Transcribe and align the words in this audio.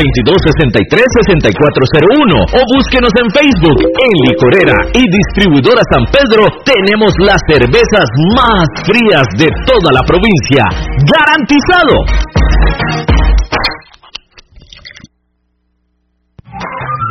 622-63-6401 0.00 2.56
o 2.56 2.60
búsquenos 2.72 3.12
en 3.20 3.28
Facebook. 3.36 3.84
En 3.84 4.12
Licorera 4.32 4.72
y 4.96 5.04
Distribuidora 5.04 5.84
San 5.92 6.08
Pedro 6.08 6.48
tenemos 6.64 7.12
las 7.20 7.36
cervezas 7.48 8.08
más 8.36 8.68
frías 8.88 9.26
de 9.36 9.48
toda 9.68 9.92
la 9.92 10.00
provincia. 10.08 10.64
¡Garantizado! 11.04 12.00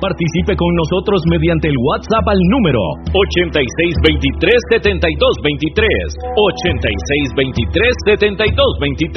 Participe 0.00 0.52
con 0.56 0.68
nosotros 0.76 1.24
mediante 1.30 1.68
el 1.68 1.76
WhatsApp 1.80 2.28
al 2.28 2.38
número 2.52 2.80
8623-7223. 4.76 5.80
8623-7223. 8.12 9.16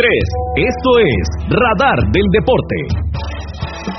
Esto 0.55 0.99
es 1.03 1.27
Radar 1.51 1.99
del 2.11 2.27
Deporte. 2.31 3.98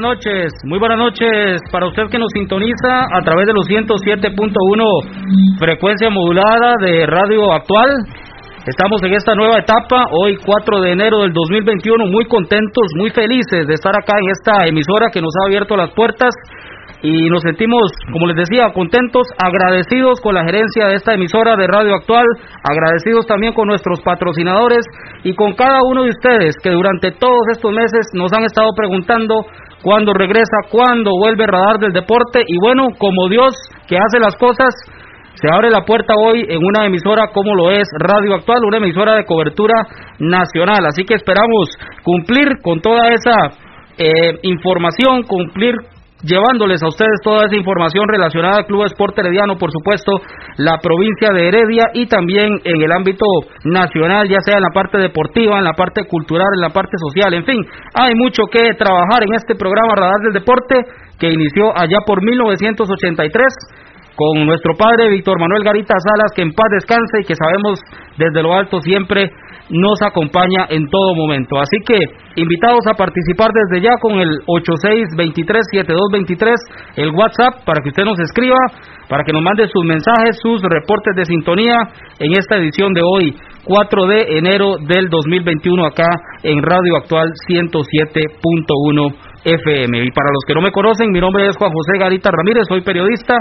Noches, 0.00 0.50
muy 0.64 0.78
buenas 0.78 0.96
noches 0.96 1.60
para 1.70 1.86
usted 1.86 2.04
que 2.10 2.18
nos 2.18 2.32
sintoniza 2.32 3.04
a 3.12 3.20
través 3.22 3.46
de 3.46 3.52
los 3.52 3.66
107.1 3.68 5.58
frecuencia 5.58 6.08
modulada 6.08 6.72
de 6.80 7.04
Radio 7.04 7.52
Actual. 7.52 7.90
Estamos 8.66 9.02
en 9.02 9.12
esta 9.12 9.34
nueva 9.34 9.58
etapa, 9.58 10.06
hoy 10.10 10.38
4 10.42 10.80
de 10.80 10.92
enero 10.92 11.20
del 11.20 11.34
2021, 11.34 12.06
muy 12.06 12.24
contentos, 12.24 12.84
muy 12.96 13.10
felices 13.10 13.66
de 13.66 13.74
estar 13.74 13.92
acá 13.92 14.16
en 14.18 14.30
esta 14.30 14.66
emisora 14.66 15.10
que 15.12 15.20
nos 15.20 15.34
ha 15.36 15.46
abierto 15.46 15.76
las 15.76 15.90
puertas 15.92 16.32
y 17.02 17.28
nos 17.28 17.42
sentimos, 17.42 17.92
como 18.12 18.26
les 18.26 18.36
decía, 18.36 18.72
contentos, 18.72 19.26
agradecidos 19.38 20.20
con 20.20 20.34
la 20.34 20.44
gerencia 20.44 20.86
de 20.86 20.96
esta 20.96 21.12
emisora 21.12 21.56
de 21.56 21.66
Radio 21.66 21.94
Actual, 21.94 22.24
agradecidos 22.62 23.26
también 23.26 23.52
con 23.52 23.68
nuestros 23.68 24.00
patrocinadores 24.00 24.84
y 25.24 25.34
con 25.34 25.54
cada 25.54 25.80
uno 25.84 26.04
de 26.04 26.10
ustedes 26.10 26.56
que 26.62 26.70
durante 26.70 27.12
todos 27.12 27.40
estos 27.52 27.72
meses 27.72 28.08
nos 28.14 28.32
han 28.32 28.44
estado 28.44 28.68
preguntando 28.74 29.34
cuándo 29.82 30.12
regresa, 30.12 30.68
cuándo 30.70 31.10
vuelve 31.18 31.46
Radar 31.46 31.78
del 31.78 31.92
Deporte 31.92 32.42
y 32.46 32.58
bueno, 32.60 32.88
como 32.98 33.28
Dios 33.28 33.54
que 33.88 33.96
hace 33.96 34.18
las 34.20 34.36
cosas, 34.36 34.74
se 35.34 35.48
abre 35.50 35.70
la 35.70 35.84
puerta 35.84 36.12
hoy 36.18 36.44
en 36.48 36.58
una 36.62 36.86
emisora 36.86 37.28
como 37.32 37.54
lo 37.54 37.70
es 37.70 37.88
Radio 37.98 38.34
Actual, 38.34 38.58
una 38.66 38.76
emisora 38.76 39.14
de 39.14 39.24
cobertura 39.24 39.74
nacional. 40.18 40.84
Así 40.86 41.04
que 41.04 41.14
esperamos 41.14 41.70
cumplir 42.02 42.60
con 42.62 42.80
toda 42.80 43.08
esa 43.08 43.34
eh, 43.96 44.38
información, 44.42 45.22
cumplir 45.22 45.74
llevándoles 46.22 46.82
a 46.82 46.88
ustedes 46.88 47.20
toda 47.22 47.46
esa 47.46 47.56
información 47.56 48.04
relacionada 48.08 48.58
al 48.58 48.66
Club 48.66 48.84
Esporte 48.84 49.20
Herediano, 49.20 49.56
por 49.56 49.70
supuesto, 49.70 50.12
la 50.58 50.78
provincia 50.78 51.30
de 51.32 51.48
Heredia 51.48 51.84
y 51.94 52.06
también 52.06 52.60
en 52.64 52.82
el 52.82 52.92
ámbito 52.92 53.24
nacional, 53.64 54.28
ya 54.28 54.40
sea 54.40 54.56
en 54.56 54.62
la 54.62 54.74
parte 54.74 54.98
deportiva, 54.98 55.58
en 55.58 55.64
la 55.64 55.74
parte 55.74 56.04
cultural, 56.04 56.48
en 56.54 56.60
la 56.60 56.70
parte 56.70 56.96
social, 56.98 57.34
en 57.34 57.44
fin, 57.44 57.60
hay 57.94 58.14
mucho 58.14 58.44
que 58.50 58.74
trabajar 58.74 59.22
en 59.24 59.34
este 59.34 59.54
programa 59.54 59.94
Radar 59.96 60.20
del 60.24 60.32
Deporte 60.32 60.84
que 61.18 61.30
inició 61.30 61.76
allá 61.76 61.98
por 62.06 62.22
1983 62.24 63.44
con 64.16 64.46
nuestro 64.46 64.74
padre 64.76 65.10
Víctor 65.10 65.40
Manuel 65.40 65.64
Garita 65.64 65.94
Salas, 65.98 66.30
que 66.34 66.42
en 66.42 66.52
paz 66.52 66.66
descanse 66.72 67.20
y 67.20 67.24
que 67.24 67.34
sabemos 67.34 67.80
desde 68.16 68.42
lo 68.42 68.54
alto 68.54 68.80
siempre 68.80 69.30
nos 69.70 70.02
acompaña 70.02 70.66
en 70.68 70.86
todo 70.88 71.14
momento. 71.14 71.58
Así 71.58 71.78
que 71.86 71.96
invitados 72.36 72.84
a 72.90 72.94
participar 72.94 73.50
desde 73.54 73.80
ya 73.84 73.96
con 74.00 74.18
el 74.18 74.30
86237223, 74.46 76.54
el 76.96 77.10
WhatsApp, 77.10 77.62
para 77.64 77.80
que 77.82 77.90
usted 77.90 78.04
nos 78.04 78.18
escriba, 78.18 78.56
para 79.08 79.22
que 79.24 79.32
nos 79.32 79.42
mande 79.42 79.68
sus 79.68 79.84
mensajes, 79.84 80.38
sus 80.42 80.60
reportes 80.62 81.14
de 81.16 81.24
sintonía 81.24 81.76
en 82.18 82.32
esta 82.32 82.56
edición 82.56 82.92
de 82.92 83.02
hoy, 83.02 83.36
4 83.64 84.06
de 84.06 84.38
enero 84.38 84.78
del 84.78 85.08
2021, 85.08 85.86
acá 85.86 86.08
en 86.42 86.60
Radio 86.62 86.96
Actual 86.96 87.30
107.1 87.48 89.14
FM. 89.44 90.04
Y 90.04 90.10
para 90.10 90.30
los 90.32 90.44
que 90.46 90.54
no 90.54 90.60
me 90.60 90.72
conocen, 90.72 91.12
mi 91.12 91.20
nombre 91.20 91.46
es 91.46 91.56
Juan 91.56 91.72
José 91.72 91.98
Garita 91.98 92.30
Ramírez, 92.30 92.64
soy 92.68 92.82
periodista 92.82 93.38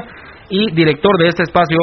y 0.49 0.71
director 0.73 1.17
de 1.17 1.27
este 1.27 1.43
espacio 1.43 1.77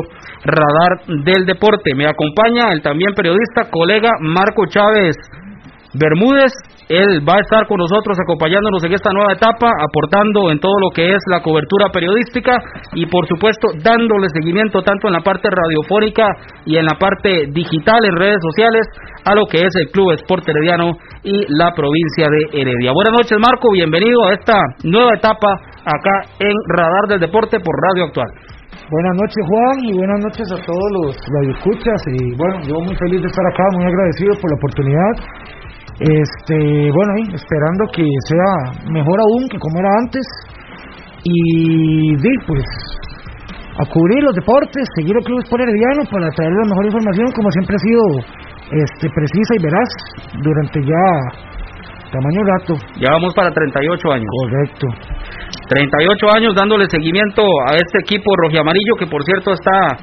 Radar 0.45 1.25
del 1.25 1.47
Deporte. 1.47 1.95
Me 1.95 2.07
acompaña 2.07 2.73
el 2.73 2.83
también 2.83 3.13
periodista, 3.15 3.71
colega 3.71 4.11
Marco 4.21 4.67
Chávez 4.67 5.17
Bermúdez. 5.99 6.53
Él 6.89 7.19
va 7.29 7.35
a 7.35 7.41
estar 7.41 7.67
con 7.67 7.79
nosotros 7.79 8.17
acompañándonos 8.23 8.85
en 8.85 8.93
esta 8.95 9.11
nueva 9.11 9.33
etapa, 9.33 9.67
aportando 9.83 10.53
en 10.53 10.61
todo 10.61 10.75
lo 10.79 10.91
que 10.95 11.11
es 11.11 11.19
la 11.29 11.43
cobertura 11.43 11.91
periodística 11.91 12.55
y 12.95 13.07
por 13.07 13.27
supuesto 13.27 13.67
dándole 13.83 14.29
seguimiento 14.33 14.83
tanto 14.83 15.09
en 15.09 15.15
la 15.15 15.21
parte 15.21 15.49
radiofónica 15.51 16.29
y 16.65 16.77
en 16.77 16.85
la 16.85 16.97
parte 16.97 17.47
digital 17.51 18.05
en 18.05 18.15
redes 18.15 18.39
sociales 18.41 18.87
a 19.25 19.35
lo 19.35 19.47
que 19.47 19.67
es 19.67 19.75
el 19.75 19.91
Club 19.91 20.13
Esporte 20.13 20.53
Herediano 20.53 20.93
y 21.25 21.47
la 21.49 21.73
provincia 21.75 22.27
de 22.31 22.61
Heredia. 22.61 22.93
Buenas 22.93 23.19
noches 23.19 23.39
Marco, 23.41 23.73
bienvenido 23.73 24.25
a 24.25 24.35
esta 24.35 24.55
nueva 24.85 25.11
etapa 25.17 25.49
acá 25.83 26.31
en 26.39 26.55
Radar 26.69 27.09
del 27.09 27.21
Deporte 27.21 27.59
por 27.59 27.75
Radio 27.91 28.05
Actual. 28.05 28.29
Buenas 28.87 29.19
noches 29.19 29.43
Juan 29.51 29.77
y 29.83 29.99
buenas 29.99 30.21
noches 30.23 30.47
a 30.47 30.63
todos 30.63 30.89
los 30.95 31.19
radioescuchas 31.35 31.99
y 32.07 32.37
bueno, 32.39 32.63
yo 32.71 32.79
muy 32.87 32.95
feliz 32.95 33.19
de 33.19 33.27
estar 33.27 33.43
acá, 33.51 33.65
muy 33.75 33.83
agradecido 33.83 34.31
por 34.39 34.47
la 34.47 34.57
oportunidad. 34.63 35.15
Este, 35.99 36.93
bueno, 36.95 37.11
ahí, 37.19 37.35
esperando 37.35 37.83
que 37.91 38.07
sea 38.31 38.87
mejor 38.87 39.19
aún 39.19 39.49
que 39.51 39.59
como 39.59 39.81
era 39.83 39.91
antes 39.99 40.23
y 41.25 42.15
di, 42.15 42.31
pues 42.47 42.63
a 43.75 43.91
cubrir 43.91 44.23
los 44.23 44.37
deportes, 44.37 44.87
seguir 44.95 45.19
el 45.19 45.25
Club 45.25 45.43
Sport 45.43 45.67
Herediano 45.67 46.07
para 46.07 46.31
traer 46.31 46.55
la 46.55 46.71
mejor 46.71 46.87
información 46.87 47.27
como 47.35 47.51
siempre 47.51 47.75
ha 47.75 47.83
sido 47.83 48.03
este 48.87 49.11
precisa 49.11 49.53
y 49.59 49.63
veraz 49.67 49.91
durante 50.47 50.79
ya 50.87 51.07
tamaño 52.15 52.41
rato. 52.55 52.75
Ya 53.03 53.11
vamos 53.11 53.35
para 53.35 53.51
38 53.51 54.13
años. 54.13 54.31
Correcto. 54.47 54.87
38 55.69 56.27
años 56.35 56.55
dándole 56.55 56.87
seguimiento 56.89 57.43
a 57.69 57.75
este 57.75 57.99
equipo 58.01 58.31
rojiamarillo 58.43 58.95
que 58.99 59.07
por 59.07 59.23
cierto 59.25 59.53
está 59.53 59.97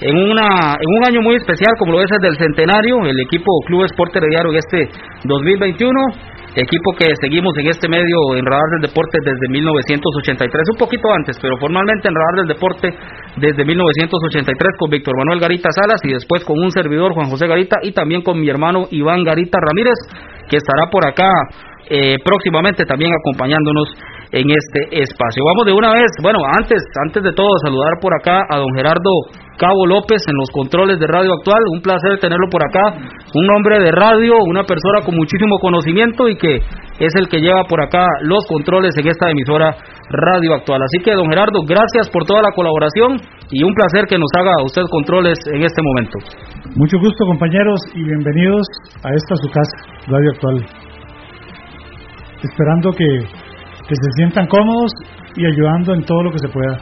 en 0.00 0.16
una 0.16 0.76
en 0.76 0.90
un 0.96 1.04
año 1.08 1.22
muy 1.22 1.36
especial 1.36 1.72
como 1.78 1.92
lo 1.92 2.02
es 2.02 2.10
el 2.10 2.20
del 2.20 2.36
centenario, 2.36 3.04
el 3.04 3.18
equipo 3.20 3.46
Club 3.66 3.84
Esporte 3.84 4.18
Herediano 4.18 4.50
en 4.50 4.56
este 4.56 4.88
2021 5.24 6.36
equipo 6.56 6.92
que 6.96 7.12
seguimos 7.20 7.52
en 7.58 7.68
este 7.68 7.88
medio 7.88 8.34
en 8.34 8.44
Radar 8.44 8.80
del 8.80 8.88
Deporte 8.88 9.18
desde 9.20 9.46
1983, 9.48 10.72
un 10.72 10.78
poquito 10.78 11.12
antes, 11.12 11.36
pero 11.40 11.56
formalmente 11.58 12.08
en 12.08 12.14
Radar 12.14 12.34
del 12.40 12.48
Deporte 12.48 12.88
desde 13.36 13.64
1983 13.64 14.56
con 14.78 14.90
Víctor 14.90 15.14
Manuel 15.18 15.40
Garita 15.40 15.68
Salas 15.70 16.00
y 16.04 16.12
después 16.12 16.44
con 16.44 16.58
un 16.58 16.70
servidor 16.70 17.12
Juan 17.12 17.28
José 17.28 17.46
Garita 17.46 17.76
y 17.82 17.92
también 17.92 18.22
con 18.22 18.40
mi 18.40 18.48
hermano 18.48 18.88
Iván 18.90 19.22
Garita 19.22 19.58
Ramírez, 19.60 19.98
que 20.48 20.56
estará 20.56 20.88
por 20.90 21.06
acá 21.06 21.28
eh, 21.90 22.16
próximamente 22.24 22.84
también 22.84 23.12
acompañándonos 23.12 23.92
en 24.32 24.46
este 24.50 25.02
espacio. 25.02 25.44
Vamos 25.44 25.66
de 25.66 25.72
una 25.72 25.92
vez, 25.92 26.10
bueno, 26.22 26.38
antes, 26.58 26.82
antes 27.06 27.22
de 27.22 27.32
todo, 27.32 27.48
saludar 27.64 27.92
por 28.00 28.12
acá 28.14 28.42
a 28.48 28.58
don 28.58 28.74
Gerardo 28.74 29.10
Cabo 29.56 29.86
López 29.86 30.20
en 30.28 30.36
los 30.36 30.50
controles 30.52 30.98
de 31.00 31.06
Radio 31.06 31.32
Actual. 31.32 31.60
Un 31.72 31.80
placer 31.80 32.18
tenerlo 32.20 32.46
por 32.50 32.62
acá. 32.62 32.92
Un 33.34 33.48
hombre 33.56 33.80
de 33.80 33.90
radio, 33.90 34.34
una 34.44 34.64
persona 34.64 35.00
con 35.04 35.16
muchísimo 35.16 35.58
conocimiento 35.58 36.28
y 36.28 36.36
que 36.36 36.56
es 36.98 37.14
el 37.16 37.28
que 37.28 37.40
lleva 37.40 37.64
por 37.64 37.82
acá 37.82 38.04
los 38.22 38.44
controles 38.46 38.96
en 38.98 39.08
esta 39.08 39.30
emisora 39.30 39.74
Radio 40.10 40.54
Actual. 40.54 40.82
Así 40.82 41.02
que, 41.02 41.12
don 41.14 41.28
Gerardo, 41.28 41.62
gracias 41.66 42.08
por 42.12 42.24
toda 42.24 42.42
la 42.42 42.52
colaboración 42.54 43.16
y 43.50 43.64
un 43.64 43.74
placer 43.74 44.04
que 44.08 44.18
nos 44.18 44.30
haga 44.38 44.52
usted 44.64 44.82
controles 44.90 45.38
en 45.52 45.62
este 45.62 45.80
momento. 45.82 46.18
Mucho 46.76 46.98
gusto, 46.98 47.24
compañeros, 47.26 47.80
y 47.94 48.02
bienvenidos 48.02 48.66
a 49.02 49.08
esta 49.14 49.36
su 49.36 49.48
casa, 49.48 49.76
Radio 50.06 50.30
Actual. 50.32 50.66
Esperando 52.42 52.90
que, 52.92 53.06
que 53.88 53.94
se 53.94 54.10
sientan 54.16 54.46
cómodos 54.46 54.92
y 55.36 55.46
ayudando 55.46 55.94
en 55.94 56.04
todo 56.04 56.22
lo 56.22 56.30
que 56.32 56.38
se 56.38 56.48
pueda. 56.48 56.78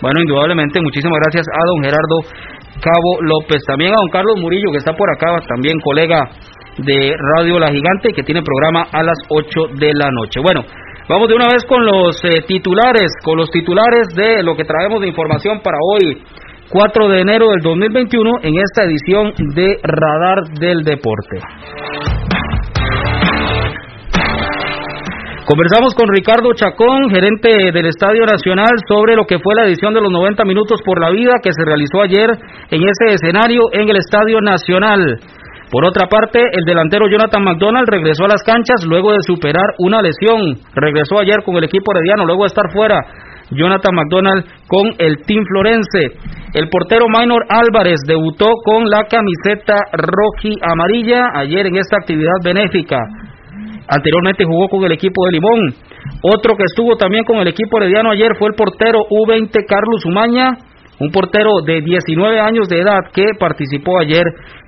Bueno, 0.00 0.20
indudablemente, 0.20 0.80
muchísimas 0.80 1.18
gracias 1.24 1.46
a 1.46 1.60
don 1.66 1.82
Gerardo 1.82 2.16
Cabo 2.80 3.22
López, 3.22 3.62
también 3.66 3.92
a 3.92 4.00
don 4.00 4.10
Carlos 4.10 4.40
Murillo, 4.40 4.72
que 4.72 4.78
está 4.78 4.92
por 4.94 5.08
acá, 5.10 5.28
también 5.46 5.78
colega 5.80 6.28
de 6.78 7.14
Radio 7.36 7.58
La 7.58 7.68
Gigante, 7.68 8.12
que 8.14 8.22
tiene 8.22 8.42
programa 8.42 8.86
a 8.90 9.02
las 9.02 9.18
8 9.28 9.78
de 9.78 9.92
la 9.94 10.10
noche. 10.10 10.40
Bueno, 10.40 10.62
Vamos 11.08 11.28
de 11.28 11.34
una 11.34 11.48
vez 11.52 11.64
con 11.68 11.84
los 11.84 12.16
eh, 12.24 12.42
titulares, 12.46 13.10
con 13.24 13.36
los 13.36 13.50
titulares 13.50 14.06
de 14.14 14.42
lo 14.42 14.54
que 14.54 14.64
traemos 14.64 15.00
de 15.00 15.08
información 15.08 15.60
para 15.60 15.76
hoy, 15.82 16.22
4 16.70 17.08
de 17.08 17.20
enero 17.20 17.50
del 17.50 17.60
2021, 17.60 18.30
en 18.42 18.54
esta 18.56 18.84
edición 18.84 19.32
de 19.54 19.78
Radar 19.82 20.44
del 20.60 20.84
Deporte. 20.84 21.38
Conversamos 25.52 25.92
con 25.94 26.08
Ricardo 26.08 26.48
Chacón, 26.54 27.10
gerente 27.10 27.72
del 27.76 27.84
Estadio 27.84 28.24
Nacional, 28.24 28.72
sobre 28.88 29.14
lo 29.14 29.26
que 29.26 29.38
fue 29.38 29.54
la 29.54 29.66
edición 29.66 29.92
de 29.92 30.00
los 30.00 30.10
90 30.10 30.46
minutos 30.46 30.80
por 30.82 30.98
la 30.98 31.10
vida 31.10 31.34
que 31.42 31.52
se 31.52 31.62
realizó 31.62 32.00
ayer 32.00 32.30
en 32.70 32.80
ese 32.80 33.12
escenario 33.12 33.60
en 33.72 33.86
el 33.86 33.96
Estadio 33.98 34.40
Nacional. 34.40 35.20
Por 35.70 35.84
otra 35.84 36.08
parte, 36.08 36.40
el 36.40 36.64
delantero 36.64 37.04
Jonathan 37.06 37.44
McDonald 37.44 37.86
regresó 37.86 38.24
a 38.24 38.28
las 38.28 38.42
canchas 38.44 38.82
luego 38.88 39.12
de 39.12 39.18
superar 39.26 39.76
una 39.76 40.00
lesión. 40.00 40.56
Regresó 40.74 41.20
ayer 41.20 41.44
con 41.44 41.56
el 41.56 41.64
equipo 41.64 41.92
herediano 41.92 42.24
luego 42.24 42.44
de 42.44 42.46
estar 42.46 42.72
fuera. 42.72 42.98
Jonathan 43.50 43.94
McDonald 43.94 44.46
con 44.68 44.88
el 44.96 45.20
Team 45.26 45.44
Florense. 45.44 46.16
El 46.54 46.70
portero 46.70 47.04
Minor 47.12 47.44
Álvarez 47.50 48.00
debutó 48.08 48.48
con 48.64 48.88
la 48.88 49.04
camiseta 49.04 49.76
roji 49.92 50.56
amarilla 50.62 51.24
ayer 51.34 51.66
en 51.66 51.76
esta 51.76 51.98
actividad 52.00 52.40
benéfica. 52.42 52.96
Anteriormente 53.88 54.44
jugó 54.44 54.68
con 54.68 54.84
el 54.84 54.92
equipo 54.92 55.24
de 55.26 55.32
Limón. 55.32 55.74
Otro 56.22 56.56
que 56.56 56.64
estuvo 56.64 56.96
también 56.96 57.24
con 57.24 57.38
el 57.38 57.48
equipo 57.48 57.78
herediano 57.78 58.10
ayer 58.10 58.32
fue 58.38 58.48
el 58.48 58.54
portero 58.54 59.00
U20 59.10 59.50
Carlos 59.66 60.04
Umaña, 60.04 60.50
un 61.00 61.10
portero 61.10 61.50
de 61.66 61.80
19 61.80 62.40
años 62.40 62.68
de 62.68 62.80
edad 62.80 63.00
que 63.12 63.24
participó 63.38 63.98
ayer 63.98 64.24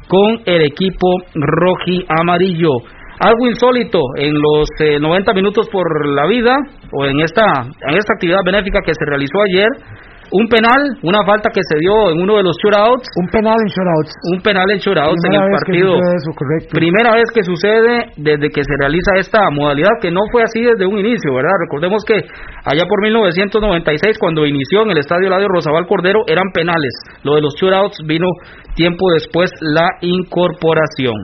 con 0.09 0.41
el 0.45 0.63
equipo 0.63 1.07
roji 1.35 2.05
amarillo. 2.09 2.71
Algo 3.21 3.47
insólito 3.47 4.01
en 4.17 4.35
los 4.35 4.69
90 5.01 5.31
eh, 5.31 5.35
minutos 5.35 5.69
por 5.71 5.87
la 6.09 6.27
vida 6.27 6.57
o 6.93 7.07
en 7.07 7.21
esta 7.21 7.45
en 7.89 7.97
esta 7.97 8.15
actividad 8.15 8.41
benéfica 8.45 8.81
que 8.85 8.93
se 8.93 9.05
realizó 9.07 9.41
ayer 9.43 9.69
un 10.33 10.49
penal, 10.49 10.81
una 11.03 11.25
falta 11.25 11.51
que 11.53 11.61
se 11.63 11.79
dio 11.79 12.11
en 12.13 12.21
uno 12.21 12.37
de 12.37 12.43
los 12.43 12.57
shootouts. 12.57 13.05
Un 13.17 13.29
penal 13.29 13.57
en 13.61 13.69
shootouts. 13.69 14.13
Un 14.33 14.41
penal 14.41 14.71
en 14.71 14.79
shootouts 14.79 15.21
en 15.27 15.33
el 15.35 15.51
partido. 15.51 15.99
Primera 16.71 17.15
vez 17.15 17.29
que 17.35 17.43
sucede 17.43 18.13
desde 18.17 18.49
que 18.49 18.63
se 18.65 18.75
realiza 18.79 19.13
esta 19.19 19.51
modalidad, 19.51 20.01
que 20.01 20.11
no 20.11 20.21
fue 20.33 20.43
así 20.43 20.63
desde 20.63 20.87
un 20.87 20.99
inicio, 20.99 21.35
¿verdad? 21.35 21.53
Recordemos 21.69 22.05
que 22.05 22.25
allá 22.65 22.85
por 22.89 23.03
1996, 23.03 24.19
cuando 24.19 24.47
inició 24.47 24.83
en 24.83 24.91
el 24.91 24.99
Estadio 24.99 25.29
Ladio 25.29 25.49
Rosabal 25.49 25.87
Cordero, 25.87 26.25
eran 26.27 26.51
penales. 26.53 26.95
Lo 27.23 27.35
de 27.35 27.43
los 27.43 27.55
shootouts 27.61 27.99
vino 28.07 28.27
tiempo 28.75 29.13
después 29.13 29.51
la 29.61 29.89
incorporación. 30.01 31.15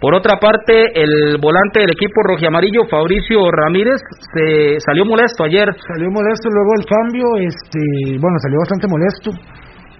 Por 0.00 0.14
otra 0.14 0.40
parte, 0.40 0.96
el 0.96 1.36
volante 1.36 1.80
del 1.80 1.92
equipo 1.92 2.24
rojiamarillo, 2.24 2.88
Fabricio 2.88 3.50
Ramírez, 3.52 4.00
se 4.32 4.80
salió 4.80 5.04
molesto 5.04 5.44
ayer. 5.44 5.68
Salió 5.76 6.08
molesto 6.10 6.48
luego 6.48 6.72
del 6.80 6.86
cambio, 6.88 7.26
este, 7.36 8.16
bueno, 8.16 8.36
salió 8.40 8.58
bastante 8.64 8.88
molesto. 8.88 9.28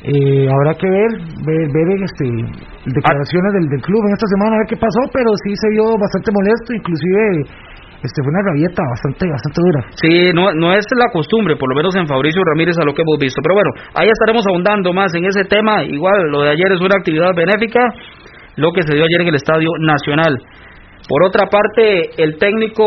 Eh, 0.00 0.48
habrá 0.48 0.72
que 0.72 0.88
ver, 0.88 1.10
ver, 1.44 1.68
ver 1.68 1.88
este, 2.00 2.24
declaraciones 2.88 3.52
del, 3.52 3.68
del, 3.68 3.82
club 3.84 4.00
en 4.08 4.16
esta 4.16 4.24
semana, 4.32 4.56
a 4.56 4.60
ver 4.64 4.68
qué 4.72 4.80
pasó, 4.80 5.04
pero 5.12 5.28
sí 5.44 5.52
se 5.52 5.68
vio 5.76 5.84
bastante 6.00 6.32
molesto, 6.32 6.72
inclusive 6.72 7.44
este 8.00 8.24
fue 8.24 8.32
una 8.32 8.40
rabieta 8.40 8.80
bastante 8.80 9.28
bastante 9.28 9.60
dura. 9.60 9.80
Sí, 10.00 10.32
no, 10.32 10.54
no 10.56 10.72
es 10.72 10.88
la 10.96 11.12
costumbre, 11.12 11.56
por 11.56 11.68
lo 11.68 11.76
menos 11.76 11.94
en 11.96 12.08
Fabricio 12.08 12.40
Ramírez 12.48 12.76
a 12.80 12.84
lo 12.88 12.94
que 12.94 13.02
hemos 13.02 13.20
visto. 13.20 13.44
Pero 13.44 13.54
bueno, 13.54 13.70
ahí 13.92 14.08
estaremos 14.08 14.40
ahondando 14.48 14.92
más 14.94 15.12
en 15.12 15.26
ese 15.26 15.44
tema. 15.44 15.84
Igual 15.84 16.32
lo 16.32 16.40
de 16.40 16.56
ayer 16.56 16.72
es 16.72 16.80
una 16.80 16.96
actividad 16.96 17.36
benéfica 17.36 17.84
lo 18.56 18.72
que 18.72 18.82
se 18.82 18.94
dio 18.94 19.04
ayer 19.04 19.22
en 19.22 19.28
el 19.28 19.34
Estadio 19.34 19.70
Nacional. 19.80 20.38
Por 21.08 21.24
otra 21.24 21.46
parte, 21.46 22.22
el 22.22 22.38
técnico 22.38 22.84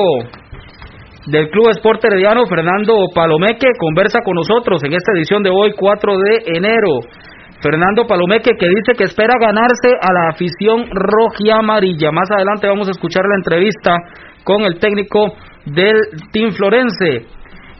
del 1.27 1.49
Club 1.49 1.69
Esporte 1.69 2.07
Herediano, 2.07 2.45
Fernando 2.45 3.07
Palomeque, 3.13 3.67
conversa 3.79 4.19
con 4.23 4.35
nosotros 4.35 4.83
en 4.83 4.93
esta 4.93 5.11
edición 5.15 5.43
de 5.43 5.49
hoy, 5.49 5.73
4 5.77 6.13
de 6.17 6.57
enero. 6.57 6.99
Fernando 7.61 8.05
Palomeque 8.05 8.51
que 8.59 8.67
dice 8.67 8.93
que 8.97 9.05
espera 9.05 9.33
ganarse 9.39 9.95
a 10.01 10.11
la 10.11 10.29
afición 10.31 10.85
roja 10.91 11.59
amarilla. 11.59 12.11
Más 12.11 12.29
adelante 12.29 12.67
vamos 12.67 12.89
a 12.89 12.91
escuchar 12.91 13.23
la 13.23 13.37
entrevista 13.37 13.95
con 14.43 14.63
el 14.63 14.79
técnico 14.79 15.33
del 15.65 15.95
Team 16.33 16.51
Florense. 16.51 17.25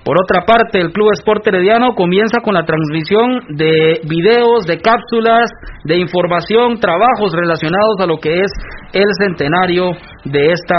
Por 0.03 0.17
otra 0.21 0.45
parte, 0.45 0.81
el 0.81 0.91
Club 0.91 1.11
Esporte 1.13 1.50
Herediano 1.50 1.95
comienza 1.95 2.39
con 2.44 2.53
la 2.53 2.65
transmisión 2.65 3.55
de 3.55 4.01
videos, 4.03 4.65
de 4.65 4.79
cápsulas, 4.79 5.50
de 5.85 5.97
información, 5.97 6.77
trabajos 6.79 7.31
relacionados 7.31 8.00
a 8.00 8.05
lo 8.05 8.17
que 8.17 8.41
es 8.41 8.51
el 8.91 9.07
centenario 9.17 9.91
de 10.25 10.51
esta 10.51 10.75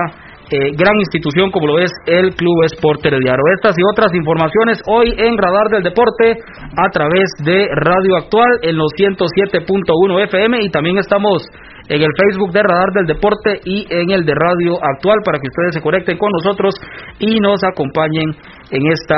eh, 0.50 0.76
gran 0.76 0.94
institución 0.98 1.50
como 1.50 1.66
lo 1.66 1.78
es 1.78 1.90
el 2.06 2.34
Club 2.36 2.64
Esporte 2.64 3.08
Herediano. 3.08 3.40
Estas 3.56 3.74
y 3.78 3.82
otras 3.90 4.12
informaciones 4.14 4.78
hoy 4.86 5.14
en 5.16 5.38
Radar 5.38 5.68
del 5.70 5.82
Deporte 5.82 6.36
a 6.76 6.90
través 6.92 7.24
de 7.44 7.66
Radio 7.74 8.16
Actual 8.16 8.60
en 8.60 8.76
los 8.76 8.92
107.1 8.92 10.24
FM 10.24 10.58
y 10.60 10.68
también 10.68 10.98
estamos 10.98 11.48
en 11.88 12.02
el 12.02 12.10
Facebook 12.16 12.52
de 12.52 12.62
Radar 12.62 12.92
del 12.94 13.06
Deporte 13.06 13.60
y 13.64 13.86
en 13.88 14.10
el 14.10 14.24
de 14.24 14.34
Radio 14.34 14.76
Actual 14.84 15.18
para 15.24 15.38
que 15.38 15.48
ustedes 15.48 15.74
se 15.74 15.80
conecten 15.80 16.18
con 16.18 16.30
nosotros 16.32 16.74
y 17.18 17.40
nos 17.40 17.64
acompañen 17.64 18.36
en 18.74 18.82
esta 18.90 19.16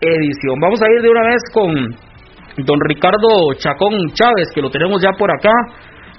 edición. 0.00 0.58
Vamos 0.60 0.80
a 0.80 0.90
ir 0.90 1.02
de 1.02 1.10
una 1.10 1.28
vez 1.28 1.42
con 1.52 1.74
don 2.64 2.80
Ricardo 2.88 3.52
Chacón 3.58 3.92
Chávez, 4.14 4.48
que 4.54 4.62
lo 4.62 4.70
tenemos 4.70 5.02
ya 5.02 5.12
por 5.12 5.30
acá, 5.30 5.52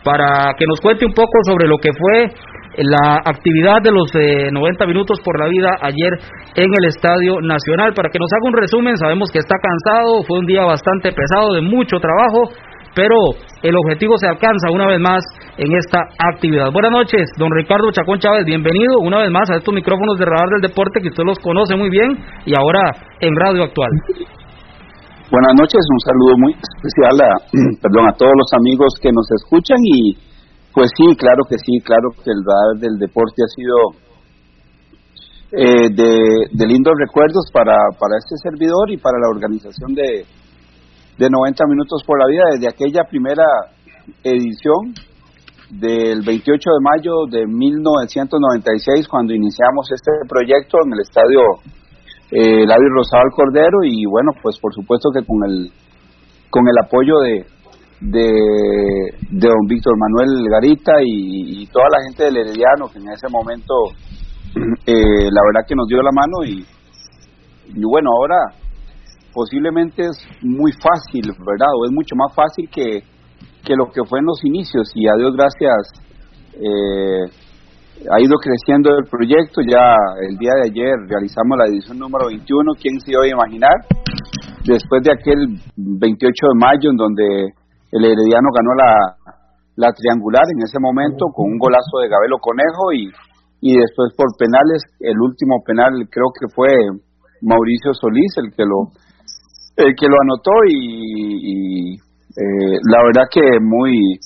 para 0.04 0.54
que 0.58 0.66
nos 0.68 0.80
cuente 0.80 1.06
un 1.06 1.14
poco 1.14 1.38
sobre 1.48 1.68
lo 1.68 1.78
que 1.78 1.90
fue 1.92 2.30
la 2.78 3.18
actividad 3.26 3.82
de 3.82 3.92
los 3.92 4.14
90 4.14 4.54
eh, 4.54 4.88
minutos 4.88 5.20
por 5.26 5.40
la 5.40 5.48
vida 5.48 5.70
ayer 5.82 6.14
en 6.56 6.70
el 6.70 6.86
Estadio 6.88 7.42
Nacional. 7.42 7.94
Para 7.96 8.10
que 8.10 8.20
nos 8.20 8.30
haga 8.32 8.48
un 8.48 8.54
resumen, 8.54 8.96
sabemos 8.98 9.30
que 9.32 9.40
está 9.40 9.56
cansado, 9.58 10.24
fue 10.28 10.40
un 10.40 10.46
día 10.46 10.64
bastante 10.64 11.12
pesado, 11.12 11.54
de 11.54 11.62
mucho 11.62 11.98
trabajo, 11.98 12.54
pero 12.98 13.14
el 13.62 13.78
objetivo 13.78 14.18
se 14.18 14.26
alcanza 14.26 14.74
una 14.74 14.90
vez 14.90 14.98
más 15.00 15.22
en 15.62 15.70
esta 15.70 16.02
actividad. 16.18 16.74
Buenas 16.74 16.90
noches, 16.90 17.30
don 17.38 17.54
Ricardo 17.54 17.94
Chacón 17.94 18.18
Chávez, 18.18 18.44
bienvenido 18.44 18.98
una 18.98 19.22
vez 19.22 19.30
más 19.30 19.48
a 19.52 19.62
estos 19.62 19.70
micrófonos 19.70 20.18
de 20.18 20.26
Radar 20.26 20.50
del 20.58 20.66
Deporte 20.66 21.00
que 21.00 21.14
usted 21.14 21.22
los 21.24 21.38
conoce 21.38 21.78
muy 21.78 21.94
bien 21.94 22.18
y 22.50 22.58
ahora 22.58 22.82
en 23.22 23.36
Radio 23.38 23.70
Actual. 23.70 23.94
Buenas 25.30 25.54
noches, 25.62 25.78
un 25.78 26.02
saludo 26.10 26.34
muy 26.42 26.54
especial 26.58 27.22
a, 27.22 27.32
perdón, 27.86 28.10
a 28.10 28.18
todos 28.18 28.34
los 28.34 28.50
amigos 28.58 28.90
que 28.98 29.14
nos 29.14 29.30
escuchan 29.46 29.78
y 29.78 30.18
pues 30.74 30.90
sí, 30.98 31.06
claro 31.22 31.46
que 31.46 31.58
sí, 31.62 31.78
claro 31.86 32.10
que 32.18 32.34
el 32.34 32.42
Radar 32.42 32.82
del 32.82 32.98
Deporte 32.98 33.46
ha 33.46 33.52
sido 33.54 33.78
eh, 35.54 35.90
de, 35.94 36.18
de 36.50 36.66
lindos 36.66 36.94
recuerdos 36.98 37.46
para, 37.54 37.78
para 37.94 38.18
este 38.18 38.42
servidor 38.42 38.90
y 38.90 38.98
para 38.98 39.22
la 39.22 39.30
organización 39.30 39.94
de, 39.94 40.26
de 41.18 41.30
90 41.30 41.66
minutos 41.68 42.04
por 42.06 42.20
la 42.20 42.28
vida 42.28 42.44
desde 42.54 42.70
aquella 42.70 43.04
primera 43.10 43.44
edición 44.24 44.94
del 45.70 46.22
28 46.22 46.54
de 46.56 46.82
mayo 46.82 47.14
de 47.30 47.46
1996 47.46 49.08
cuando 49.08 49.34
iniciamos 49.34 49.90
este 49.92 50.12
proyecto 50.30 50.78
en 50.86 50.94
el 50.94 51.02
estadio 51.02 51.42
eh, 52.32 52.66
Ladio 52.66 52.90
Rosado 52.96 53.24
Cordero 53.36 53.84
y 53.84 54.06
bueno 54.06 54.32
pues 54.42 54.58
por 54.60 54.74
supuesto 54.74 55.10
que 55.12 55.26
con 55.26 55.44
el 55.50 55.72
con 56.50 56.64
el 56.68 56.76
apoyo 56.86 57.20
de 57.20 57.46
de, 58.00 58.22
don 59.32 59.66
Víctor 59.68 59.96
Manuel 59.98 60.48
Garita 60.52 60.94
y, 61.04 61.66
toda 61.74 61.86
la 61.92 62.04
gente 62.06 62.26
del 62.26 62.38
Herediano 62.38 62.88
que 62.94 63.00
en 63.00 63.10
ese 63.10 63.28
momento 63.28 63.74
eh, 64.86 65.30
la 65.32 65.42
verdad 65.50 65.66
que 65.68 65.76
nos 65.76 65.88
dio 65.88 65.98
la 66.04 66.12
mano 66.14 66.46
y, 66.46 66.64
y 67.74 67.84
bueno 67.84 68.12
ahora 68.12 68.67
posiblemente 69.38 70.02
es 70.02 70.18
muy 70.42 70.72
fácil, 70.82 71.30
¿verdad? 71.46 71.70
O 71.78 71.86
es 71.86 71.94
mucho 71.94 72.18
más 72.18 72.34
fácil 72.34 72.66
que, 72.74 73.06
que 73.62 73.78
lo 73.78 73.86
que 73.94 74.02
fue 74.10 74.18
en 74.18 74.26
los 74.26 74.42
inicios 74.44 74.90
y 74.98 75.06
a 75.06 75.14
Dios 75.14 75.38
gracias 75.38 75.78
eh, 76.58 77.22
ha 78.10 78.18
ido 78.18 78.34
creciendo 78.42 78.98
el 78.98 79.06
proyecto. 79.06 79.62
Ya 79.62 79.94
el 80.26 80.42
día 80.42 80.58
de 80.58 80.74
ayer 80.74 80.90
realizamos 81.06 81.54
la 81.54 81.70
edición 81.70 82.02
número 82.02 82.34
21, 82.34 82.82
¿quién 82.82 82.98
se 82.98 83.14
iba 83.14 83.30
a 83.30 83.30
imaginar? 83.30 83.78
Después 84.66 85.06
de 85.06 85.14
aquel 85.14 85.54
28 85.78 86.18
de 86.18 86.58
mayo 86.58 86.90
en 86.90 86.98
donde 86.98 87.54
el 87.94 88.02
Herediano 88.10 88.50
ganó 88.50 88.74
la, 88.74 88.92
la 89.78 89.94
triangular 89.94 90.50
en 90.50 90.66
ese 90.66 90.82
momento 90.82 91.30
con 91.30 91.46
un 91.46 91.62
golazo 91.62 92.02
de 92.02 92.10
Gabelo 92.10 92.42
Conejo 92.42 92.90
y, 92.90 93.06
y 93.62 93.78
después 93.78 94.18
por 94.18 94.34
penales, 94.34 94.82
el 94.98 95.22
último 95.22 95.62
penal 95.62 95.94
creo 96.10 96.34
que 96.34 96.50
fue 96.50 96.74
Mauricio 97.46 97.94
Solís 97.94 98.34
el 98.42 98.50
que 98.50 98.66
lo 98.66 98.98
el 99.78 99.94
que 99.94 100.10
lo 100.10 100.18
anotó 100.20 100.52
y, 100.68 101.94
eh, 101.94 102.78
la 102.90 103.04
verdad 103.06 103.30
que 103.32 103.42
muy 103.62 104.20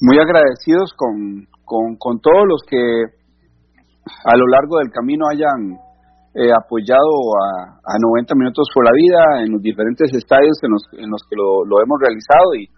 muy 0.00 0.18
agradecidos 0.18 0.92
con, 0.94 1.46
con, 1.64 2.20
todos 2.20 2.44
los 2.46 2.62
que 2.68 2.78
a 2.78 4.36
lo 4.36 4.46
largo 4.46 4.78
del 4.78 4.90
camino 4.90 5.24
hayan 5.30 5.78
eh, 6.34 6.52
apoyado 6.52 7.10
a, 7.42 7.80
a 7.82 7.94
90 7.98 8.34
minutos 8.36 8.68
por 8.74 8.84
la 8.84 8.92
vida 8.94 9.42
en 9.42 9.52
los 9.52 9.62
diferentes 9.62 10.12
estadios 10.12 10.58
en 10.62 10.70
los, 10.70 10.82
en 11.02 11.10
los 11.10 11.22
que 11.28 11.34
lo, 11.34 11.64
lo 11.64 11.82
hemos 11.82 11.98
realizado 11.98 12.54
y, 12.54 12.68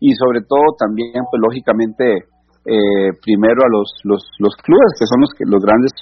y 0.00 0.14
sobre 0.14 0.40
todo 0.40 0.74
también 0.78 1.22
pues 1.30 1.40
lógicamente 1.44 2.26
eh, 2.66 3.10
primero 3.22 3.62
a 3.62 3.70
los, 3.70 3.92
los, 4.02 4.22
los 4.40 4.54
clubes 4.56 4.92
que 4.98 5.06
son 5.06 5.20
los 5.20 5.30
que 5.36 5.44
los 5.46 5.62
grandes 5.62 5.92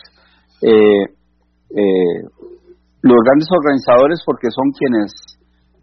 los 3.04 3.20
grandes 3.20 3.49
organizadores 3.52 4.18
porque 4.25 4.49
son 4.49 4.73
quienes 4.73 5.12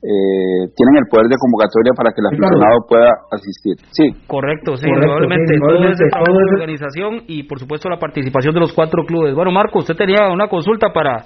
eh, 0.01 0.65
tienen 0.73 0.95
el 0.97 1.05
poder 1.05 1.29
de 1.29 1.37
convocatoria 1.37 1.93
para 1.93 2.09
que 2.09 2.25
el 2.25 2.27
aficionado 2.33 2.81
pueda 2.89 3.09
asistir. 3.29 3.77
Sí. 3.93 4.09
Correcto, 4.25 4.75
sí, 4.75 4.89
probablemente 4.89 5.53
ese 5.53 6.09
trabajo 6.09 6.33
de 6.33 6.53
organización 6.57 7.11
y 7.27 7.43
por 7.43 7.59
supuesto 7.59 7.89
la 7.89 8.01
participación 8.01 8.53
de 8.53 8.61
los 8.61 8.73
cuatro 8.73 9.05
clubes. 9.05 9.35
Bueno, 9.35 9.51
Marco, 9.51 9.79
usted 9.79 9.93
tenía 9.93 10.33
una 10.33 10.47
consulta 10.49 10.89
para 10.91 11.25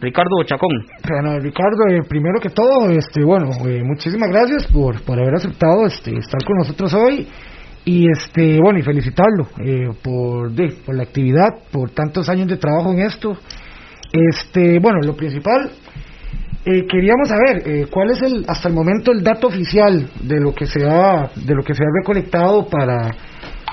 Ricardo 0.00 0.36
Chacón. 0.44 0.84
Bueno, 1.08 1.38
Ricardo, 1.40 1.88
eh, 1.88 2.04
primero 2.06 2.40
que 2.40 2.50
todo, 2.50 2.90
este, 2.90 3.24
bueno, 3.24 3.48
eh, 3.66 3.82
muchísimas 3.82 4.28
gracias 4.28 4.66
por, 4.70 5.00
por 5.02 5.18
haber 5.18 5.34
aceptado 5.36 5.86
este, 5.86 6.12
estar 6.12 6.44
con 6.44 6.58
nosotros 6.58 6.92
hoy 6.92 7.26
y 7.86 8.10
este, 8.10 8.60
bueno, 8.60 8.78
y 8.78 8.82
felicitarlo 8.82 9.44
eh, 9.64 9.88
por, 10.02 10.50
de, 10.50 10.74
por 10.84 10.94
la 10.94 11.04
actividad, 11.04 11.48
por 11.72 11.90
tantos 11.90 12.28
años 12.28 12.48
de 12.48 12.56
trabajo 12.56 12.92
en 12.92 13.00
esto. 13.00 13.32
Este, 14.14 14.78
bueno, 14.78 15.00
lo 15.04 15.16
principal 15.16 15.72
eh, 16.64 16.86
queríamos 16.88 17.28
saber 17.28 17.66
eh, 17.66 17.86
cuál 17.90 18.12
es 18.12 18.22
el 18.22 18.44
hasta 18.46 18.68
el 18.68 18.74
momento 18.74 19.10
el 19.10 19.24
dato 19.24 19.48
oficial 19.48 20.08
de 20.22 20.40
lo 20.40 20.54
que 20.54 20.66
se 20.66 20.86
ha 20.88 21.32
de 21.34 21.52
lo 21.52 21.64
que 21.64 21.74
se 21.74 21.82
ha 21.82 21.88
recolectado 22.00 22.64
para 22.68 23.10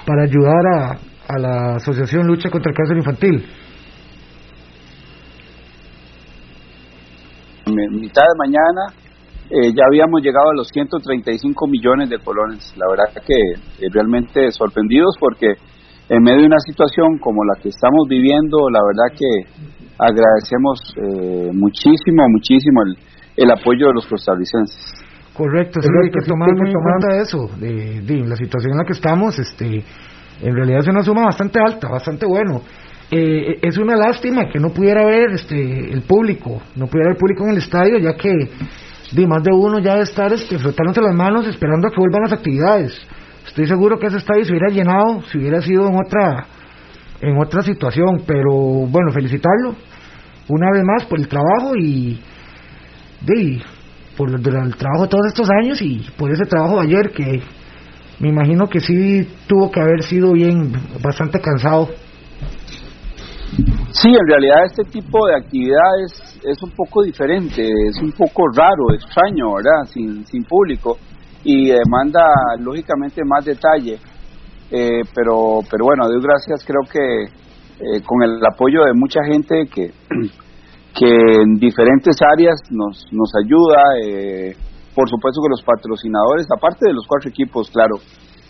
para 0.03 0.23
ayudar 0.23 0.65
a, 0.65 0.97
a 1.27 1.39
la 1.39 1.75
asociación 1.75 2.25
lucha 2.25 2.49
contra 2.49 2.71
el 2.71 2.75
cáncer 2.75 2.97
infantil. 2.97 3.45
mitad 7.67 8.23
de 8.23 8.37
mañana 8.39 8.93
eh, 9.47 9.71
ya 9.77 9.83
habíamos 9.87 10.23
llegado 10.23 10.49
a 10.49 10.55
los 10.55 10.67
135 10.73 11.67
millones 11.67 12.09
de 12.09 12.17
colones. 12.17 12.73
La 12.77 12.87
verdad 12.89 13.13
que 13.13 13.89
realmente 13.93 14.49
sorprendidos 14.51 15.15
porque 15.19 15.53
en 16.09 16.23
medio 16.23 16.39
de 16.39 16.47
una 16.47 16.59
situación 16.65 17.19
como 17.19 17.45
la 17.45 17.61
que 17.61 17.69
estamos 17.69 18.07
viviendo, 18.09 18.69
la 18.71 18.79
verdad 18.83 19.15
que 19.15 19.80
agradecemos 19.97 20.93
eh, 20.97 21.51
muchísimo, 21.53 22.27
muchísimo 22.29 22.81
el, 22.83 22.97
el, 23.37 23.51
apoyo 23.51 23.87
de 23.87 23.93
los 23.93 24.07
costarricenses. 24.07 24.93
Correcto, 25.33 25.81
sí, 25.81 25.87
hay 26.03 26.11
que 26.11 26.27
tomar 26.27 26.49
muy 26.55 26.69
en 26.69 26.75
cuenta 26.75 27.21
eso, 27.21 27.49
de, 27.59 28.01
de, 28.01 28.27
la 28.27 28.35
situación 28.35 28.73
en 28.73 28.77
la 28.79 28.83
que 28.83 28.93
estamos, 28.93 29.39
este, 29.39 29.83
en 30.41 30.55
realidad 30.55 30.79
es 30.79 30.87
una 30.87 31.03
suma 31.03 31.25
bastante 31.25 31.59
alta, 31.59 31.89
bastante 31.89 32.25
bueno. 32.25 32.61
Eh, 33.13 33.59
es 33.61 33.77
una 33.77 33.95
lástima 33.95 34.49
que 34.51 34.59
no 34.59 34.69
pudiera 34.69 35.01
haber 35.01 35.31
este, 35.31 35.91
el 35.91 36.01
público, 36.03 36.61
no 36.75 36.87
pudiera 36.87 37.09
haber 37.09 37.17
público 37.17 37.43
en 37.43 37.51
el 37.51 37.57
estadio, 37.57 37.97
ya 37.97 38.15
que 38.15 38.31
de 39.11 39.27
más 39.27 39.43
de 39.43 39.53
uno 39.53 39.79
ya 39.79 39.93
debe 39.93 40.03
estar 40.03 40.31
este, 40.31 40.57
frotándose 40.57 41.01
las 41.01 41.13
manos 41.13 41.45
esperando 41.47 41.87
a 41.87 41.91
que 41.91 41.99
vuelvan 41.99 42.23
las 42.23 42.33
actividades. 42.33 42.97
Estoy 43.45 43.67
seguro 43.67 43.99
que 43.99 44.07
ese 44.07 44.17
estadio 44.17 44.45
se 44.45 44.51
hubiera 44.51 44.69
llenado 44.69 45.21
si 45.23 45.39
hubiera 45.39 45.61
sido 45.61 45.87
en 45.89 45.95
otra 45.95 46.47
en 47.21 47.39
otra 47.39 47.61
situación, 47.61 48.23
pero 48.25 48.51
bueno, 48.51 49.11
felicitarlo 49.11 49.75
una 50.47 50.71
vez 50.71 50.83
más 50.83 51.05
por 51.05 51.19
el 51.19 51.27
trabajo 51.27 51.75
y 51.77 52.19
de, 53.21 53.61
por 54.17 54.29
el, 54.29 54.41
trabajo 54.75 55.03
de 55.03 55.09
todos 55.09 55.27
estos 55.27 55.49
años 55.49 55.81
y 55.81 56.05
por 56.17 56.31
ese 56.31 56.45
trabajo 56.45 56.81
de 56.81 56.87
ayer 56.87 57.11
que 57.11 57.41
me 58.19 58.29
imagino 58.29 58.67
que 58.67 58.79
sí 58.79 59.27
tuvo 59.47 59.71
que 59.71 59.79
haber 59.79 60.03
sido 60.03 60.33
bien, 60.33 60.73
bastante 61.01 61.39
cansado. 61.39 61.89
Sí, 63.91 64.09
en 64.09 64.27
realidad 64.27 64.65
este 64.65 64.83
tipo 64.83 65.27
de 65.27 65.35
actividades 65.35 66.39
es 66.43 66.63
un 66.63 66.71
poco 66.71 67.03
diferente, 67.03 67.67
es 67.87 67.97
un 68.01 68.11
poco 68.11 68.43
raro, 68.55 68.93
extraño, 68.93 69.55
¿verdad? 69.55 69.85
Sin, 69.91 70.25
sin 70.25 70.43
público 70.43 70.97
y 71.43 71.67
demanda 71.67 72.25
lógicamente 72.59 73.21
más 73.25 73.45
detalle. 73.45 73.97
Eh, 74.71 75.03
pero, 75.13 75.59
pero 75.69 75.85
bueno, 75.85 76.07
Dios 76.09 76.23
gracias, 76.23 76.65
creo 76.65 76.87
que 76.87 77.25
eh, 77.81 78.01
con 78.05 78.23
el 78.23 78.39
apoyo 78.45 78.85
de 78.85 78.93
mucha 78.93 79.19
gente 79.29 79.65
que, 79.67 79.91
que 80.95 81.11
en 81.41 81.55
diferentes 81.55 82.15
áreas 82.21 82.55
nos, 82.69 83.05
nos 83.11 83.31
ayuda, 83.43 83.81
eh, 84.01 84.55
por 84.95 85.09
supuesto 85.09 85.41
que 85.41 85.51
los 85.51 85.63
patrocinadores, 85.63 86.47
aparte 86.55 86.87
de 86.87 86.93
los 86.93 87.05
cuatro 87.07 87.29
equipos, 87.29 87.69
claro, 87.69 87.95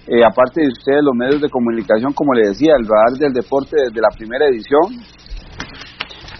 eh, 0.07 0.23
aparte 0.25 0.61
de 0.61 0.67
ustedes, 0.67 1.03
los 1.03 1.15
medios 1.15 1.41
de 1.41 1.49
comunicación, 1.49 2.13
como 2.13 2.33
le 2.33 2.49
decía, 2.49 2.73
el 2.77 2.87
radar 2.87 3.17
del 3.19 3.33
deporte 3.33 3.77
desde 3.77 4.01
la 4.01 4.09
primera 4.17 4.47
edición, 4.47 4.97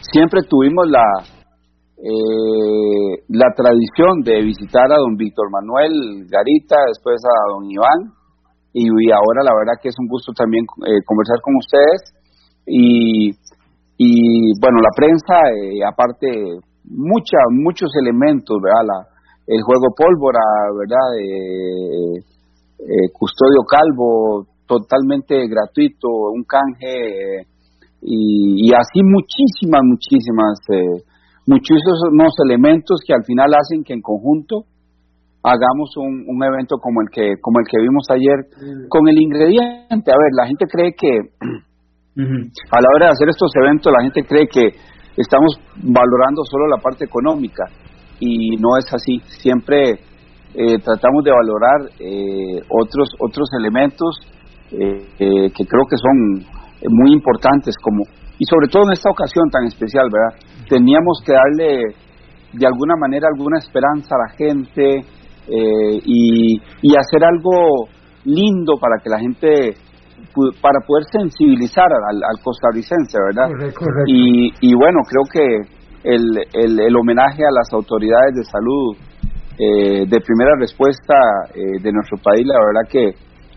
siempre 0.02 0.42
tuvimos 0.50 0.90
la, 0.90 1.06
eh, 2.02 3.24
la 3.30 3.54
tradición 3.56 4.22
de 4.26 4.42
visitar 4.42 4.92
a 4.92 4.98
don 4.98 5.16
Víctor 5.16 5.50
Manuel 5.52 6.26
Garita, 6.28 6.76
después 6.88 7.22
a 7.24 7.54
don 7.54 7.70
Iván, 7.70 8.21
y, 8.74 8.88
ahora 9.12 9.44
la 9.44 9.54
verdad 9.54 9.82
que 9.82 9.90
es 9.90 9.96
un 10.00 10.08
gusto 10.08 10.32
también 10.34 10.66
conversar 11.06 11.42
con 11.42 11.56
ustedes 11.56 12.14
y 12.66 13.32
y 14.04 14.58
bueno, 14.60 14.80
la 14.82 14.90
prensa, 14.98 15.38
eh, 15.54 15.78
aparte, 15.86 16.26
mucha, 16.90 17.38
muchos 17.52 17.92
elementos, 18.02 18.58
¿verdad? 18.58 18.82
La, 18.82 19.00
el 19.46 19.62
juego 19.62 19.94
pólvora, 19.96 20.42
¿verdad? 20.74 21.08
Eh, 21.22 22.18
eh, 22.82 23.08
custodio 23.14 23.62
calvo, 23.62 24.48
totalmente 24.66 25.38
gratuito, 25.48 26.10
un 26.34 26.44
canje, 26.46 27.46
y, 28.02 28.74
así 28.74 29.06
muchísimas, 29.06 29.82
muchísimas, 29.86 30.58
muchísimos 31.46 32.34
elementos 32.44 33.02
que 33.06 33.14
al 33.14 33.24
final 33.24 33.54
hacen 33.54 33.84
que 33.84 33.94
en 33.94 34.02
conjunto 34.02 34.66
hagamos 35.44 35.96
un, 35.98 36.26
un 36.28 36.44
evento 36.44 36.78
como 36.78 37.02
el 37.02 37.10
que 37.12 37.34
como 37.42 37.60
el 37.60 37.68
que 37.68 37.82
vimos 37.82 38.06
ayer 38.10 38.46
con 38.90 39.08
el 39.08 39.18
ingrediente 39.18 40.12
a 40.12 40.18
ver 40.18 40.32
la 40.38 40.48
gente 40.48 40.66
cree 40.68 40.94
que 40.94 41.10
a 42.18 42.78
la 42.82 42.88
hora 42.96 43.06
de 43.08 43.12
hacer 43.12 43.30
estos 43.30 43.52
eventos 43.56 43.92
la 43.92 44.04
gente 44.04 44.24
cree 44.24 44.48
que 44.48 44.70
estamos 45.18 45.60
valorando 45.78 46.44
solo 46.46 46.68
la 46.68 46.82
parte 46.82 47.06
económica 47.06 47.66
y 48.20 48.56
no 48.58 48.78
es 48.78 48.86
así. 48.94 49.20
Siempre 49.42 49.92
eh, 50.54 50.78
tratamos 50.84 51.24
de 51.24 51.32
valorar 51.32 51.90
eh, 52.00 52.62
otros 52.70 53.10
otros 53.20 53.50
elementos 53.58 54.16
eh, 54.72 55.52
que 55.52 55.66
creo 55.66 55.86
que 55.90 55.98
son 55.98 56.46
muy 56.90 57.14
importantes 57.14 57.76
como 57.82 58.04
y 58.38 58.46
sobre 58.46 58.68
todo 58.70 58.84
en 58.88 58.94
esta 58.94 59.10
ocasión 59.10 59.50
tan 59.52 59.66
especial, 59.66 60.08
¿verdad? 60.12 60.40
Teníamos 60.70 61.22
que 61.26 61.34
darle 61.34 61.96
de 62.54 62.68
alguna 62.68 62.96
manera 63.00 63.28
alguna 63.34 63.60
esperanza 63.60 64.16
a 64.16 64.28
la 64.28 64.36
gente 64.36 65.02
y, 65.48 66.56
y 66.82 66.96
hacer 66.96 67.24
algo 67.24 67.88
lindo 68.26 68.78
para 68.80 69.02
que 69.02 69.10
la 69.10 69.20
gente 69.20 69.76
para 70.62 70.80
poder 70.86 71.04
sensibilizar 71.12 71.88
al, 71.88 72.44
costarricense, 72.44 73.18
¿verdad? 73.34 73.50
Y, 74.08 74.52
y 74.62 74.76
bueno, 74.76 75.00
creo 75.08 75.24
que 75.32 75.44
el, 76.04 76.24
el, 76.54 76.80
el, 76.80 76.96
homenaje 76.96 77.44
a 77.44 77.52
las 77.52 77.72
autoridades 77.74 78.36
de 78.36 78.44
salud 78.44 78.96
eh, 79.60 80.06
de 80.08 80.22
primera 80.22 80.56
respuesta 80.60 81.14
eh, 81.54 81.82
de 81.82 81.92
nuestro 81.92 82.18
país, 82.24 82.46
la 82.46 82.60
verdad 82.60 82.90
que 82.90 83.12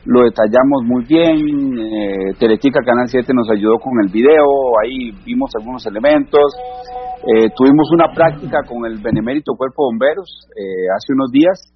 lo 0.06 0.24
detallamos 0.24 0.84
muy 0.84 1.04
bien. 1.04 1.78
Eh, 1.78 2.34
Teletica 2.38 2.80
Canal 2.84 3.08
7 3.08 3.32
nos 3.34 3.50
ayudó 3.50 3.78
con 3.78 3.92
el 4.04 4.12
video, 4.12 4.44
ahí 4.82 5.10
vimos 5.24 5.50
algunos 5.58 5.84
elementos. 5.86 6.52
Eh, 7.24 7.48
tuvimos 7.56 7.88
una 7.92 8.12
práctica 8.12 8.60
con 8.68 8.84
el 8.84 9.00
Benemérito 9.00 9.52
Cuerpo 9.56 9.84
de 9.84 9.88
Bomberos 9.92 10.28
hace 10.96 11.12
unos 11.12 11.30
días 11.30 11.70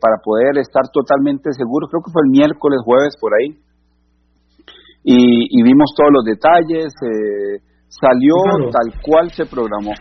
para 0.00 0.16
poder 0.24 0.56
estar 0.56 0.88
totalmente 0.92 1.52
seguros. 1.52 1.90
Creo 1.90 2.02
que 2.02 2.10
fue 2.10 2.22
el 2.24 2.30
miércoles, 2.30 2.80
jueves, 2.84 3.14
por 3.20 3.32
ahí 3.34 3.60
y, 5.04 5.62
vimos 5.62 5.92
todos 5.96 6.10
los 6.12 6.24
detalles, 6.24 6.92
eh, 7.02 7.58
salió 7.88 8.34
tal 8.70 9.00
cual 9.02 9.30
se 9.30 9.46
programó. 9.46 9.92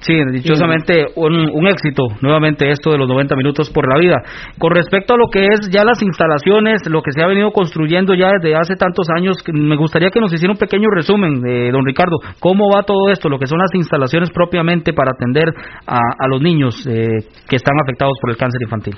Sí, 0.00 0.14
dichosamente 0.32 1.08
un, 1.16 1.50
un, 1.52 1.66
éxito, 1.68 2.04
nuevamente 2.22 2.70
esto 2.70 2.90
de 2.90 2.98
los 2.98 3.06
90 3.06 3.36
minutos 3.36 3.70
por 3.70 3.86
la 3.86 4.00
vida. 4.00 4.16
Con 4.58 4.72
respecto 4.72 5.14
a 5.14 5.16
lo 5.18 5.28
que 5.28 5.46
es 5.46 5.68
ya 5.70 5.84
las 5.84 6.02
instalaciones, 6.02 6.88
lo 6.88 7.02
que 7.02 7.12
se 7.12 7.22
ha 7.22 7.26
venido 7.26 7.50
construyendo 7.52 8.14
ya 8.14 8.30
desde 8.40 8.56
hace 8.56 8.76
tantos 8.76 9.08
años, 9.14 9.36
me 9.52 9.76
gustaría 9.76 10.10
que 10.10 10.20
nos 10.20 10.32
hiciera 10.32 10.52
un 10.52 10.58
pequeño 10.58 10.88
resumen, 10.90 11.42
eh, 11.46 11.70
don 11.70 11.84
Ricardo, 11.84 12.16
cómo 12.40 12.74
va 12.74 12.82
todo 12.82 13.10
esto, 13.10 13.28
lo 13.28 13.38
que 13.38 13.46
son 13.46 13.58
las 13.58 13.74
instalaciones 13.74 14.30
propiamente 14.30 14.94
para 14.94 15.12
atender 15.12 15.52
a, 15.86 15.98
a 15.98 16.28
los 16.28 16.40
niños 16.40 16.86
eh, 16.86 17.06
que 17.48 17.56
están 17.56 17.76
afectados 17.82 18.16
por 18.22 18.30
el 18.30 18.38
cáncer 18.38 18.62
infantil. 18.62 18.96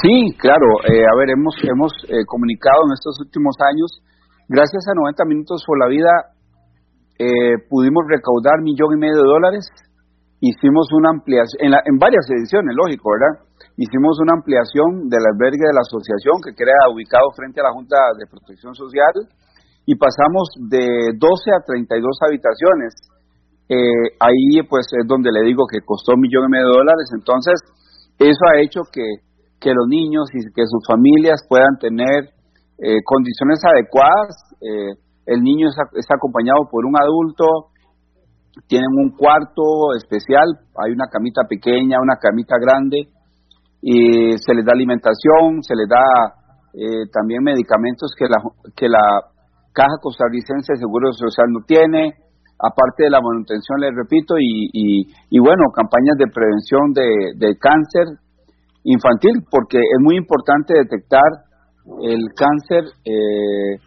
Sí, 0.00 0.36
claro. 0.38 0.66
Eh, 0.84 1.02
a 1.02 1.16
ver, 1.16 1.30
hemos, 1.30 1.54
hemos 1.62 1.92
eh, 2.08 2.26
comunicado 2.26 2.82
en 2.86 2.92
estos 2.92 3.18
últimos 3.20 3.54
años, 3.62 4.02
gracias 4.48 4.84
a 4.90 4.94
90 4.94 5.24
Minutos 5.24 5.64
por 5.66 5.78
la 5.78 5.88
Vida, 5.88 6.33
eh, 7.18 7.56
pudimos 7.68 8.04
recaudar 8.08 8.62
millón 8.62 8.94
y 8.94 9.00
medio 9.00 9.22
de 9.22 9.28
dólares. 9.28 9.66
Hicimos 10.40 10.92
una 10.92 11.10
ampliación, 11.10 11.58
en, 11.62 11.72
en 11.72 11.96
varias 11.98 12.26
ediciones, 12.28 12.76
lógico, 12.76 13.10
¿verdad? 13.10 13.44
Hicimos 13.76 14.20
una 14.20 14.36
ampliación 14.36 15.08
del 15.08 15.24
albergue 15.24 15.66
de 15.66 15.74
la 15.74 15.82
asociación 15.82 16.42
que 16.44 16.54
queda 16.54 16.92
ubicado 16.92 17.30
frente 17.34 17.60
a 17.60 17.70
la 17.70 17.72
Junta 17.72 17.96
de 18.18 18.26
Protección 18.26 18.74
Social 18.74 19.14
y 19.86 19.96
pasamos 19.96 20.52
de 20.68 21.16
12 21.16 21.50
a 21.54 21.64
32 21.64 22.18
habitaciones. 22.28 22.92
ahí 24.20 24.62
pues 24.68 24.86
es 24.92 25.06
donde 25.08 25.32
le 25.32 25.42
digo 25.48 25.64
que 25.66 25.80
costó 25.80 26.12
un 26.14 26.20
millón 26.20 26.46
y 26.46 26.52
medio 26.52 26.68
de 26.68 26.78
dólares. 26.84 27.08
Entonces, 27.16 27.56
eso 28.18 28.42
ha 28.52 28.60
hecho 28.60 28.82
que 28.92 29.24
que 29.64 29.72
los 29.72 29.88
niños 29.88 30.28
y 30.36 30.44
que 30.52 30.68
sus 30.68 30.84
familias 30.86 31.40
puedan 31.48 31.80
tener 31.80 32.28
eh, 32.84 33.00
condiciones 33.02 33.64
adecuadas. 33.64 34.36
Eh, 34.60 34.92
el 35.26 35.40
niño 35.40 35.68
está, 35.68 36.14
acompañado 36.14 36.68
por 36.70 36.84
un 36.84 36.94
adulto 37.00 37.74
tienen 38.68 38.90
un 38.94 39.10
cuarto 39.16 39.94
especial, 39.96 40.46
hay 40.78 40.92
una 40.92 41.08
camita 41.10 41.42
pequeña, 41.48 41.98
una 42.00 42.16
camita 42.20 42.54
grande, 42.60 43.08
y 43.82 44.38
se 44.38 44.54
les 44.54 44.64
da 44.64 44.72
alimentación, 44.72 45.62
se 45.62 45.74
les 45.74 45.88
da 45.88 46.04
eh, 46.72 47.10
también 47.12 47.42
medicamentos 47.42 48.14
que 48.16 48.26
la, 48.26 48.38
que 48.76 48.88
la 48.88 49.02
Caja 49.72 49.98
Costarricense 50.00 50.72
de 50.72 50.78
Seguro 50.78 51.12
Social 51.12 51.50
no 51.50 51.66
tiene, 51.66 52.14
aparte 52.58 53.04
de 53.04 53.10
la 53.10 53.20
manutención, 53.20 53.80
les 53.80 53.90
repito, 53.94 54.38
y, 54.38 54.70
y, 54.72 55.38
bueno, 55.40 55.74
campañas 55.74 56.16
de 56.16 56.30
prevención 56.30 56.94
de, 56.94 57.34
de, 57.36 57.58
cáncer 57.58 58.22
infantil, 58.84 59.42
porque 59.50 59.78
es 59.78 60.00
muy 60.00 60.16
importante 60.16 60.74
detectar 60.74 61.44
el 62.02 62.22
cáncer 62.38 62.84
eh, 63.04 63.82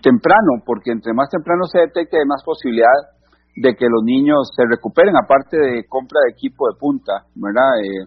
temprano, 0.00 0.64
porque 0.64 0.90
entre 0.92 1.12
más 1.12 1.28
temprano 1.28 1.64
se 1.64 1.80
detecte, 1.80 2.18
hay 2.18 2.26
más 2.26 2.42
posibilidad 2.44 3.12
de 3.56 3.74
que 3.74 3.86
los 3.88 4.02
niños 4.04 4.48
se 4.54 4.64
recuperen, 4.68 5.16
aparte 5.16 5.56
de 5.56 5.84
compra 5.88 6.20
de 6.24 6.32
equipo 6.32 6.68
de 6.68 6.78
punta, 6.78 7.24
¿verdad? 7.34 7.70
Eh, 7.84 8.04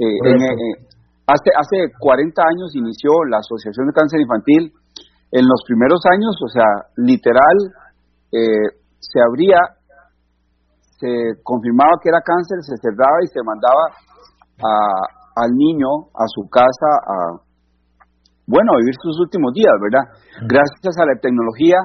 eh, 0.00 0.74
hace, 1.26 1.50
hace 1.56 1.92
40 1.98 2.42
años 2.42 2.74
inició 2.74 3.10
la 3.28 3.38
Asociación 3.38 3.86
de 3.86 3.92
Cáncer 3.92 4.20
Infantil. 4.20 4.72
En 5.32 5.46
los 5.46 5.62
primeros 5.66 6.00
años, 6.10 6.36
o 6.42 6.48
sea, 6.48 6.68
literal, 6.96 7.56
se 8.30 9.18
abría, 9.20 9.58
se 10.98 11.40
confirmaba 11.42 11.96
que 12.02 12.10
era 12.10 12.20
cáncer, 12.20 12.58
se 12.60 12.76
cerraba 12.76 13.18
y 13.24 13.28
se 13.28 13.40
mandaba 13.42 13.84
a, 14.60 15.44
al 15.44 15.50
niño 15.56 16.12
a 16.14 16.26
su 16.26 16.48
casa 16.50 16.90
a, 17.06 17.49
bueno, 18.50 18.74
vivir 18.82 18.98
sus 18.98 19.14
últimos 19.22 19.54
días, 19.54 19.70
¿verdad? 19.78 20.10
Gracias 20.42 20.98
a 20.98 21.06
la 21.06 21.14
tecnología, 21.22 21.78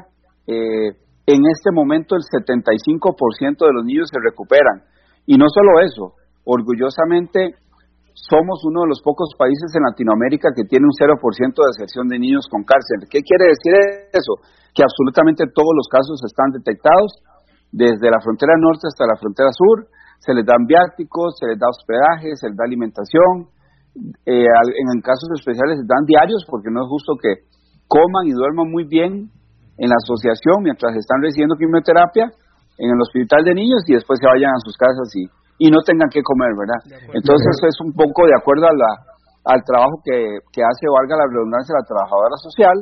eh, 0.50 0.98
en 1.29 1.41
este 1.45 1.69
momento 1.69 2.17
el 2.17 2.25
75% 2.25 3.62
de 3.62 3.74
los 3.74 3.86
niños 3.86 4.10
se 4.10 4.17
recuperan. 4.17 4.81
Y 5.29 5.38
no 5.38 5.45
solo 5.50 5.86
eso, 5.86 6.17
orgullosamente 6.45 7.62
somos 8.13 8.65
uno 8.65 8.81
de 8.81 8.89
los 8.89 9.01
pocos 9.01 9.29
países 9.38 9.69
en 9.77 9.86
Latinoamérica 9.86 10.50
que 10.55 10.65
tiene 10.65 10.89
un 10.89 10.98
0% 10.98 11.22
de 11.22 11.72
deserción 11.77 12.07
de 12.10 12.17
niños 12.17 12.50
con 12.50 12.65
cáncer. 12.65 13.05
¿Qué 13.10 13.22
quiere 13.22 13.53
decir 13.53 14.10
eso? 14.10 14.41
que 14.75 14.84
absolutamente 14.84 15.48
todos 15.55 15.72
los 15.72 15.88
casos 15.88 16.19
están 16.27 16.51
detectados, 16.51 17.24
desde 17.72 18.12
la 18.12 18.19
frontera 18.19 18.60
norte 18.60 18.91
hasta 18.91 19.07
la 19.07 19.15
frontera 19.15 19.50
sur, 19.55 19.88
se 20.19 20.36
les 20.36 20.45
dan 20.45 20.67
viáticos, 20.67 21.39
se 21.39 21.48
les 21.48 21.57
da 21.57 21.72
hospedaje, 21.72 22.36
se 22.36 22.51
les 22.51 22.57
da 22.60 22.67
alimentación, 22.67 23.48
eh, 24.25 24.47
en 24.47 25.01
casos 25.01 25.29
especiales 25.39 25.79
se 25.79 25.87
dan 25.87 26.03
diarios 26.05 26.43
porque 26.49 26.67
no 26.71 26.83
es 26.83 26.89
justo 26.89 27.15
que 27.15 27.47
coman 27.87 28.27
y 28.27 28.33
duerman 28.33 28.69
muy 28.69 28.83
bien 28.83 29.31
en 29.77 29.87
la 29.89 29.95
asociación 29.95 30.63
mientras 30.63 30.95
están 30.95 31.21
recibiendo 31.21 31.55
quimioterapia 31.55 32.31
en 32.77 32.89
el 32.91 32.99
hospital 32.99 33.43
de 33.43 33.55
niños 33.55 33.83
y 33.87 33.95
después 33.95 34.19
se 34.19 34.27
vayan 34.27 34.51
a 34.51 34.63
sus 34.63 34.75
casas 34.75 35.07
y, 35.15 35.23
y 35.63 35.71
no 35.71 35.79
tengan 35.87 36.11
que 36.11 36.19
comer, 36.23 36.51
¿verdad? 36.59 37.07
Entonces 37.15 37.55
es 37.63 37.77
un 37.79 37.95
poco 37.95 38.27
de 38.27 38.35
acuerdo 38.35 38.67
a 38.67 38.75
la, 38.75 38.91
al 39.45 39.63
trabajo 39.63 40.03
que, 40.03 40.43
que 40.51 40.59
hace, 40.59 40.91
valga 40.91 41.15
la 41.15 41.31
redundancia, 41.31 41.79
la 41.79 41.87
trabajadora 41.87 42.35
social, 42.35 42.77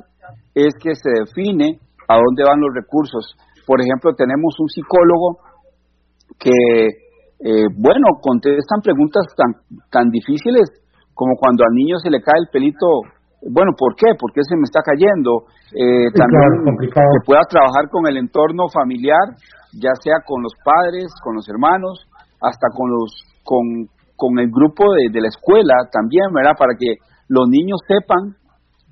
es 0.56 0.74
que 0.82 0.96
se 0.96 1.12
define 1.14 1.78
a 2.10 2.18
dónde 2.18 2.42
van 2.42 2.58
los 2.58 2.74
recursos. 2.74 3.38
Por 3.68 3.82
ejemplo, 3.82 4.16
tenemos 4.16 4.58
un 4.60 4.70
psicólogo 4.70 5.38
que, 6.40 7.06
eh, 7.46 7.68
bueno, 7.78 8.18
contestan 8.22 8.82
preguntas 8.82 9.30
tan, 9.38 9.62
tan 9.92 10.10
difíciles 10.10 10.83
como 11.14 11.36
cuando 11.38 11.64
al 11.64 11.74
niño 11.74 11.98
se 12.00 12.10
le 12.10 12.22
cae 12.22 12.40
el 12.42 12.50
pelito. 12.52 12.86
Bueno, 13.44 13.72
¿por 13.78 13.96
qué? 13.96 14.16
¿Por 14.18 14.32
qué 14.32 14.42
se 14.44 14.56
me 14.56 14.64
está 14.64 14.80
cayendo? 14.82 15.46
Eh, 15.76 16.10
también 16.16 16.90
se 16.90 17.26
pueda 17.26 17.42
trabajar 17.50 17.90
con 17.92 18.08
el 18.08 18.18
entorno 18.18 18.70
familiar, 18.72 19.36
ya 19.74 19.92
sea 20.02 20.24
con 20.26 20.42
los 20.42 20.54
padres, 20.64 21.12
con 21.24 21.36
los 21.36 21.48
hermanos, 21.50 22.08
hasta 22.42 22.68
con 22.74 22.90
los 22.90 23.12
con, 23.44 23.90
con 24.16 24.40
el 24.40 24.50
grupo 24.50 24.94
de, 24.94 25.12
de 25.12 25.22
la 25.22 25.28
escuela 25.28 25.76
también, 25.92 26.32
¿verdad? 26.32 26.56
Para 26.58 26.76
que 26.80 26.96
los 27.28 27.50
niños 27.50 27.80
sepan 27.88 28.36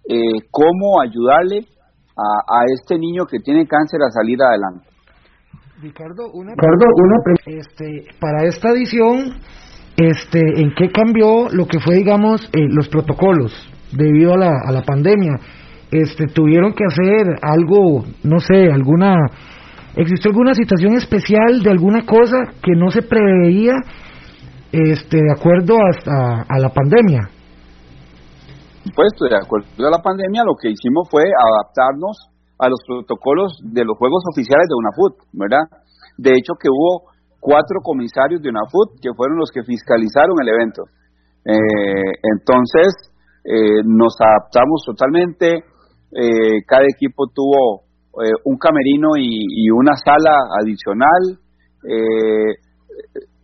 eh, 0.09 0.47
cómo 0.49 0.99
ayudarle 1.01 1.67
a, 2.17 2.63
este 2.77 2.97
niño 2.97 3.25
que 3.25 3.39
tiene 3.39 3.65
cáncer 3.65 3.99
a 4.03 4.11
salir 4.11 4.37
adelante. 4.41 4.87
Ricardo, 5.81 6.29
una, 6.33 6.51
Ricardo, 6.51 6.85
una 6.95 7.15
este, 7.45 8.05
para 8.19 8.43
esta 8.43 8.69
edición, 8.69 9.39
este, 10.09 10.39
¿en 10.61 10.73
qué 10.75 10.89
cambió 10.91 11.49
lo 11.51 11.65
que 11.65 11.79
fue, 11.79 11.95
digamos, 11.95 12.41
eh, 12.53 12.67
los 12.69 12.87
protocolos 12.89 13.53
debido 13.91 14.33
a 14.33 14.37
la, 14.37 14.51
a 14.65 14.71
la 14.71 14.81
pandemia? 14.83 15.33
Este, 15.91 16.27
tuvieron 16.27 16.73
que 16.73 16.85
hacer 16.85 17.39
algo, 17.41 18.05
no 18.23 18.39
sé, 18.39 18.71
alguna, 18.71 19.15
existió 19.95 20.31
alguna 20.31 20.53
situación 20.53 20.95
especial 20.95 21.61
de 21.63 21.69
alguna 21.69 22.05
cosa 22.05 22.37
que 22.63 22.73
no 22.75 22.91
se 22.91 23.01
preveía, 23.01 23.75
este, 24.71 25.17
de 25.17 25.31
acuerdo 25.31 25.77
a, 25.77 26.45
a 26.47 26.59
la 26.59 26.69
pandemia 26.69 27.29
supuesto, 28.83 29.25
de 29.25 29.37
acuerdo 29.37 29.67
a 29.77 29.91
la 29.91 30.01
pandemia, 30.01 30.43
lo 30.43 30.55
que 30.55 30.69
hicimos 30.69 31.07
fue 31.09 31.23
adaptarnos 31.23 32.29
a 32.57 32.69
los 32.69 32.79
protocolos 32.85 33.57
de 33.63 33.85
los 33.85 33.97
Juegos 33.97 34.23
Oficiales 34.31 34.67
de 34.69 34.75
UNAFUT, 34.75 35.13
¿verdad? 35.33 35.65
De 36.17 36.31
hecho, 36.31 36.53
que 36.59 36.69
hubo 36.69 37.10
cuatro 37.41 37.81
comisarios 37.83 38.41
de 38.41 38.49
UNAFUT 38.49 39.01
que 39.01 39.11
fueron 39.17 39.37
los 39.37 39.49
que 39.51 39.63
fiscalizaron 39.63 40.37
el 40.41 40.47
evento. 40.47 40.83
Eh, 41.43 42.13
entonces, 42.37 43.11
eh, 43.43 43.83
nos 43.83 44.15
adaptamos 44.21 44.83
totalmente, 44.85 45.65
eh, 46.13 46.61
cada 46.67 46.85
equipo 46.85 47.25
tuvo 47.33 47.89
un 48.45 48.57
camerino 48.57 49.15
y, 49.17 49.69
una 49.71 49.95
sala 49.95 50.35
adicional, 50.61 51.39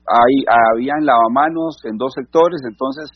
hay, 0.06 0.36
habían 0.76 1.06
lavamanos 1.06 1.80
en 1.86 1.96
dos 1.96 2.12
sectores, 2.14 2.60
entonces 2.68 3.10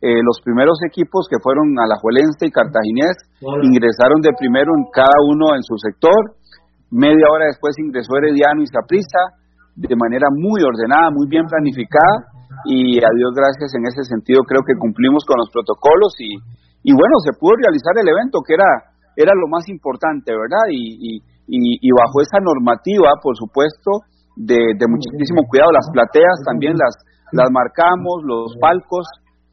eh, 0.00 0.22
los 0.22 0.38
primeros 0.44 0.78
equipos 0.86 1.26
que 1.26 1.42
fueron 1.42 1.74
Alajuelense 1.74 2.46
y 2.46 2.54
Cartaginés 2.54 3.18
ingresaron 3.66 4.22
de 4.22 4.30
primero 4.38 4.70
en 4.78 4.86
cada 4.94 5.18
uno 5.26 5.58
en 5.58 5.62
su 5.66 5.74
sector. 5.74 6.38
Media 6.90 7.26
hora 7.34 7.50
después 7.50 7.74
ingresó 7.82 8.14
Herediano 8.14 8.62
y 8.62 8.70
Saprissa 8.70 9.34
de 9.78 9.94
manera 9.94 10.26
muy 10.34 10.58
ordenada, 10.62 11.10
muy 11.14 11.30
bien 11.30 11.46
planificada 11.46 12.34
y 12.66 12.98
a 12.98 13.10
Dios 13.14 13.30
gracias 13.30 13.70
en 13.78 13.86
ese 13.86 14.02
sentido 14.02 14.42
creo 14.42 14.66
que 14.66 14.74
cumplimos 14.74 15.22
con 15.22 15.38
los 15.38 15.50
protocolos 15.54 16.18
y, 16.18 16.34
y 16.82 16.90
bueno, 16.90 17.14
se 17.22 17.38
pudo 17.38 17.54
realizar 17.62 17.94
el 17.94 18.08
evento 18.10 18.42
que 18.42 18.58
era, 18.58 18.66
era 19.14 19.32
lo 19.38 19.46
más 19.46 19.68
importante, 19.70 20.34
¿verdad? 20.34 20.66
Y, 20.70 21.22
y, 21.48 21.80
y 21.80 21.90
bajo 21.94 22.20
esa 22.20 22.42
normativa, 22.42 23.14
por 23.22 23.38
supuesto, 23.38 24.04
de, 24.36 24.78
de 24.78 24.86
muchísimo 24.86 25.42
cuidado, 25.48 25.70
las 25.72 25.90
plateas 25.90 26.38
también 26.46 26.74
las, 26.78 26.94
las 27.32 27.50
marcamos, 27.50 28.22
los 28.22 28.54
palcos, 28.60 29.06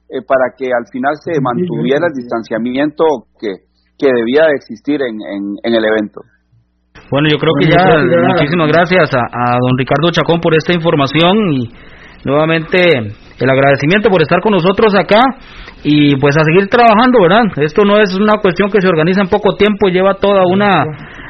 eh, 0.10 0.22
para 0.22 0.54
que 0.56 0.70
al 0.70 0.86
final 0.94 1.18
se 1.18 1.42
mantuviera 1.42 2.06
el 2.06 2.14
distanciamiento 2.14 3.04
que, 3.40 3.66
que 3.98 4.06
debía 4.06 4.46
de 4.46 4.56
existir 4.56 5.02
en, 5.02 5.18
en, 5.64 5.74
el 5.74 5.84
evento. 5.84 6.22
Bueno, 7.12 7.30
yo 7.30 7.38
creo 7.38 7.54
que 7.60 7.68
ya 7.68 7.78
muchísimas 8.28 8.68
gracias 8.68 9.14
a, 9.14 9.20
a 9.20 9.58
don 9.60 9.78
Ricardo 9.78 10.12
Chacón 10.12 10.40
por 10.42 10.56
esta 10.56 10.74
información 10.74 11.54
y 11.54 11.70
nuevamente 12.26 12.80
el 13.40 13.50
agradecimiento 13.50 14.10
por 14.10 14.22
estar 14.22 14.42
con 14.42 14.54
nosotros 14.54 14.96
acá 14.96 15.22
y 15.84 16.16
pues 16.16 16.36
a 16.38 16.44
seguir 16.44 16.68
trabajando, 16.68 17.22
¿verdad? 17.22 17.44
Esto 17.58 17.84
no 17.86 18.00
es 18.00 18.16
una 18.16 18.40
cuestión 18.42 18.72
que 18.72 18.82
se 18.82 18.88
organiza 18.88 19.22
en 19.22 19.28
poco 19.28 19.56
tiempo, 19.56 19.90
lleva 19.90 20.16
toda 20.16 20.44
una 20.50 20.84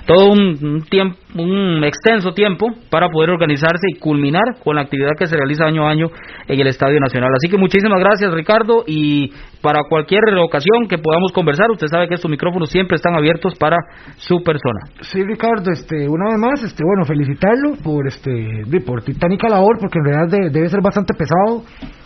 todo 0.05 0.31
un, 0.31 0.83
tiempo, 0.89 1.17
un 1.35 1.83
extenso 1.83 2.33
tiempo 2.33 2.67
para 2.89 3.09
poder 3.09 3.31
organizarse 3.31 3.87
y 3.89 3.99
culminar 3.99 4.43
con 4.63 4.75
la 4.75 4.83
actividad 4.83 5.11
que 5.17 5.25
se 5.25 5.35
realiza 5.35 5.65
año 5.65 5.87
a 5.87 5.91
año 5.91 6.07
en 6.47 6.59
el 6.59 6.67
Estadio 6.67 6.99
Nacional. 6.99 7.31
Así 7.35 7.49
que 7.49 7.57
muchísimas 7.57 7.99
gracias, 7.99 8.31
Ricardo, 8.33 8.83
y 8.85 9.31
para 9.61 9.81
cualquier 9.89 10.21
ocasión 10.37 10.87
que 10.87 10.99
podamos 10.99 11.31
conversar, 11.31 11.71
usted 11.71 11.87
sabe 11.87 12.07
que 12.07 12.15
estos 12.15 12.29
micrófonos 12.29 12.69
siempre 12.69 12.95
están 12.95 13.15
abiertos 13.15 13.55
para 13.57 13.77
su 14.17 14.43
persona. 14.43 14.79
Sí, 15.01 15.23
Ricardo, 15.23 15.71
este, 15.71 16.07
una 16.07 16.25
vez 16.29 16.39
más, 16.39 16.63
este, 16.63 16.83
bueno, 16.85 17.05
felicitarlo 17.05 17.73
por 17.83 18.07
este, 18.07 18.63
por 18.85 19.03
titánica 19.03 19.49
labor, 19.49 19.77
porque 19.79 19.97
en 19.99 20.05
realidad 20.05 20.51
debe 20.51 20.69
ser 20.69 20.81
bastante 20.81 21.13
pesado 21.13 21.63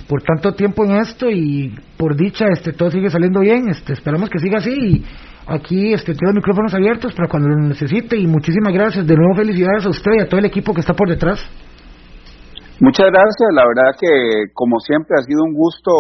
por 0.08 0.24
tanto 0.24 0.54
tiempo 0.54 0.86
en 0.86 0.96
esto 0.98 1.30
y 1.30 1.76
por 1.98 2.16
dicha, 2.16 2.46
este, 2.52 2.74
todo 2.74 2.90
sigue 2.90 3.10
saliendo 3.10 3.42
bien, 3.42 3.70
este, 3.70 3.94
esperamos 3.94 4.30
que 4.30 4.40
siga 4.40 4.58
así 4.58 4.72
y 4.72 5.06
Aquí 5.50 5.94
este, 5.94 6.14
tengo 6.14 6.32
micrófonos 6.34 6.74
abiertos 6.76 7.16
para 7.16 7.28
cuando 7.28 7.50
lo 7.50 7.58
necesite 7.58 8.16
y 8.16 8.28
muchísimas 8.28 8.72
gracias. 8.72 9.08
De 9.08 9.16
nuevo 9.16 9.34
felicidades 9.34 9.84
a 9.86 9.90
usted 9.90 10.12
y 10.20 10.22
a 10.22 10.30
todo 10.30 10.40
el 10.40 10.46
equipo 10.46 10.74
que 10.74 10.82
está 10.82 10.94
por 10.94 11.10
detrás. 11.10 11.42
Muchas 12.80 13.10
gracias, 13.10 13.50
la 13.58 13.66
verdad 13.66 13.98
que 14.00 14.54
como 14.54 14.78
siempre 14.80 15.18
ha 15.18 15.24
sido 15.24 15.42
un 15.44 15.54
gusto 15.58 15.92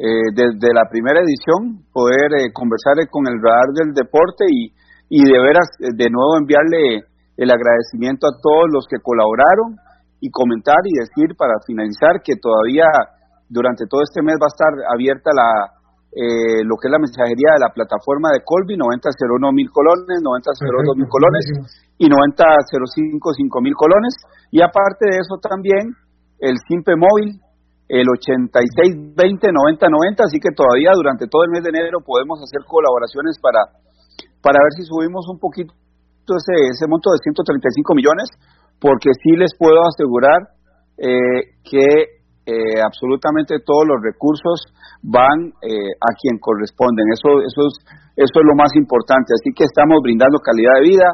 eh, 0.00 0.32
desde 0.34 0.72
la 0.72 0.88
primera 0.88 1.20
edición 1.20 1.84
poder 1.92 2.40
eh, 2.40 2.52
conversar 2.56 2.96
con 3.10 3.28
el 3.28 3.36
radar 3.36 3.68
del 3.76 3.92
deporte 3.92 4.48
y, 4.48 4.72
y 5.12 5.22
de 5.22 5.38
veras 5.38 5.68
eh, 5.78 5.92
de 5.94 6.08
nuevo 6.08 6.40
enviarle 6.40 7.04
el 7.36 7.50
agradecimiento 7.52 8.26
a 8.26 8.40
todos 8.40 8.72
los 8.72 8.86
que 8.88 8.96
colaboraron 8.98 9.76
y 10.24 10.30
comentar 10.30 10.80
y 10.88 10.98
decir 10.98 11.36
para 11.36 11.60
finalizar 11.66 12.24
que 12.24 12.40
todavía 12.40 12.88
durante 13.46 13.84
todo 13.86 14.00
este 14.02 14.22
mes 14.22 14.40
va 14.40 14.48
a 14.48 14.54
estar 14.56 14.72
abierta 14.88 15.30
la 15.36 15.83
eh, 16.14 16.62
lo 16.62 16.78
que 16.78 16.86
es 16.86 16.94
la 16.94 17.02
mensajería 17.02 17.58
de 17.58 17.64
la 17.66 17.74
plataforma 17.74 18.30
de 18.30 18.46
Colby, 18.46 18.78
9001 18.78 19.50
mil 19.50 19.66
colones, 19.74 20.22
9002 20.22 20.94
mil 20.94 21.10
colones 21.10 21.42
y 21.98 22.06
9005 22.06 23.34
5 23.34 23.60
mil 23.60 23.74
colones. 23.74 24.14
Y 24.54 24.62
aparte 24.62 25.10
de 25.10 25.18
eso 25.18 25.42
también 25.42 25.90
el 26.38 26.54
Simpe 26.70 26.94
Móvil, 26.94 27.42
el 27.90 28.06
8620 28.06 29.50
9090, 29.50 30.22
así 30.22 30.38
que 30.38 30.54
todavía 30.54 30.94
durante 30.94 31.26
todo 31.26 31.42
el 31.44 31.50
mes 31.50 31.66
de 31.66 31.74
enero 31.74 31.98
podemos 31.98 32.38
hacer 32.38 32.62
colaboraciones 32.62 33.34
para, 33.42 33.74
para 34.38 34.62
ver 34.62 34.72
si 34.78 34.86
subimos 34.86 35.26
un 35.26 35.42
poquito 35.42 35.74
ese, 36.30 36.54
ese 36.70 36.86
monto 36.86 37.10
de 37.10 37.18
135 37.26 37.90
millones, 37.94 38.30
porque 38.78 39.10
sí 39.18 39.34
les 39.34 39.50
puedo 39.58 39.82
asegurar 39.82 40.54
eh, 40.94 41.58
que 41.66 42.22
eh, 42.46 42.80
absolutamente 42.84 43.56
todos 43.64 43.88
los 43.88 44.00
recursos 44.04 44.68
van 45.02 45.52
eh, 45.64 45.96
a 45.96 46.10
quien 46.20 46.38
corresponden. 46.38 47.08
Eso, 47.12 47.40
eso, 47.40 47.60
es, 47.68 47.74
eso 48.16 48.36
es 48.36 48.46
lo 48.46 48.56
más 48.56 48.72
importante. 48.76 49.32
Así 49.32 49.52
que 49.56 49.64
estamos 49.64 50.00
brindando 50.02 50.38
calidad 50.44 50.80
de 50.80 50.88
vida, 50.88 51.08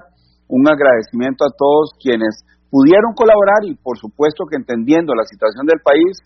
un 0.51 0.67
agradecimiento 0.67 1.47
a 1.47 1.55
todos 1.55 1.95
quienes 2.03 2.43
pudieron 2.71 3.15
colaborar 3.15 3.67
y 3.67 3.75
por 3.75 3.99
supuesto 3.99 4.47
que 4.51 4.57
entendiendo 4.57 5.15
la 5.15 5.27
situación 5.27 5.67
del 5.67 5.83
país, 5.83 6.19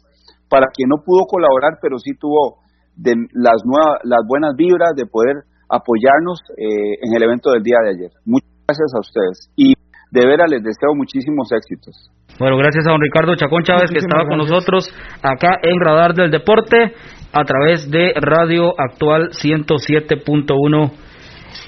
para 0.49 0.69
quien 0.73 0.88
no 0.88 1.03
pudo 1.05 1.25
colaborar, 1.25 1.79
pero 1.81 1.99
sí 1.99 2.12
tuvo 2.21 2.61
de 2.97 3.17
las, 3.33 3.64
nuevas, 3.64 4.01
las 4.05 4.21
buenas 4.29 4.55
vibras 4.57 4.93
de 4.95 5.07
poder 5.07 5.45
apoyarnos 5.69 6.38
eh, 6.57 7.01
en 7.01 7.17
el 7.17 7.23
evento 7.23 7.51
del 7.51 7.62
día 7.62 7.81
de 7.83 7.90
ayer. 7.97 8.11
Muchas 8.25 8.53
gracias 8.69 8.93
a 8.95 9.01
ustedes 9.01 9.37
y 9.57 9.73
de 10.14 10.27
veras 10.27 10.48
les 10.48 10.62
deseo 10.62 10.94
muchísimos 10.94 11.50
éxitos. 11.50 12.09
Bueno, 12.38 12.57
gracias 12.57 12.87
a 12.87 12.90
don 12.90 13.00
Ricardo 13.00 13.35
Chacón 13.35 13.64
Chávez 13.64 13.90
que 13.90 13.98
estaba 13.98 14.27
con 14.27 14.38
nosotros 14.38 14.88
acá 15.20 15.59
en 15.61 15.81
Radar 15.81 16.14
del 16.14 16.31
Deporte 16.31 16.94
a 17.33 17.44
través 17.44 17.90
de 17.90 18.12
Radio 18.14 18.74
Actual 18.79 19.31
107.1 19.31 20.92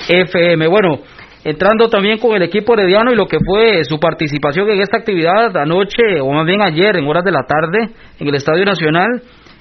FM. 0.08 0.68
Bueno, 0.68 1.00
entrando 1.42 1.88
también 1.88 2.18
con 2.18 2.36
el 2.36 2.42
equipo 2.42 2.74
herediano 2.74 3.12
y 3.12 3.16
lo 3.16 3.26
que 3.26 3.38
fue 3.44 3.82
su 3.82 3.98
participación 3.98 4.70
en 4.70 4.80
esta 4.80 4.98
actividad 4.98 5.56
anoche, 5.56 6.20
o 6.20 6.30
más 6.30 6.46
bien 6.46 6.62
ayer, 6.62 6.96
en 6.96 7.06
horas 7.08 7.24
de 7.24 7.32
la 7.32 7.42
tarde, 7.42 7.94
en 8.20 8.28
el 8.28 8.34
Estadio 8.36 8.64
Nacional. 8.64 9.08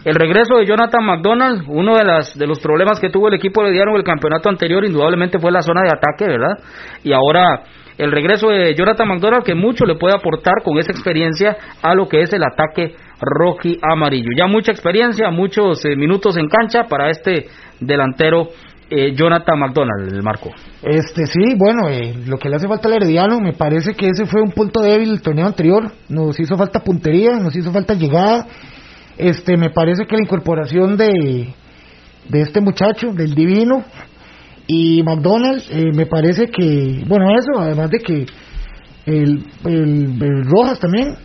El 0.04 0.14
regreso 0.14 0.58
de 0.58 0.68
Jonathan 0.68 1.04
McDonald, 1.04 1.64
uno 1.68 1.98
de, 1.98 2.04
las, 2.04 2.38
de 2.38 2.46
los 2.46 2.60
problemas 2.60 3.00
que 3.00 3.10
tuvo 3.10 3.30
el 3.30 3.34
equipo 3.34 3.64
herediano 3.64 3.92
en 3.92 3.98
el 3.98 4.04
campeonato 4.04 4.50
anterior, 4.50 4.86
indudablemente 4.86 5.40
fue 5.40 5.52
la 5.52 5.64
zona 5.64 5.82
de 5.82 5.90
ataque, 5.90 6.28
¿verdad? 6.28 6.60
Y 7.04 7.12
ahora 7.12 7.64
el 7.98 8.12
regreso 8.12 8.50
de 8.50 8.76
Jonathan 8.76 9.08
McDonald 9.08 9.44
que 9.44 9.56
mucho 9.56 9.86
le 9.86 9.96
puede 9.96 10.16
aportar 10.16 10.56
con 10.64 10.78
esa 10.78 10.92
experiencia 10.92 11.58
a 11.82 11.96
lo 11.96 12.08
que 12.08 12.22
es 12.22 12.34
el 12.34 12.44
ataque 12.44 12.96
roji 13.20 13.78
amarillo. 13.82 14.30
Ya 14.38 14.48
mucha 14.48 14.72
experiencia, 14.72 15.30
muchos 15.32 15.84
eh, 15.86 15.96
minutos 15.96 16.38
en 16.38 16.48
cancha 16.48 16.84
para 16.90 17.10
este 17.10 17.48
delantero 17.80 18.50
eh, 18.90 19.16
Jonathan 19.16 19.60
McDonald, 19.60 20.14
el 20.14 20.22
marco. 20.22 20.52
Este 20.84 21.26
sí, 21.26 21.56
bueno, 21.58 21.90
eh, 21.90 22.14
lo 22.28 22.38
que 22.38 22.50
le 22.50 22.58
hace 22.58 22.68
falta 22.68 22.88
al 22.88 22.96
Herediano, 22.96 23.40
me 23.40 23.54
parece 23.54 23.94
que 23.94 24.08
ese 24.08 24.26
fue 24.26 24.42
un 24.42 24.52
punto 24.52 24.82
débil 24.82 25.12
el 25.12 25.22
torneo 25.22 25.48
anterior. 25.48 25.92
Nos 26.10 26.40
hizo 26.40 26.56
falta 26.58 26.82
puntería, 26.82 27.32
nos 27.40 27.56
hizo 27.56 27.72
falta 27.72 27.94
llegada. 27.94 28.46
Este, 29.18 29.58
me 29.58 29.70
parece 29.70 30.06
que 30.06 30.16
la 30.16 30.22
incorporación 30.22 30.98
de 30.98 31.54
de 32.30 32.42
este 32.42 32.62
muchacho, 32.62 33.14
del 33.14 33.36
divino, 33.36 33.84
y 34.68 35.04
McDonald's, 35.04 35.70
eh, 35.72 35.92
me 35.96 36.06
parece 36.06 36.48
que, 36.48 37.04
bueno, 37.08 37.26
eso, 37.38 37.62
además 37.62 37.90
de 37.92 38.00
que 38.00 38.26
el, 39.06 39.46
el, 39.66 40.46
Rojas 40.46 40.80
también, 40.80 41.16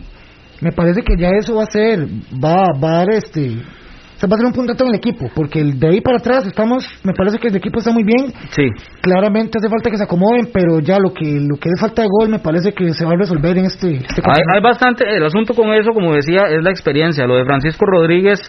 me 0.61 0.71
parece 0.71 1.01
que 1.01 1.17
ya 1.17 1.29
eso 1.39 1.55
va 1.55 1.63
a 1.63 1.71
ser, 1.71 2.07
va, 2.43 2.55
va 2.79 2.91
a 2.91 2.97
dar 2.97 3.09
este, 3.11 3.57
se 4.21 4.27
va 4.27 4.35
a 4.35 4.37
ser 4.37 4.45
un 4.45 4.53
punto 4.53 4.83
en 4.83 4.89
el 4.89 4.95
equipo, 4.95 5.31
porque 5.33 5.63
de 5.63 5.87
ahí 5.87 5.99
para 5.99 6.17
atrás 6.17 6.45
estamos, 6.45 6.85
me 7.03 7.11
parece 7.13 7.39
que 7.39 7.47
el 7.47 7.55
equipo 7.55 7.79
está 7.79 7.91
muy 7.91 8.03
bien. 8.03 8.31
Sí. 8.51 8.69
Claramente 9.01 9.57
hace 9.57 9.67
falta 9.67 9.89
que 9.89 9.97
se 9.97 10.03
acomoden, 10.03 10.49
pero 10.53 10.79
ya 10.79 10.99
lo 10.99 11.11
que 11.11 11.41
lo 11.41 11.57
que 11.57 11.69
es 11.69 11.81
falta 11.81 12.03
de 12.03 12.07
gol 12.07 12.29
me 12.29 12.37
parece 12.37 12.71
que 12.71 12.93
se 12.93 13.03
va 13.03 13.13
a 13.13 13.17
resolver 13.17 13.57
en 13.57 13.65
este. 13.65 13.95
este 13.95 14.21
hay, 14.23 14.43
hay, 14.53 14.61
bastante, 14.61 15.05
el 15.09 15.25
asunto 15.25 15.55
con 15.55 15.73
eso, 15.73 15.89
como 15.91 16.13
decía, 16.13 16.43
es 16.51 16.61
la 16.61 16.69
experiencia. 16.69 17.25
Lo 17.25 17.35
de 17.37 17.45
Francisco 17.45 17.83
Rodríguez 17.83 18.39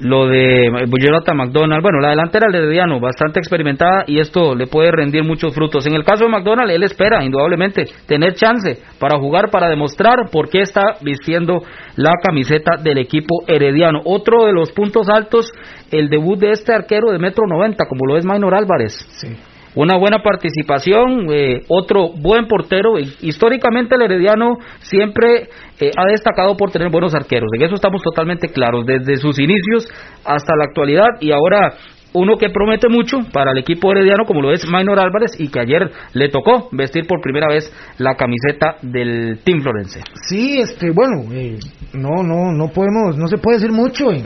lo 0.00 0.26
de 0.26 0.70
Jonathan 0.98 1.36
McDonald, 1.36 1.82
bueno, 1.82 2.00
la 2.00 2.10
delantera 2.10 2.46
de 2.50 2.58
Herediano, 2.58 3.00
bastante 3.00 3.38
experimentada 3.38 4.04
y 4.06 4.18
esto 4.18 4.54
le 4.54 4.66
puede 4.66 4.90
rendir 4.90 5.24
muchos 5.24 5.54
frutos. 5.54 5.86
En 5.86 5.94
el 5.94 6.04
caso 6.04 6.24
de 6.24 6.30
McDonald, 6.30 6.70
él 6.70 6.82
espera, 6.82 7.24
indudablemente, 7.24 7.84
tener 8.06 8.34
chance 8.34 8.78
para 8.98 9.18
jugar, 9.18 9.50
para 9.50 9.68
demostrar 9.68 10.30
por 10.32 10.48
qué 10.48 10.62
está 10.62 10.96
vistiendo 11.02 11.62
la 11.96 12.12
camiseta 12.22 12.76
del 12.82 12.98
equipo 12.98 13.44
herediano. 13.46 14.00
Otro 14.04 14.46
de 14.46 14.52
los 14.52 14.72
puntos 14.72 15.08
altos, 15.08 15.52
el 15.90 16.08
debut 16.08 16.38
de 16.38 16.52
este 16.52 16.72
arquero 16.72 17.10
de 17.10 17.18
metro 17.18 17.44
90, 17.46 17.84
como 17.86 18.06
lo 18.06 18.16
es 18.16 18.24
Maynor 18.24 18.54
Álvarez. 18.54 18.94
Sí 19.20 19.49
una 19.74 19.96
buena 19.96 20.22
participación, 20.22 21.28
eh, 21.32 21.62
otro 21.68 22.10
buen 22.10 22.46
portero. 22.46 22.98
Históricamente 22.98 23.94
el 23.94 24.02
Herediano 24.02 24.58
siempre 24.80 25.48
eh, 25.80 25.90
ha 25.96 26.06
destacado 26.10 26.56
por 26.56 26.70
tener 26.70 26.90
buenos 26.90 27.14
arqueros, 27.14 27.50
en 27.54 27.62
eso 27.62 27.74
estamos 27.74 28.02
totalmente 28.02 28.48
claros, 28.48 28.86
desde 28.86 29.16
sus 29.16 29.38
inicios 29.38 29.88
hasta 30.24 30.54
la 30.56 30.64
actualidad 30.64 31.06
y 31.20 31.32
ahora 31.32 31.74
uno 32.12 32.36
que 32.36 32.50
promete 32.50 32.88
mucho 32.88 33.18
para 33.32 33.52
el 33.52 33.58
equipo 33.58 33.92
herediano 33.92 34.24
como 34.24 34.42
lo 34.42 34.52
es 34.52 34.66
Maynor 34.66 34.98
Álvarez 34.98 35.32
y 35.38 35.48
que 35.48 35.60
ayer 35.60 35.90
le 36.12 36.28
tocó 36.28 36.68
vestir 36.72 37.06
por 37.06 37.20
primera 37.20 37.46
vez 37.48 37.72
la 37.98 38.16
camiseta 38.16 38.76
del 38.82 39.38
Team 39.44 39.60
Florense. 39.60 40.00
Sí, 40.28 40.60
este, 40.60 40.90
bueno, 40.90 41.32
eh, 41.32 41.58
no, 41.94 42.22
no, 42.22 42.52
no 42.52 42.68
podemos, 42.68 43.16
no 43.16 43.28
se 43.28 43.38
puede 43.38 43.58
decir 43.58 43.72
mucho 43.72 44.10
en, 44.10 44.24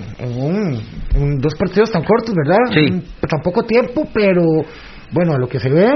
un, 1.16 1.38
dos 1.38 1.54
partidos 1.58 1.90
tan 1.90 2.04
cortos, 2.04 2.34
¿verdad? 2.34 2.58
Sí. 2.72 2.86
En 2.86 3.02
tan 3.28 3.40
poco 3.42 3.64
tiempo, 3.64 4.08
pero 4.12 4.42
bueno, 5.10 5.34
a 5.34 5.38
lo 5.38 5.48
que 5.48 5.60
se 5.60 5.70
ve, 5.70 5.90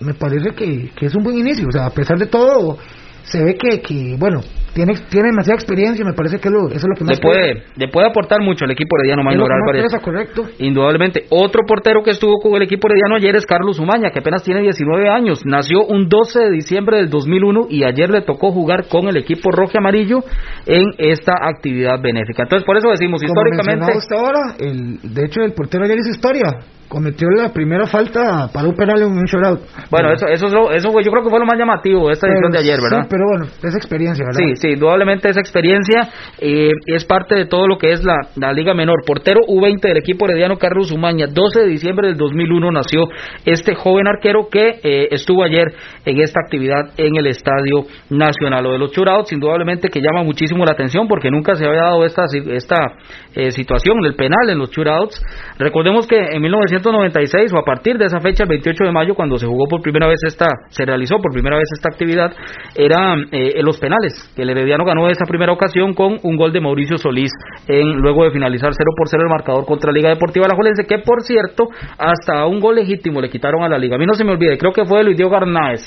me 0.00 0.14
parece 0.14 0.54
que, 0.54 0.90
que 0.96 1.06
es 1.06 1.14
un 1.14 1.22
buen 1.22 1.38
inicio. 1.38 1.68
O 1.68 1.72
sea, 1.72 1.86
a 1.86 1.90
pesar 1.90 2.18
de 2.18 2.26
todo, 2.26 2.78
se 3.22 3.42
ve 3.42 3.56
que, 3.56 3.80
que 3.80 4.16
bueno, 4.18 4.40
tiene, 4.74 4.94
tiene 5.10 5.28
demasiada 5.28 5.56
experiencia, 5.56 6.04
me 6.04 6.14
parece 6.14 6.38
que 6.38 6.48
eso 6.48 6.68
es 6.68 6.84
lo 6.84 6.94
que 6.96 7.04
más 7.04 7.18
le 7.18 7.22
puede, 7.22 7.62
le 7.76 7.88
puede 7.88 8.08
aportar 8.08 8.40
mucho 8.40 8.64
al 8.64 8.70
equipo 8.70 8.96
herediano 8.98 9.22
Maynor 9.22 9.50
Álvarez. 9.52 9.92
correcto. 10.02 10.44
Indudablemente. 10.58 11.26
Otro 11.30 11.62
portero 11.66 12.02
que 12.02 12.10
estuvo 12.10 12.38
con 12.40 12.54
el 12.54 12.62
equipo 12.62 12.88
herediano 12.88 13.16
ayer 13.16 13.36
es 13.36 13.46
Carlos 13.46 13.78
Umaña, 13.78 14.10
que 14.10 14.20
apenas 14.20 14.42
tiene 14.42 14.62
19 14.62 15.08
años. 15.08 15.44
Nació 15.44 15.84
un 15.84 16.08
12 16.08 16.40
de 16.40 16.50
diciembre 16.50 16.98
del 16.98 17.10
2001 17.10 17.66
y 17.70 17.84
ayer 17.84 18.10
le 18.10 18.22
tocó 18.22 18.52
jugar 18.52 18.88
con 18.88 19.08
el 19.08 19.16
equipo 19.16 19.50
rojo 19.50 19.78
amarillo 19.78 20.20
en 20.66 20.86
esta 20.98 21.32
actividad 21.42 22.00
benéfica. 22.02 22.44
Entonces, 22.44 22.64
por 22.66 22.76
eso 22.76 22.88
decimos, 22.90 23.22
históricamente... 23.22 23.92
ahora, 24.16 24.56
el, 24.58 24.98
de 25.02 25.24
hecho, 25.24 25.42
el 25.42 25.52
portero 25.52 25.84
ayer 25.84 25.98
hizo 25.98 26.10
historia 26.10 26.60
cometió 26.92 27.26
la 27.30 27.48
primera 27.48 27.86
falta 27.86 28.50
para 28.52 28.68
un 28.68 28.74
penal 28.74 29.00
en 29.00 29.08
un 29.08 29.24
shootout. 29.24 29.60
Bueno, 29.90 30.12
eso, 30.12 30.26
eso, 30.26 30.46
eso 30.70 30.88
yo 31.00 31.10
creo 31.10 31.24
que 31.24 31.30
fue 31.30 31.38
lo 31.38 31.46
más 31.46 31.58
llamativo 31.58 32.08
de 32.08 32.12
esta 32.12 32.28
edición 32.28 32.52
de 32.52 32.58
ayer, 32.58 32.78
¿verdad? 32.82 33.04
Sí, 33.04 33.08
pero 33.08 33.24
bueno, 33.30 33.46
es 33.46 33.74
experiencia, 33.74 34.22
¿verdad? 34.26 34.40
Sí, 34.44 34.61
sí, 34.62 34.68
indudablemente 34.72 35.28
esa 35.28 35.40
experiencia 35.40 36.08
eh, 36.38 36.70
es 36.86 37.04
parte 37.04 37.34
de 37.34 37.44
todo 37.44 37.66
lo 37.68 37.76
que 37.76 37.92
es 37.92 38.02
la, 38.02 38.16
la 38.36 38.52
Liga 38.52 38.72
Menor. 38.72 39.04
Portero 39.06 39.40
U20 39.46 39.80
del 39.80 39.98
equipo 39.98 40.26
herediano 40.26 40.56
Carlos 40.56 40.90
Umaña, 40.90 41.26
12 41.26 41.60
de 41.60 41.66
diciembre 41.66 42.08
del 42.08 42.16
2001 42.16 42.70
nació 42.70 43.08
este 43.44 43.74
joven 43.74 44.06
arquero 44.06 44.48
que 44.50 44.80
eh, 44.82 45.08
estuvo 45.10 45.44
ayer 45.44 45.74
en 46.06 46.20
esta 46.20 46.40
actividad 46.42 46.92
en 46.96 47.16
el 47.16 47.26
Estadio 47.26 47.84
Nacional. 48.08 48.64
Lo 48.64 48.72
de 48.72 48.78
los 48.78 48.92
shootouts, 48.92 49.32
indudablemente 49.32 49.88
que 49.88 50.00
llama 50.00 50.22
muchísimo 50.22 50.64
la 50.64 50.72
atención 50.72 51.06
porque 51.06 51.30
nunca 51.30 51.54
se 51.54 51.66
había 51.66 51.82
dado 51.82 52.04
esta, 52.04 52.24
esta 52.50 52.94
eh, 53.34 53.50
situación, 53.50 54.04
el 54.04 54.14
penal 54.14 54.48
en 54.48 54.58
los 54.58 54.70
shootouts. 54.70 55.22
Recordemos 55.58 56.06
que 56.06 56.16
en 56.16 56.40
1900 56.40 56.62
1996 56.62 57.52
o 57.52 57.58
a 57.58 57.64
partir 57.64 57.98
de 57.98 58.06
esa 58.06 58.20
fecha, 58.20 58.44
el 58.44 58.48
28 58.48 58.84
de 58.84 58.92
mayo, 58.92 59.14
cuando 59.14 59.38
se 59.38 59.46
jugó 59.46 59.66
por 59.68 59.82
primera 59.82 60.06
vez 60.06 60.20
esta, 60.26 60.46
se 60.68 60.84
realizó 60.84 61.16
por 61.18 61.32
primera 61.32 61.56
vez 61.56 61.68
esta 61.74 61.88
actividad, 61.88 62.32
era 62.74 63.14
en 63.14 63.64
los 63.64 63.78
penales. 63.78 64.32
El 64.36 64.50
Herediano 64.52 64.84
ganó 64.84 65.08
esa 65.08 65.24
primera 65.26 65.52
ocasión 65.52 65.94
con 65.94 66.18
un 66.22 66.36
gol 66.36 66.52
de 66.52 66.60
Mauricio 66.60 66.96
Solís 66.96 67.32
en 67.66 67.96
luego 67.96 68.24
de 68.24 68.30
finalizar 68.30 68.72
0 68.72 68.90
por 68.96 69.08
0 69.08 69.22
el 69.24 69.28
marcador 69.28 69.64
contra 69.66 69.92
Liga 69.92 70.10
Deportiva 70.10 70.46
Alajuelense, 70.46 70.86
que 70.86 70.98
por 70.98 71.22
cierto, 71.22 71.68
hasta 71.98 72.46
un 72.46 72.60
gol 72.60 72.76
legítimo 72.76 73.20
le 73.20 73.28
quitaron 73.28 73.62
a 73.62 73.68
la 73.68 73.78
Liga. 73.78 73.96
A 73.96 73.98
mí 73.98 74.06
no 74.06 74.14
se 74.14 74.24
me 74.24 74.32
olvide, 74.32 74.56
creo 74.56 74.72
que 74.72 74.84
fue 74.84 75.02
Luis 75.04 75.16
Diego 75.16 75.30
Garnáez 75.30 75.80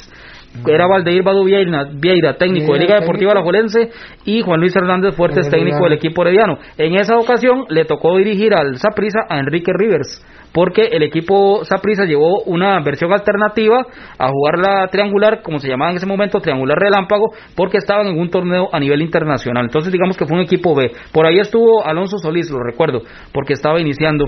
era 0.68 0.88
Valdeir 0.88 1.24
Badu 1.24 1.46
Vieira, 1.46 2.38
técnico 2.38 2.74
de 2.74 2.80
Liga 2.80 3.00
Deportiva 3.00 3.32
Alajuelense, 3.32 3.89
y 4.26 4.41
Juan 4.41 4.60
Luis 4.60 4.76
Hernández 4.76 5.15
Fuertes, 5.15 5.50
técnico 5.50 5.84
del 5.84 5.94
equipo 5.94 6.22
herediano. 6.24 6.58
En 6.78 6.96
esa 6.96 7.18
ocasión 7.18 7.65
le 7.70 7.86
tocó 7.86 8.18
dirigir 8.18 8.54
al 8.54 8.78
Saprisa 8.78 9.20
a 9.30 9.39
Enrique 9.39 9.72
Rivers, 9.74 10.26
porque 10.54 10.84
el 10.84 11.04
equipo 11.04 11.65
Saprissa 11.65 12.06
llevó 12.06 12.41
una 12.44 12.80
versión 12.82 13.12
alternativa 13.12 13.86
a 14.18 14.30
jugar 14.30 14.58
la 14.58 14.88
triangular, 14.88 15.41
como 15.41 15.60
se 15.60 15.68
llamaba 15.68 15.91
en 15.91 15.98
ese 15.98 16.06
momento, 16.06 16.39
triangular 16.39 16.78
relámpago, 16.78 17.26
porque 17.56 17.78
estaban 17.78 18.08
en 18.08 18.18
un 18.18 18.30
torneo 18.30 18.70
a 18.72 18.80
nivel 18.80 19.02
internacional. 19.02 19.65
Entonces, 19.65 19.91
digamos 19.91 20.15
que 20.15 20.26
fue 20.26 20.38
un 20.38 20.44
equipo 20.44 20.74
B. 20.74 20.91
Por 21.12 21.26
ahí 21.26 21.39
estuvo 21.39 21.86
Alonso 21.86 22.18
Solís, 22.20 22.50
lo 22.50 22.63
recuerdo, 22.63 23.02
porque 23.34 23.54
estaba 23.54 23.82
iniciando 23.82 24.28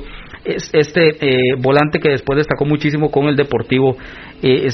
este 0.74 1.10
eh, 1.20 1.56
volante 1.60 2.00
que 2.00 2.10
después 2.10 2.38
destacó 2.38 2.66
muchísimo 2.66 3.12
con 3.12 3.26
el 3.26 3.36
Deportivo 3.36 3.98
eh, 4.42 4.68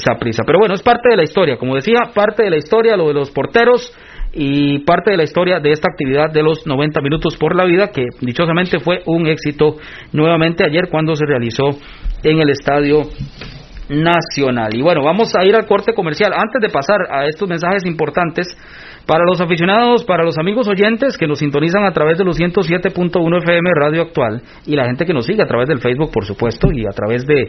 Pero 0.46 0.58
bueno, 0.58 0.74
es 0.74 0.82
parte 0.82 1.08
de 1.10 1.16
la 1.16 1.22
historia, 1.24 1.56
como 1.56 1.74
decía, 1.74 2.10
parte 2.14 2.44
de 2.44 2.50
la 2.50 2.56
historia, 2.56 2.96
lo 2.96 3.08
de 3.08 3.14
los 3.14 3.30
porteros 3.30 3.92
y 4.32 4.80
parte 4.80 5.12
de 5.12 5.16
la 5.16 5.22
historia 5.22 5.60
de 5.60 5.70
esta 5.70 5.88
actividad 5.90 6.32
de 6.32 6.42
los 6.42 6.66
90 6.66 7.00
minutos 7.00 7.36
por 7.36 7.54
la 7.54 7.64
vida, 7.64 7.90
que 7.90 8.04
dichosamente 8.20 8.80
fue 8.80 9.02
un 9.06 9.26
éxito 9.26 9.76
nuevamente 10.12 10.64
ayer 10.64 10.88
cuando 10.90 11.14
se 11.14 11.24
realizó 11.24 11.70
en 12.22 12.40
el 12.40 12.50
Estadio 12.50 13.02
Nacional. 13.88 14.74
Y 14.74 14.82
bueno, 14.82 15.02
vamos 15.04 15.34
a 15.36 15.44
ir 15.44 15.54
al 15.54 15.66
corte 15.66 15.92
comercial. 15.94 16.32
Antes 16.34 16.60
de 16.60 16.68
pasar 16.68 16.98
a 17.10 17.26
estos 17.26 17.48
mensajes 17.48 17.84
importantes, 17.86 18.56
para 19.06 19.24
los 19.24 19.40
aficionados, 19.40 20.04
para 20.04 20.24
los 20.24 20.38
amigos 20.38 20.66
oyentes 20.68 21.16
que 21.18 21.26
nos 21.26 21.38
sintonizan 21.38 21.84
a 21.84 21.92
través 21.92 22.18
de 22.18 22.24
los 22.24 22.38
107.1 22.38 23.38
FM 23.42 23.70
Radio 23.74 24.02
Actual 24.02 24.42
y 24.66 24.76
la 24.76 24.86
gente 24.86 25.04
que 25.04 25.12
nos 25.12 25.26
sigue 25.26 25.42
a 25.42 25.46
través 25.46 25.68
del 25.68 25.80
Facebook, 25.80 26.10
por 26.12 26.24
supuesto, 26.24 26.68
y 26.72 26.86
a 26.86 26.90
través 26.90 27.26
de 27.26 27.48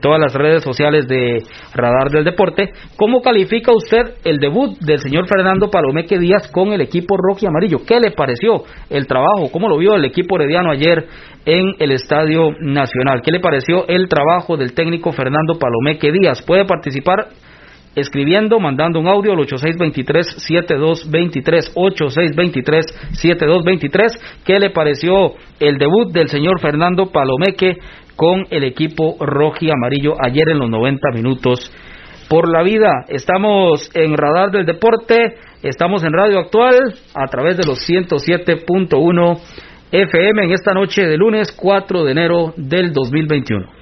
todas 0.00 0.20
las 0.20 0.34
redes 0.34 0.62
sociales 0.62 1.06
de 1.08 1.42
Radar 1.74 2.10
del 2.10 2.24
Deporte, 2.24 2.70
¿cómo 2.96 3.22
califica 3.22 3.72
usted 3.72 4.14
el 4.24 4.38
debut 4.38 4.78
del 4.80 4.98
señor 4.98 5.26
Fernando 5.28 5.70
Palomeque 5.70 6.18
Díaz 6.18 6.50
con 6.52 6.72
el 6.72 6.80
equipo 6.80 7.16
rojo 7.16 7.40
y 7.42 7.46
amarillo? 7.46 7.78
¿Qué 7.86 8.00
le 8.00 8.10
pareció 8.10 8.64
el 8.90 9.06
trabajo? 9.06 9.50
¿Cómo 9.52 9.68
lo 9.68 9.78
vio 9.78 9.94
el 9.94 10.04
equipo 10.04 10.36
herediano 10.36 10.70
ayer 10.70 11.06
en 11.46 11.74
el 11.78 11.92
Estadio 11.92 12.50
Nacional? 12.60 13.22
¿Qué 13.24 13.30
le 13.30 13.40
pareció 13.40 13.86
el 13.88 14.08
trabajo 14.08 14.56
del 14.56 14.74
técnico 14.74 15.12
Fernando 15.12 15.58
Palomeque 15.58 16.12
Díaz? 16.12 16.42
Puede 16.42 16.64
participar 16.64 17.28
escribiendo, 17.94 18.58
mandando 18.58 18.98
un 19.00 19.08
audio 19.08 19.32
al 19.32 19.40
8623-7223, 19.40 21.74
8623-7223. 21.74 24.18
¿Qué 24.44 24.58
le 24.58 24.70
pareció 24.70 25.34
el 25.60 25.76
debut 25.78 26.10
del 26.12 26.28
señor 26.28 26.58
Fernando 26.60 27.12
Palomeque 27.12 27.76
con 28.16 28.46
el 28.50 28.64
equipo 28.64 29.16
rojo 29.20 29.58
y 29.60 29.70
amarillo 29.70 30.14
ayer 30.24 30.48
en 30.50 30.58
los 30.58 30.70
90 30.70 31.10
minutos? 31.14 31.72
Por 32.28 32.48
la 32.50 32.62
vida, 32.62 33.04
estamos 33.08 33.90
en 33.94 34.16
Radar 34.16 34.50
del 34.50 34.64
Deporte, 34.64 35.34
estamos 35.62 36.02
en 36.02 36.12
Radio 36.12 36.38
Actual 36.38 36.94
a 37.14 37.26
través 37.26 37.58
de 37.58 37.66
los 37.66 37.86
107.1 37.86 39.38
FM 39.92 40.44
en 40.44 40.52
esta 40.52 40.72
noche 40.72 41.06
de 41.06 41.18
lunes 41.18 41.52
4 41.52 42.04
de 42.04 42.12
enero 42.12 42.54
del 42.56 42.94
2021. 42.94 43.81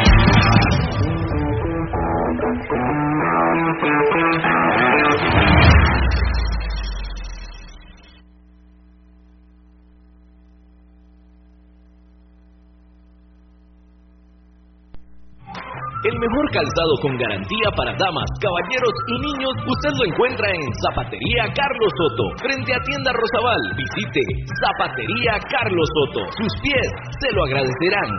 El 16.11 16.19
mejor 16.19 16.51
calzado 16.51 16.93
con 17.01 17.15
garantía 17.15 17.71
para 17.71 17.95
damas, 17.95 18.27
caballeros 18.43 18.95
y 19.07 19.15
niños 19.31 19.55
usted 19.63 19.91
lo 19.95 20.11
encuentra 20.11 20.49
en 20.51 20.67
Zapatería 20.83 21.47
Carlos 21.55 21.91
Soto, 21.95 22.23
frente 22.43 22.73
a 22.75 22.83
Tienda 22.83 23.13
Rosabal. 23.15 23.61
Visite 23.79 24.19
Zapatería 24.59 25.39
Carlos 25.47 25.87
Soto. 25.95 26.27
Sus 26.35 26.51
pies 26.61 26.87
se 27.15 27.31
lo 27.31 27.45
agradecerán. 27.45 28.11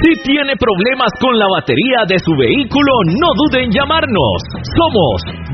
Si 0.00 0.14
tiene 0.22 0.54
problemas 0.56 1.10
con 1.20 1.36
la 1.38 1.46
batería 1.50 2.04
de 2.06 2.18
su 2.18 2.32
vehículo, 2.36 2.92
no 3.20 3.28
dude 3.34 3.64
en 3.64 3.70
llamarnos. 3.70 4.38
Somos 4.76 5.37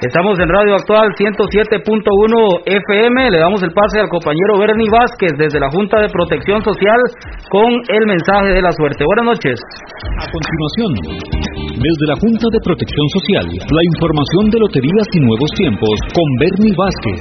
Estamos 0.00 0.32
en 0.40 0.48
Radio 0.48 0.80
Actual 0.80 1.12
107.1 1.12 1.84
FM. 2.64 3.16
Le 3.20 3.36
damos 3.36 3.60
el 3.60 3.68
pase 3.68 4.00
al 4.00 4.08
compañero 4.08 4.56
Bernie 4.56 4.88
Vázquez 4.88 5.36
desde 5.36 5.60
la 5.60 5.68
Junta 5.68 6.00
de 6.00 6.08
Protección 6.08 6.64
Social 6.64 6.96
con 7.52 7.68
el 7.68 8.08
mensaje 8.08 8.56
de 8.56 8.64
la 8.64 8.72
suerte. 8.72 9.04
Buenas 9.04 9.36
noches. 9.36 9.60
A 10.16 10.24
continuación, 10.24 10.88
desde 11.84 12.04
la 12.08 12.16
Junta 12.16 12.48
de 12.48 12.64
Protección 12.64 13.06
Social, 13.12 13.44
la 13.44 13.82
información 13.92 14.48
de 14.48 14.56
loterías 14.64 15.08
y 15.12 15.20
nuevos 15.20 15.50
tiempos 15.60 15.94
con 16.16 16.26
Bernie 16.40 16.72
Vázquez. 16.80 17.20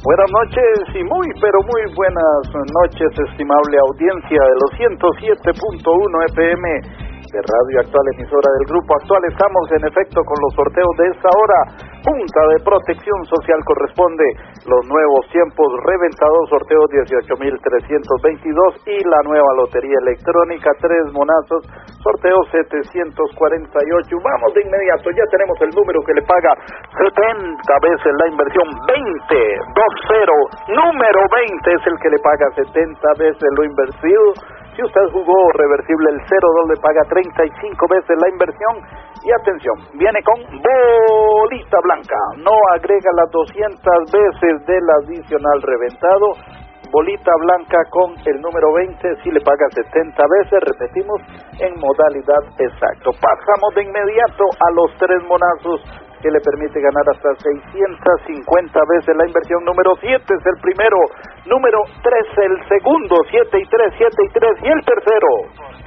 Buenas 0.00 0.30
noches 0.32 0.72
y 0.96 1.04
muy, 1.04 1.28
pero 1.36 1.60
muy 1.68 1.84
buenas 1.92 2.40
noches, 2.48 3.12
estimable 3.28 3.76
audiencia 3.92 4.40
de 4.40 4.56
los 4.56 4.72
107.1 4.88 5.84
FM 6.32 7.09
de 7.30 7.38
Radio 7.38 7.86
Actual, 7.86 8.06
emisora 8.18 8.50
del 8.58 8.66
Grupo 8.66 8.90
Actual. 8.98 9.22
Estamos 9.30 9.64
en 9.70 9.86
efecto 9.86 10.18
con 10.26 10.34
los 10.42 10.52
sorteos 10.54 10.94
de 10.98 11.06
esta 11.14 11.30
hora. 11.30 11.58
Junta 12.02 12.42
de 12.50 12.58
Protección 12.64 13.20
Social 13.30 13.60
corresponde 13.62 14.24
los 14.66 14.82
nuevos 14.90 15.22
tiempos 15.30 15.68
reventados, 15.86 16.48
sorteo 16.50 16.82
18.322 16.90 18.82
y 18.88 18.98
la 19.06 19.20
nueva 19.22 19.46
lotería 19.62 19.98
electrónica, 20.02 20.74
tres 20.80 21.12
monazos, 21.14 21.62
sorteo 22.02 22.42
748. 22.50 23.22
Vamos 23.22 24.50
de 24.54 24.62
inmediato, 24.66 25.10
ya 25.14 25.26
tenemos 25.30 25.54
el 25.62 25.70
número 25.70 26.02
que 26.02 26.14
le 26.18 26.22
paga 26.26 26.56
70 26.98 27.14
veces 27.84 28.10
la 28.18 28.26
inversión, 28.26 28.66
20, 28.90 29.38
2-0, 29.70 30.74
número 30.74 31.20
20 31.30 31.78
es 31.78 31.82
el 31.86 31.96
que 32.02 32.10
le 32.10 32.18
paga 32.18 32.50
70 32.58 32.98
veces 33.22 33.48
lo 33.54 33.62
invertido 33.62 34.34
si 34.80 34.86
usted 34.86 35.12
jugó 35.12 35.36
reversible 35.52 36.08
el 36.08 36.20
0-2 36.24 36.72
le 36.72 36.80
paga 36.80 37.04
35 37.04 37.86
veces 37.88 38.16
la 38.16 38.28
inversión. 38.30 38.74
Y 39.22 39.28
atención, 39.32 39.76
viene 39.92 40.18
con 40.24 40.40
bolita 40.40 41.76
blanca. 41.84 42.16
No 42.38 42.56
agrega 42.72 43.12
las 43.12 43.30
200 43.30 43.76
veces 44.08 44.66
del 44.66 44.86
adicional 45.04 45.60
reventado. 45.60 46.32
Bolita 46.90 47.32
blanca 47.40 47.78
con 47.90 48.14
el 48.26 48.40
número 48.40 48.72
20 48.74 49.22
si 49.22 49.30
le 49.30 49.40
paga 49.40 49.66
70 49.70 50.22
veces, 50.38 50.58
repetimos, 50.66 51.20
en 51.58 51.78
modalidad 51.78 52.42
exacto. 52.58 53.12
Pasamos 53.14 53.74
de 53.74 53.84
inmediato 53.84 54.44
a 54.58 54.70
los 54.74 54.90
tres 54.98 55.22
monazos 55.24 55.80
que 56.20 56.30
le 56.30 56.40
permite 56.40 56.80
ganar 56.80 57.04
hasta 57.14 57.34
650 57.34 58.80
veces 58.88 59.16
la 59.16 59.26
inversión. 59.26 59.64
Número 59.64 59.96
7 60.00 60.20
es 60.20 60.46
el 60.46 60.60
primero, 60.60 60.98
número 61.46 61.82
3 62.02 62.44
el 62.44 62.68
segundo, 62.68 63.16
7 63.30 63.58
y 63.58 63.66
3, 63.66 63.94
7 63.96 64.16
y 64.24 64.28
3 64.28 64.50
y 64.62 64.68
el 64.68 64.84
tercero. 64.84 65.79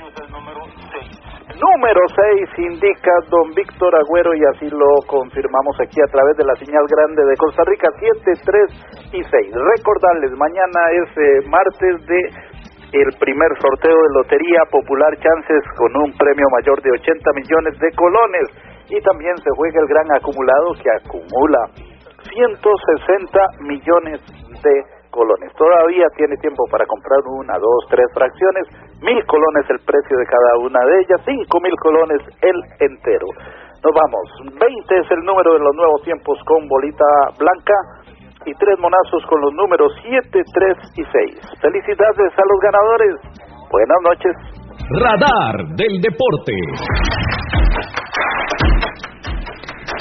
Número 1.64 2.02
6 2.12 2.60
indica 2.60 3.12
don 3.30 3.56
Víctor 3.56 3.96
Agüero 3.96 4.36
y 4.36 4.44
así 4.52 4.68
lo 4.68 5.00
confirmamos 5.08 5.80
aquí 5.80 5.96
a 6.02 6.12
través 6.12 6.36
de 6.36 6.44
la 6.44 6.56
señal 6.60 6.84
grande 6.92 7.24
de 7.24 7.38
Costa 7.38 7.64
Rica 7.64 7.88
7, 8.00 8.20
3 8.44 9.16
y 9.16 9.24
6. 9.24 9.32
Recordarles, 9.56 10.36
mañana 10.36 10.80
es 10.92 11.08
eh, 11.16 11.48
martes 11.48 12.06
de 12.06 12.20
el 13.00 13.10
primer 13.18 13.48
sorteo 13.64 13.96
de 13.96 14.14
Lotería 14.14 14.60
Popular 14.70 15.16
Chances 15.24 15.64
con 15.78 15.96
un 16.04 16.12
premio 16.18 16.48
mayor 16.52 16.82
de 16.82 16.92
80 17.00 17.32
millones 17.32 17.80
de 17.80 17.92
colones 17.96 18.46
y 18.90 19.00
también 19.00 19.38
se 19.38 19.50
juega 19.56 19.80
el 19.80 19.88
gran 19.88 20.12
acumulado 20.20 20.76
que 20.84 20.92
acumula 20.92 21.64
160 22.28 23.40
millones 23.62 24.20
de 24.62 24.93
colones. 25.14 25.54
Todavía 25.54 26.10
tiene 26.18 26.36
tiempo 26.42 26.66
para 26.70 26.86
comprar 26.86 27.22
una, 27.30 27.54
dos, 27.62 27.86
tres 27.90 28.10
fracciones, 28.14 28.66
mil 29.00 29.22
colones 29.26 29.70
el 29.70 29.80
precio 29.86 30.18
de 30.18 30.26
cada 30.26 30.52
una 30.58 30.82
de 30.82 30.94
ellas, 31.06 31.22
cinco 31.24 31.62
mil 31.62 31.76
colones 31.78 32.22
el 32.42 32.58
entero. 32.82 33.30
Nos 33.86 33.94
vamos, 33.94 34.26
20 34.58 34.98
es 34.98 35.12
el 35.12 35.22
número 35.24 35.54
de 35.54 35.60
los 35.60 35.76
nuevos 35.76 36.02
tiempos 36.04 36.40
con 36.48 36.68
bolita 36.68 37.06
blanca 37.38 37.76
y 38.46 38.54
tres 38.56 38.80
monazos 38.80 39.24
con 39.30 39.40
los 39.42 39.54
números 39.54 39.92
7, 40.04 40.28
3 40.32 40.78
y 40.98 41.04
6. 41.04 41.62
Felicidades 41.62 42.32
a 42.36 42.44
los 42.44 42.60
ganadores. 42.60 43.16
Buenas 43.72 43.98
noches. 44.04 44.36
Radar 45.00 45.76
del 45.76 46.02
Deporte. 46.02 46.54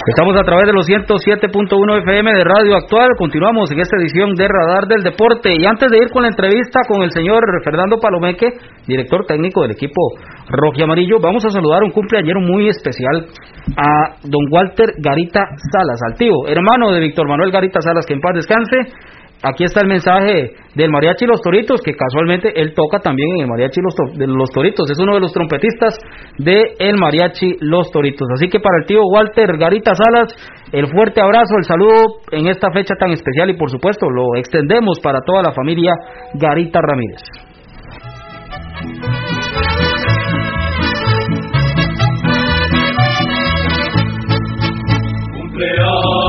Estamos 0.04 0.34
a 0.34 0.42
través 0.42 0.66
de 0.66 0.72
los 0.72 0.84
107.1 0.88 2.02
FM 2.02 2.32
de 2.34 2.42
Radio 2.42 2.74
Actual. 2.74 3.10
Continuamos 3.16 3.70
en 3.70 3.78
esta 3.78 3.96
edición 3.96 4.34
de 4.34 4.48
Radar 4.48 4.88
del 4.88 5.04
Deporte. 5.04 5.54
Y 5.54 5.64
antes 5.64 5.92
de 5.92 5.98
ir 5.98 6.10
con 6.10 6.22
la 6.22 6.28
entrevista 6.28 6.80
con 6.88 7.04
el 7.04 7.12
señor 7.12 7.40
Fernando 7.62 8.00
Palomeque, 8.00 8.48
director 8.88 9.24
técnico 9.26 9.62
del 9.62 9.70
equipo 9.70 10.00
rojo 10.48 10.74
y 10.76 10.82
amarillo, 10.82 11.18
vamos 11.22 11.44
a 11.44 11.50
saludar 11.50 11.84
un 11.84 11.92
cumpleañero 11.92 12.40
muy 12.40 12.68
especial 12.68 13.26
a 13.76 14.16
don 14.24 14.42
Walter 14.50 14.92
Garita 14.98 15.44
Salas, 15.70 16.00
altivo, 16.10 16.48
hermano 16.48 16.90
de 16.90 16.98
Víctor 16.98 17.28
Manuel 17.28 17.52
Garita 17.52 17.80
Salas, 17.80 18.04
que 18.04 18.14
en 18.14 18.20
paz 18.20 18.34
descanse 18.34 18.76
aquí 19.42 19.64
está 19.64 19.80
el 19.80 19.88
mensaje 19.88 20.52
del 20.74 20.90
Mariachi 20.90 21.26
Los 21.26 21.40
Toritos, 21.40 21.80
que 21.82 21.94
casualmente 21.94 22.52
él 22.60 22.74
toca 22.74 22.98
también 23.00 23.28
en 23.36 23.42
el 23.42 23.48
Mariachi 23.48 23.80
Los, 23.82 24.50
Toritos, 24.50 24.90
es 24.90 24.98
uno 24.98 25.14
de 25.14 25.20
los 25.20 25.32
trompetistas 25.32 25.98
de 26.38 26.74
el 26.78 26.96
Mariachi 26.96 27.56
Los 27.60 27.90
Toritos. 27.90 28.28
Así 28.34 28.48
que 28.48 28.60
para 28.60 28.78
el 28.80 28.86
tío 28.86 29.00
Walter 29.02 29.56
Garita 29.58 29.92
Salas, 29.94 30.34
el 30.72 30.86
fuerte 30.88 31.20
abrazo, 31.20 31.56
el 31.58 31.64
saludo 31.64 32.20
en 32.30 32.48
esta 32.48 32.70
fecha 32.72 32.94
tan 32.98 33.10
especial 33.10 33.50
y 33.50 33.56
por 33.56 33.70
supuesto 33.70 34.08
lo 34.08 34.36
extendemos 34.36 35.00
para 35.00 35.20
toda 35.26 35.42
la 35.42 35.52
familia 35.52 35.92
Garita 36.34 36.80
Ramírez. 36.80 37.20
deseamos 45.62 46.21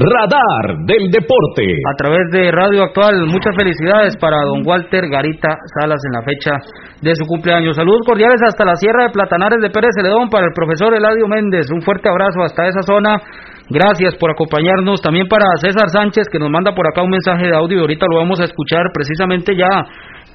Radar 0.00 0.80
del 0.88 1.12
Deporte. 1.12 1.76
A 1.84 1.92
través 1.92 2.24
de 2.32 2.50
Radio 2.50 2.84
Actual, 2.84 3.20
muchas 3.28 3.52
felicidades 3.52 4.16
para 4.16 4.40
don 4.48 4.64
Walter 4.64 5.04
Garita 5.10 5.60
Salas 5.76 6.00
en 6.08 6.12
la 6.16 6.24
fecha 6.24 6.56
de 7.02 7.14
su 7.14 7.26
cumpleaños. 7.26 7.76
Saludos 7.76 8.00
cordiales 8.08 8.40
hasta 8.40 8.64
la 8.64 8.76
Sierra 8.76 9.04
de 9.04 9.12
Platanares 9.12 9.60
de 9.60 9.68
Pérez 9.68 9.90
Celedón 9.94 10.30
para 10.30 10.46
el 10.46 10.56
profesor 10.56 10.96
Eladio 10.96 11.28
Méndez. 11.28 11.68
Un 11.70 11.82
fuerte 11.82 12.08
abrazo 12.08 12.40
hasta 12.40 12.66
esa 12.66 12.80
zona. 12.80 13.20
Gracias 13.68 14.16
por 14.16 14.30
acompañarnos. 14.30 15.02
También 15.02 15.28
para 15.28 15.44
César 15.60 15.90
Sánchez, 15.92 16.28
que 16.32 16.38
nos 16.38 16.48
manda 16.48 16.74
por 16.74 16.88
acá 16.88 17.02
un 17.02 17.10
mensaje 17.10 17.44
de 17.44 17.54
audio 17.54 17.82
ahorita 17.82 18.06
lo 18.10 18.24
vamos 18.24 18.40
a 18.40 18.44
escuchar 18.44 18.86
precisamente 18.94 19.54
ya 19.54 19.68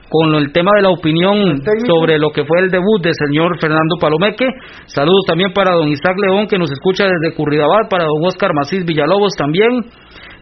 con 0.10 0.36
el 0.36 0.52
tema 0.52 0.72
de 0.76 0.84
la 0.84 0.90
opinión 0.90 1.62
sobre 1.88 2.18
lo 2.20 2.30
que 2.30 2.46
fue 2.46 2.60
el 2.60 2.70
debut 2.70 3.02
del 3.02 3.14
señor 3.14 3.60
Fernando 3.60 3.96
Palomeque. 4.00 4.48
Saludos 4.86 5.26
también 5.28 5.52
para 5.54 5.76
don 5.76 5.90
Isaac 5.90 6.16
León 6.18 6.48
que 6.48 6.58
nos 6.58 6.72
escucha 6.72 7.06
desde 7.06 7.36
Curridabat, 7.36 7.90
para 7.90 8.06
don 8.06 8.26
Oscar 8.26 8.52
Macís 8.54 8.86
Villalobos 8.86 9.34
también, 9.38 9.86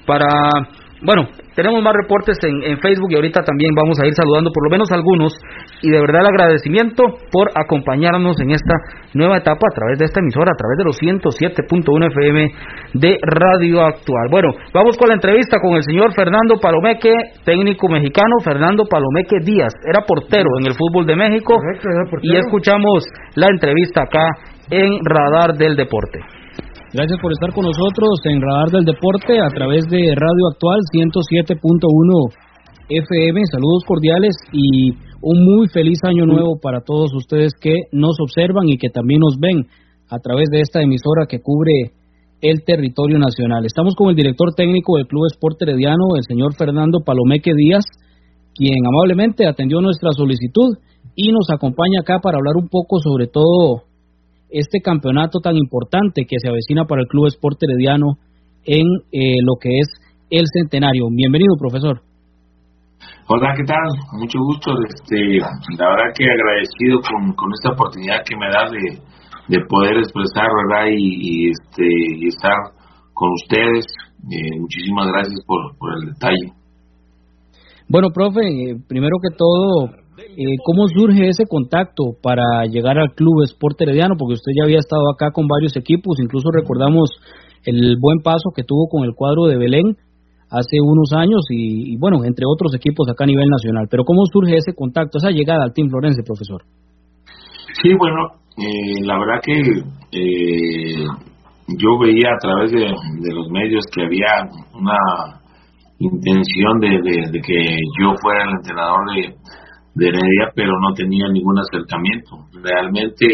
para 0.06 0.28
bueno, 1.04 1.28
tenemos 1.56 1.84
más 1.84 1.94
reportes 1.94 2.38
en, 2.44 2.80
Facebook 2.80 3.12
y 3.12 3.16
ahorita 3.16 3.44
también 3.44 3.76
vamos 3.76 4.00
a 4.00 4.08
ir 4.08 4.14
saludando 4.14 4.52
por 4.52 4.64
lo 4.64 4.72
menos 4.72 4.92
algunos 4.92 5.34
y 5.82 5.90
de 5.92 6.00
verdad 6.00 6.22
el 6.22 6.28
agradecimiento 6.28 7.04
por 7.32 7.50
acompañarnos 7.56 8.40
en 8.40 8.52
esta 8.52 8.74
nueva 9.14 9.38
etapa 9.38 9.62
a 9.70 9.76
través 9.76 10.00
de 10.00 10.06
esta 10.06 10.22
emisora, 10.22 10.52
a 10.52 10.58
través 10.58 10.78
de 10.78 10.86
los 10.86 10.98
107.1 11.00 12.08
FM 12.08 12.52
de 12.94 13.18
Radio 13.22 13.84
Actual. 13.84 14.28
Bueno, 14.32 14.50
vamos 14.74 14.98
con 14.98 15.10
la 15.10 15.16
entrevista 15.16 15.58
con 15.62 15.76
el 15.76 15.84
señor 15.84 16.14
Fernando 16.14 16.56
Palomeque, 16.60 17.14
técnico 17.44 17.88
mexicano, 17.90 18.40
Fernando 18.44 18.86
Palomeque 18.86 19.38
Díaz, 19.44 19.74
era 19.86 20.06
portero 20.06 20.50
en 20.60 20.68
el 20.68 20.74
fútbol 20.74 21.06
de 21.06 21.16
México 21.16 21.56
y 22.22 22.36
escuchamos 22.38 23.06
la 23.36 23.48
entrevista 23.48 24.04
acá 24.04 24.28
en 24.70 25.00
Radar 25.06 25.54
del 25.58 25.76
Deporte. 25.76 26.33
Gracias 26.94 27.18
por 27.24 27.32
estar 27.34 27.52
con 27.54 27.66
nosotros 27.66 28.22
en 28.26 28.40
Radar 28.40 28.70
del 28.70 28.86
Deporte 28.86 29.42
a 29.42 29.50
través 29.50 29.90
de 29.90 30.14
Radio 30.14 30.46
Actual 30.54 30.78
107.1 30.94 31.58
FM. 32.88 33.42
Saludos 33.50 33.82
cordiales 33.88 34.36
y 34.52 34.92
un 35.20 35.44
muy 35.44 35.68
feliz 35.70 35.98
año 36.04 36.28
nuevo 36.28 36.60
para 36.62 36.82
todos 36.86 37.10
ustedes 37.16 37.54
que 37.60 37.90
nos 37.92 38.18
observan 38.22 38.70
y 38.70 38.78
que 38.78 38.90
también 38.94 39.22
nos 39.26 39.40
ven 39.40 39.66
a 40.08 40.20
través 40.20 40.50
de 40.52 40.62
esta 40.62 40.84
emisora 40.84 41.26
que 41.28 41.42
cubre 41.42 41.98
el 42.42 42.64
territorio 42.64 43.18
nacional. 43.18 43.66
Estamos 43.66 43.96
con 43.96 44.10
el 44.10 44.16
director 44.16 44.54
técnico 44.54 44.98
del 44.98 45.08
Club 45.08 45.26
Esporte 45.26 45.66
Herediano, 45.66 46.14
el 46.16 46.24
señor 46.30 46.54
Fernando 46.54 47.00
Palomeque 47.04 47.54
Díaz, 47.58 47.86
quien 48.54 48.86
amablemente 48.86 49.48
atendió 49.48 49.82
nuestra 49.82 50.12
solicitud 50.12 50.78
y 51.16 51.32
nos 51.32 51.50
acompaña 51.50 52.02
acá 52.02 52.20
para 52.22 52.38
hablar 52.38 52.54
un 52.62 52.70
poco 52.70 53.00
sobre 53.00 53.26
todo 53.26 53.82
este 54.54 54.82
campeonato 54.82 55.40
tan 55.40 55.58
importante 55.58 56.26
que 56.30 56.38
se 56.38 56.48
avecina 56.48 56.86
para 56.86 57.02
el 57.02 57.08
Club 57.08 57.26
Sport 57.28 57.58
Herediano 57.64 58.22
en 58.66 58.86
eh, 59.12 59.42
lo 59.42 59.58
que 59.60 59.70
es 59.82 59.90
el 60.30 60.46
centenario. 60.46 61.10
Bienvenido, 61.12 61.58
profesor. 61.58 62.02
Hola, 63.28 63.54
¿qué 63.58 63.64
tal? 63.66 63.90
Mucho 64.20 64.38
gusto. 64.46 64.72
Este, 64.88 65.42
la 65.42 65.90
verdad 65.90 66.14
que 66.16 66.30
agradecido 66.30 67.02
con, 67.02 67.34
con 67.34 67.50
esta 67.54 67.74
oportunidad 67.74 68.22
que 68.24 68.38
me 68.38 68.48
da 68.54 68.70
de, 68.70 69.58
de 69.58 69.66
poder 69.66 69.98
expresar, 69.98 70.46
¿verdad? 70.70 70.86
Y, 70.94 71.50
este, 71.50 71.88
y 72.20 72.28
estar 72.28 72.54
con 73.14 73.32
ustedes. 73.34 73.86
Eh, 74.30 74.60
muchísimas 74.60 75.08
gracias 75.08 75.42
por, 75.48 75.76
por 75.78 75.98
el 75.98 76.14
detalle. 76.14 76.54
Bueno, 77.90 78.10
profe, 78.14 78.42
eh, 78.42 78.76
primero 78.88 79.18
que 79.22 79.36
todo, 79.36 80.03
eh, 80.18 80.58
¿Cómo 80.64 80.88
surge 80.88 81.28
ese 81.28 81.46
contacto 81.50 82.14
para 82.22 82.66
llegar 82.70 83.00
al 83.00 83.14
Club 83.16 83.42
Sport 83.44 83.82
Herediano? 83.82 84.16
Porque 84.18 84.34
usted 84.34 84.52
ya 84.56 84.66
había 84.66 84.78
estado 84.78 85.10
acá 85.10 85.32
con 85.32 85.48
varios 85.48 85.76
equipos, 85.76 86.20
incluso 86.20 86.50
recordamos 86.54 87.10
el 87.66 87.98
buen 88.00 88.20
paso 88.20 88.52
que 88.56 88.64
tuvo 88.64 88.88
con 88.90 89.06
el 89.06 89.16
cuadro 89.16 89.46
de 89.46 89.58
Belén 89.58 89.98
hace 90.52 90.78
unos 90.82 91.14
años 91.14 91.42
y, 91.50 91.98
bueno, 91.98 92.24
entre 92.26 92.46
otros 92.46 92.76
equipos 92.76 93.10
acá 93.10 93.24
a 93.24 93.28
nivel 93.28 93.48
nacional. 93.50 93.88
Pero 93.90 94.04
¿cómo 94.04 94.22
surge 94.32 94.58
ese 94.58 94.74
contacto, 94.76 95.18
esa 95.18 95.32
llegada 95.32 95.64
al 95.64 95.74
Team 95.74 95.90
Florense, 95.90 96.22
profesor? 96.22 96.62
Sí, 97.82 97.90
bueno, 97.98 98.38
eh, 98.58 99.02
la 99.02 99.18
verdad 99.18 99.42
que 99.42 99.58
eh, 100.12 101.06
yo 101.68 101.98
veía 101.98 102.30
a 102.36 102.40
través 102.40 102.72
de, 102.72 102.86
los 103.34 103.50
medios 103.50 103.84
que 103.92 104.04
había 104.04 104.46
una 104.76 105.42
intención 105.98 106.80
de 106.80 107.42
que 107.42 107.78
yo 108.00 108.14
fuera 108.22 108.44
el 108.44 108.58
entrenador 108.58 109.10
de, 109.16 109.34
de 109.96 110.08
Heredia, 110.08 110.52
pero 110.56 110.80
no 110.80 110.94
tenía 110.94 111.28
ningún 111.30 111.58
acercamiento. 111.60 112.48
Realmente 112.54 113.28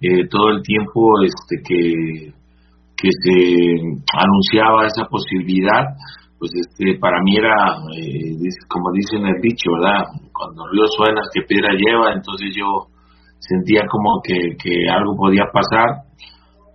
eh, 0.00 0.26
todo 0.28 0.50
el 0.50 0.62
tiempo 0.62 1.12
este 1.24 1.62
que, 1.62 2.32
que 2.96 3.08
se 3.22 3.74
anunciaba 4.16 4.86
esa 4.86 5.04
posibilidad, 5.06 5.94
pues 6.38 6.50
este 6.56 6.98
para 6.98 7.22
mí 7.22 7.36
era, 7.36 7.54
eh, 7.96 8.34
como 8.68 8.90
dicen 8.94 9.26
el 9.26 9.40
dicho, 9.40 9.70
¿verdad? 9.78 10.04
Cuando 10.32 10.66
río 10.72 10.84
suena, 10.96 11.20
que 11.32 11.42
piedra 11.42 11.74
lleva, 11.76 12.12
entonces 12.14 12.50
yo 12.56 12.88
sentía 13.38 13.82
como 13.90 14.20
que, 14.24 14.56
que 14.56 14.88
algo 14.88 15.14
podía 15.16 15.44
pasar, 15.52 16.08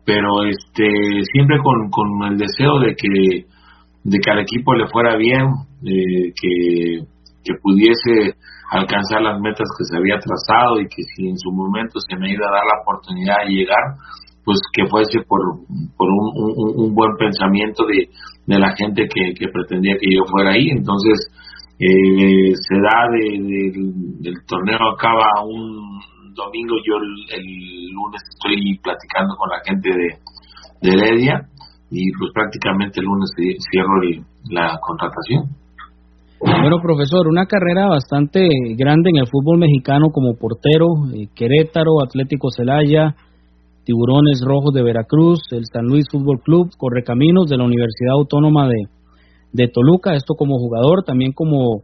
pero 0.06 0.46
este 0.46 1.24
siempre 1.34 1.58
con, 1.64 1.90
con 1.90 2.32
el 2.32 2.38
deseo 2.38 2.80
de 2.80 2.96
que, 2.96 3.46
de 4.04 4.20
que 4.20 4.32
al 4.32 4.40
equipo 4.40 4.74
le 4.74 4.88
fuera 4.88 5.18
bien, 5.18 5.48
que, 5.84 7.04
que 7.44 7.54
pudiese 7.62 8.36
alcanzar 8.70 9.22
las 9.22 9.40
metas 9.40 9.68
que 9.78 9.86
se 9.86 9.98
había 9.98 10.20
trazado 10.20 10.80
y 10.82 10.88
que 10.88 11.04
si 11.16 11.28
en 11.28 11.38
su 11.38 11.52
momento 11.52 12.00
se 12.00 12.18
me 12.18 12.32
iba 12.32 12.48
a 12.48 12.52
dar 12.52 12.66
la 12.66 12.82
oportunidad 12.82 13.36
de 13.46 13.54
llegar, 13.54 13.84
pues 14.44 14.60
que 14.72 14.88
fuese 14.88 15.20
por, 15.28 15.42
por 15.98 16.08
un, 16.08 16.96
buen 16.96 17.12
pensamiento 17.18 17.86
de, 17.86 18.08
de 18.46 18.60
la 18.60 18.76
gente 18.76 19.04
que, 19.04 19.34
que, 19.34 19.48
pretendía 19.52 19.96
que 20.00 20.08
yo 20.08 20.24
fuera 20.32 20.52
ahí. 20.52 20.70
Entonces, 20.72 21.20
eh, 21.80 22.56
se 22.56 22.76
da 22.80 23.12
de, 23.12 23.38
del 24.24 24.36
torneo 24.48 24.80
acaba 24.96 25.44
un 25.44 26.00
domingo, 26.34 26.76
yo 26.86 26.96
el, 27.36 27.92
lunes 27.92 28.22
estoy 28.30 28.80
platicando 28.82 29.36
con 29.36 29.50
la 29.50 29.60
gente 29.66 29.90
de, 29.90 30.18
de 30.82 30.96
Heredia 30.96 31.42
y 31.92 32.12
pues 32.18 32.32
prácticamente 32.34 33.00
el 33.00 33.06
lunes 33.06 33.30
cierro 33.36 34.00
la 34.50 34.78
contratación. 34.80 35.67
Bueno, 36.40 36.78
profesor, 36.84 37.28
una 37.28 37.48
carrera 37.48 37.88
bastante 37.88 38.48
grande 38.78 39.10
en 39.10 39.18
el 39.18 39.28
fútbol 39.28 39.58
mexicano 39.58 40.10
como 40.12 40.36
portero, 40.36 40.86
eh, 41.16 41.28
Querétaro, 41.34 42.04
Atlético 42.04 42.50
Celaya, 42.52 43.16
Tiburones 43.84 44.42
Rojos 44.46 44.72
de 44.72 44.84
Veracruz, 44.84 45.40
el 45.52 45.66
San 45.66 45.86
Luis 45.86 46.06
Fútbol 46.12 46.40
Club, 46.44 46.70
Correcaminos 46.78 47.50
de 47.50 47.58
la 47.58 47.64
Universidad 47.64 48.14
Autónoma 48.14 48.68
de, 48.68 48.84
de 49.52 49.68
Toluca, 49.68 50.14
esto 50.14 50.36
como 50.36 50.60
jugador, 50.60 51.04
también 51.04 51.32
como 51.32 51.82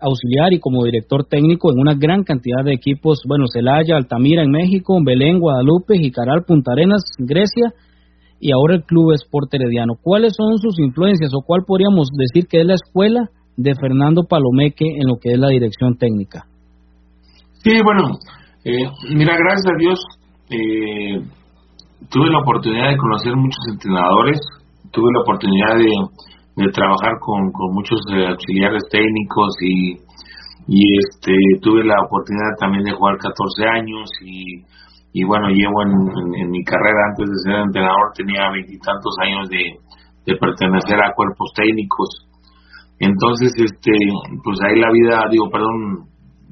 auxiliar 0.00 0.52
y 0.52 0.58
como 0.58 0.82
director 0.82 1.24
técnico 1.24 1.70
en 1.70 1.78
una 1.78 1.94
gran 1.94 2.24
cantidad 2.24 2.64
de 2.64 2.74
equipos, 2.74 3.20
bueno, 3.28 3.44
Celaya, 3.46 3.96
Altamira 3.96 4.42
en 4.42 4.50
México, 4.50 4.98
Belén, 5.04 5.38
Guadalupe, 5.38 5.96
Jicaral, 5.98 6.42
Punta 6.44 6.72
Arenas, 6.72 7.02
Grecia 7.18 7.72
y 8.40 8.50
ahora 8.50 8.74
el 8.74 8.82
Club 8.82 9.12
Sport 9.12 9.54
Herediano. 9.54 9.94
¿Cuáles 10.02 10.34
son 10.36 10.58
sus 10.58 10.80
influencias 10.80 11.30
o 11.32 11.44
cuál 11.46 11.62
podríamos 11.64 12.08
decir 12.18 12.48
que 12.48 12.62
es 12.62 12.66
la 12.66 12.74
escuela 12.74 13.30
de 13.56 13.74
Fernando 13.74 14.24
Palomeque 14.24 14.86
en 14.86 15.06
lo 15.06 15.16
que 15.20 15.32
es 15.32 15.38
la 15.38 15.48
dirección 15.48 15.96
técnica? 15.96 16.44
Sí, 17.62 17.70
bueno, 17.84 18.18
eh, 18.64 18.90
mira, 19.14 19.36
gracias 19.36 19.66
a 19.66 19.78
Dios 19.78 20.00
eh, 20.50 21.20
tuve 22.10 22.30
la 22.30 22.40
oportunidad 22.40 22.90
de 22.90 22.96
conocer 22.96 23.36
muchos 23.36 23.62
entrenadores, 23.70 24.40
tuve 24.90 25.08
la 25.14 25.20
oportunidad 25.22 25.76
de, 25.78 26.72
trabajar 26.72 27.18
con, 27.20 27.50
muchos 27.72 28.00
eh, 28.12 28.26
auxiliares 28.28 28.82
técnicos 28.90 29.54
y, 29.60 29.98
este 30.68 31.34
tuve 31.60 31.82
la 31.84 31.96
oportunidad 32.06 32.54
también 32.60 32.84
de 32.84 32.92
jugar 32.92 33.18
14 33.18 33.64
años 33.66 34.08
y, 35.12 35.24
bueno, 35.24 35.48
llevo 35.48 35.82
en, 35.82 36.50
mi 36.50 36.62
carrera 36.62 37.10
antes 37.10 37.28
de 37.28 37.36
ser 37.42 37.60
entrenador, 37.66 38.12
tenía 38.14 38.50
veintitantos 38.52 39.14
años 39.22 39.48
de 39.48 40.36
pertenecer 40.38 41.02
a 41.02 41.14
cuerpos 41.14 41.50
técnicos 41.54 42.31
entonces, 43.02 43.50
este, 43.58 43.90
pues 44.44 44.58
ahí 44.62 44.78
la 44.78 44.92
vida, 44.92 45.24
digo, 45.28 45.50
perdón, 45.50 46.06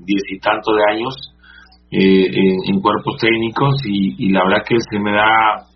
diez 0.05 0.23
y 0.33 0.41
tanto 0.41 0.73
de 0.75 0.83
años 0.91 1.15
eh, 1.93 2.27
en, 2.67 2.81
cuerpos 2.81 3.19
técnicos 3.21 3.75
y, 3.87 4.31
la 4.31 4.43
verdad 4.45 4.65
que 4.69 4.75
se 4.91 4.99
me 4.99 5.13
da 5.13 5.67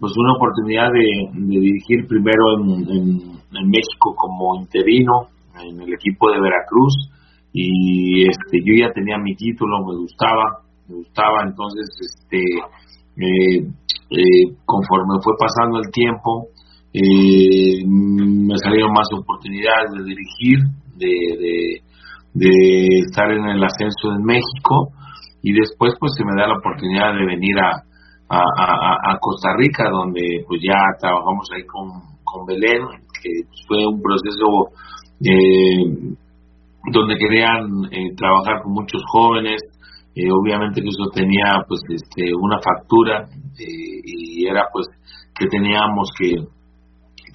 pues 0.00 0.12
una 0.16 0.34
oportunidad 0.36 0.88
de, 0.90 1.06
dirigir 1.48 2.06
primero 2.08 2.56
en, 2.60 3.36
México 3.68 4.14
como 4.16 4.56
interino 4.60 5.28
en 5.64 5.80
el 5.80 5.92
equipo 5.94 6.30
de 6.30 6.40
Veracruz 6.40 6.94
y 7.52 8.28
este 8.28 8.60
yo 8.64 8.74
ya 8.76 8.92
tenía 8.92 9.16
mi 9.16 9.34
título 9.34 9.78
me 9.78 9.96
gustaba 9.96 10.60
me 10.88 10.96
gustaba 10.96 11.42
entonces 11.42 11.88
este 12.00 12.42
eh, 13.16 13.64
eh, 14.10 14.56
conforme 14.66 15.14
fue 15.22 15.32
pasando 15.38 15.78
el 15.78 15.90
tiempo 15.90 16.48
eh, 16.96 17.84
me 17.84 18.56
salieron 18.56 18.90
más 18.92 19.08
oportunidades 19.12 19.92
de 19.92 20.02
dirigir, 20.02 20.58
de, 20.96 21.82
estar 23.04 23.30
en 23.32 23.44
el 23.44 23.62
ascenso 23.62 24.12
en 24.16 24.24
México 24.24 24.92
y 25.42 25.52
después 25.52 25.92
pues 26.00 26.12
se 26.16 26.24
me 26.24 26.32
da 26.40 26.48
la 26.48 26.56
oportunidad 26.58 27.12
de 27.12 27.26
venir 27.26 27.56
a, 27.60 27.82
Costa 29.20 29.50
Rica 29.56 29.88
donde 29.90 30.44
pues 30.48 30.60
ya 30.62 30.76
trabajamos 30.98 31.48
ahí 31.54 31.64
con, 31.66 31.88
con 32.24 32.46
Belén, 32.46 32.82
que 33.22 33.30
fue 33.68 33.86
un 33.86 34.00
proceso 34.00 34.72
eh, 35.24 36.16
donde 36.92 37.16
querían 37.18 37.84
eh, 37.90 38.14
trabajar 38.16 38.62
con 38.62 38.72
muchos 38.72 39.02
jóvenes, 39.12 39.60
eh, 40.14 40.30
obviamente 40.32 40.80
que 40.80 40.88
eso 40.88 41.10
tenía 41.14 41.62
pues 41.68 41.80
este 41.88 42.34
una 42.34 42.58
factura 42.58 43.28
y 43.58 44.46
era 44.46 44.64
pues 44.72 44.86
que 45.38 45.46
teníamos 45.48 46.08
que 46.18 46.55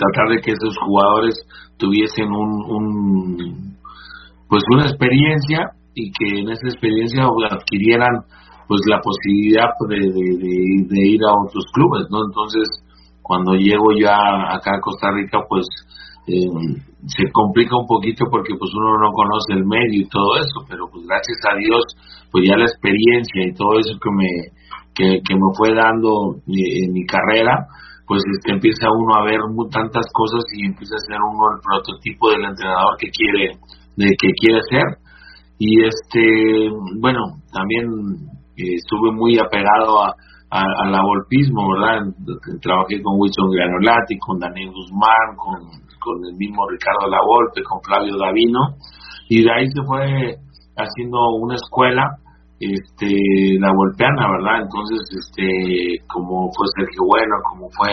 tratar 0.01 0.33
de 0.33 0.41
que 0.41 0.51
esos 0.51 0.75
jugadores 0.77 1.35
tuviesen 1.77 2.29
un, 2.29 3.77
pues 4.49 4.63
una 4.73 4.85
experiencia 4.85 5.71
y 5.93 6.11
que 6.11 6.41
en 6.41 6.49
esa 6.49 6.67
experiencia 6.67 7.25
adquirieran 7.49 8.25
pues 8.67 8.81
la 8.87 8.99
posibilidad 9.01 9.67
de, 9.89 9.99
de, 10.87 11.01
ir 11.09 11.19
a 11.27 11.35
otros 11.45 11.65
clubes 11.73 12.07
no 12.09 12.23
entonces 12.25 12.67
cuando 13.21 13.53
llego 13.55 13.91
ya 13.99 14.15
acá 14.55 14.71
a 14.77 14.81
Costa 14.81 15.11
Rica 15.11 15.39
pues 15.49 15.65
eh, 16.27 16.47
se 17.07 17.31
complica 17.33 17.75
un 17.75 17.87
poquito 17.87 18.25
porque 18.31 18.55
pues 18.57 18.71
uno 18.73 18.97
no 19.03 19.11
conoce 19.11 19.53
el 19.59 19.65
medio 19.65 20.01
y 20.01 20.07
todo 20.07 20.37
eso 20.37 20.63
pero 20.69 20.87
pues 20.89 21.05
gracias 21.05 21.39
a 21.51 21.57
Dios 21.57 21.83
pues 22.31 22.47
ya 22.47 22.55
la 22.55 22.65
experiencia 22.65 23.43
y 23.43 23.53
todo 23.53 23.77
eso 23.79 23.99
que 23.99 24.11
me 24.11 24.31
que 24.93 25.35
me 25.35 25.49
fue 25.57 25.73
dando 25.73 26.35
eh, 26.47 26.85
en 26.85 26.93
mi 26.93 27.05
carrera 27.05 27.67
pues 28.11 28.27
este, 28.27 28.51
empieza 28.51 28.91
uno 28.91 29.15
a 29.15 29.23
ver 29.23 29.39
tantas 29.71 30.03
cosas 30.11 30.43
y 30.51 30.67
empieza 30.67 30.99
a 30.99 31.07
ser 31.07 31.15
uno 31.15 31.55
el 31.55 31.63
prototipo 31.63 32.27
del 32.35 32.43
entrenador 32.43 32.99
que 32.99 33.07
quiere 33.07 33.55
de 33.95 34.07
que 34.19 34.29
quiere 34.35 34.59
ser. 34.67 34.99
Y 35.55 35.79
este 35.87 36.67
bueno 36.99 37.39
también 37.55 37.87
eh, 38.59 38.75
estuve 38.83 39.15
muy 39.15 39.39
apegado 39.39 40.03
a, 40.03 40.11
a, 40.51 40.91
la 40.91 40.99
golpismo 40.99 41.71
verdad 41.71 42.11
trabajé 42.59 42.99
con 42.99 43.15
Wilson 43.15 43.47
Granolati 43.47 44.19
con 44.19 44.39
Daniel 44.43 44.75
Guzmán 44.75 45.39
con, 45.39 45.71
con 46.03 46.15
el 46.27 46.35
mismo 46.35 46.67
Ricardo 46.67 47.07
La 47.07 47.23
Volpe 47.23 47.63
con 47.63 47.79
Flavio 47.79 48.19
Davino. 48.19 48.75
Y 49.29 49.39
de 49.39 49.51
ahí 49.55 49.71
se 49.71 49.87
fue 49.87 50.35
haciendo 50.75 51.15
una 51.39 51.55
escuela 51.55 52.03
este 52.61 53.09
la 53.59 53.73
golpeana, 53.73 54.29
¿verdad? 54.37 54.61
Entonces, 54.61 55.01
este 55.09 56.05
como 56.07 56.49
fue 56.53 56.65
Sergio 56.77 57.03
Bueno, 57.07 57.35
como 57.49 57.65
fue 57.73 57.89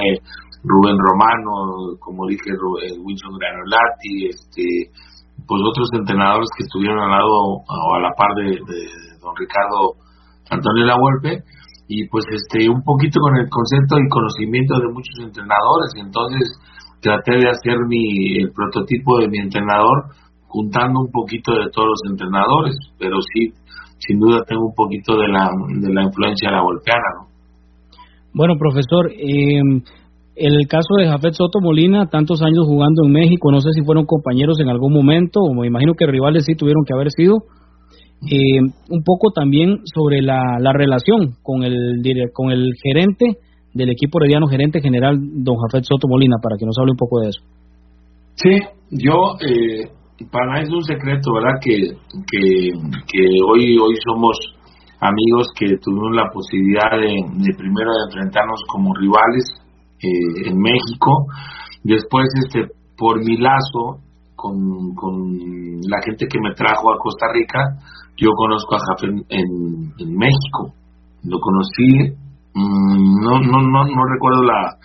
Rubén 0.64 0.97
Romano, 0.99 1.97
como 2.01 2.27
dije 2.27 2.53
Wilson 3.01 3.35
Granolati, 3.39 4.29
este 4.29 4.64
pues 5.47 5.62
otros 5.62 5.89
entrenadores 5.95 6.49
que 6.57 6.64
estuvieron 6.64 6.99
al 6.99 7.11
lado 7.11 7.62
o 7.62 7.95
a 7.95 8.01
la 8.01 8.11
par 8.16 8.35
de, 8.35 8.59
don 9.21 9.37
Ricardo 9.37 9.95
Antonio 10.51 10.85
La 10.85 10.99
Volpe 10.99 11.45
y 11.87 12.09
pues 12.09 12.25
este 12.29 12.69
un 12.69 12.83
poquito 12.83 13.21
con 13.21 13.37
el 13.37 13.49
concepto 13.49 13.97
y 13.97 14.09
conocimiento 14.09 14.75
de 14.81 14.93
muchos 14.93 15.14
entrenadores 15.23 15.95
entonces 15.97 16.43
traté 17.01 17.39
de 17.39 17.49
hacer 17.49 17.79
mi 17.87 18.43
el 18.43 18.51
prototipo 18.53 19.19
de 19.21 19.29
mi 19.29 19.39
entrenador 19.39 20.11
juntando 20.49 21.01
un 21.01 21.12
poquito 21.12 21.53
de 21.53 21.71
todos 21.71 21.89
los 21.89 22.03
entrenadores 22.11 22.75
pero 22.99 23.16
sí 23.23 23.55
sin 23.99 24.19
duda 24.19 24.45
tengo 24.47 24.67
un 24.67 24.75
poquito 24.75 25.17
de 25.17 25.29
la, 25.29 25.51
de 25.81 25.93
la 25.93 26.05
influencia 26.05 26.51
de 26.51 26.57
la 26.57 26.63
golpeana, 26.63 27.05
¿no? 27.21 27.29
Bueno, 28.35 28.55
profesor, 28.59 29.11
eh, 29.11 29.61
el 30.37 30.69
caso 30.69 30.95
de 30.99 31.09
Jafet 31.09 31.33
Soto 31.33 31.61
Molina, 31.61 32.07
tantos 32.07 32.43
años 32.43 32.67
jugando 32.67 33.05
en 33.05 33.13
México, 33.13 33.51
no 33.51 33.61
sé 33.61 33.71
si 33.73 33.83
fueron 33.83 34.05
compañeros 34.05 34.61
en 34.61 34.69
algún 34.69 34.93
momento, 34.93 35.41
o 35.41 35.55
me 35.55 35.67
imagino 35.67 35.95
que 35.95 36.07
rivales 36.07 36.45
sí 36.45 36.55
tuvieron 36.55 36.85
que 36.87 36.95
haber 36.95 37.11
sido. 37.11 37.39
Eh, 38.31 38.61
un 38.91 39.03
poco 39.05 39.31
también 39.33 39.79
sobre 39.85 40.23
la, 40.23 40.59
la 40.61 40.73
relación 40.73 41.35
con 41.43 41.63
el, 41.63 42.01
con 42.33 42.51
el 42.51 42.73
gerente 42.83 43.39
del 43.75 43.91
equipo 43.91 44.21
herediano, 44.21 44.47
gerente 44.47 44.81
general, 44.81 45.19
don 45.19 45.57
Jafet 45.57 45.85
Soto 45.85 46.09
Molina, 46.09 46.37
para 46.43 46.57
que 46.59 46.67
nos 46.67 46.77
hable 46.79 46.93
un 46.93 46.97
poco 46.97 47.21
de 47.21 47.29
eso. 47.31 47.41
Sí, 48.35 48.59
yo 48.91 49.35
eh, 49.41 49.91
para 50.27 50.55
mí 50.55 50.61
es 50.62 50.71
un 50.71 50.85
secreto, 50.85 51.33
¿verdad? 51.33 51.61
Que, 51.62 51.77
que, 52.27 53.21
hoy, 53.47 53.79
hoy 53.79 53.95
somos 54.05 54.37
amigos 55.01 55.49
que 55.59 55.77
tuvimos 55.79 56.11
la 56.14 56.29
posibilidad 56.33 56.91
de, 56.91 57.55
primero 57.57 57.91
de 57.93 58.05
enfrentarnos 58.09 58.61
como 58.69 58.95
rivales 58.95 59.45
eh, 60.01 60.51
en 60.51 60.59
México, 60.59 61.27
después 61.85 62.27
este 62.45 62.73
por 62.97 63.25
mi 63.25 63.37
lazo 63.37 64.01
con, 64.35 64.59
la 65.89 66.03
gente 66.05 66.27
que 66.27 66.41
me 66.41 66.55
trajo 66.55 66.93
a 66.93 66.99
Costa 66.99 67.27
Rica, 67.33 67.59
yo 68.16 68.31
conozco 68.37 68.75
a 68.75 68.79
Jafé 68.79 69.07
en, 69.29 70.16
México, 70.16 70.75
lo 71.25 71.39
conocí, 71.39 72.14
mm, 72.55 73.23
no, 73.23 73.41
no, 73.41 73.62
no, 73.62 73.85
no 73.85 74.05
recuerdo 74.12 74.43
la, 74.43 74.77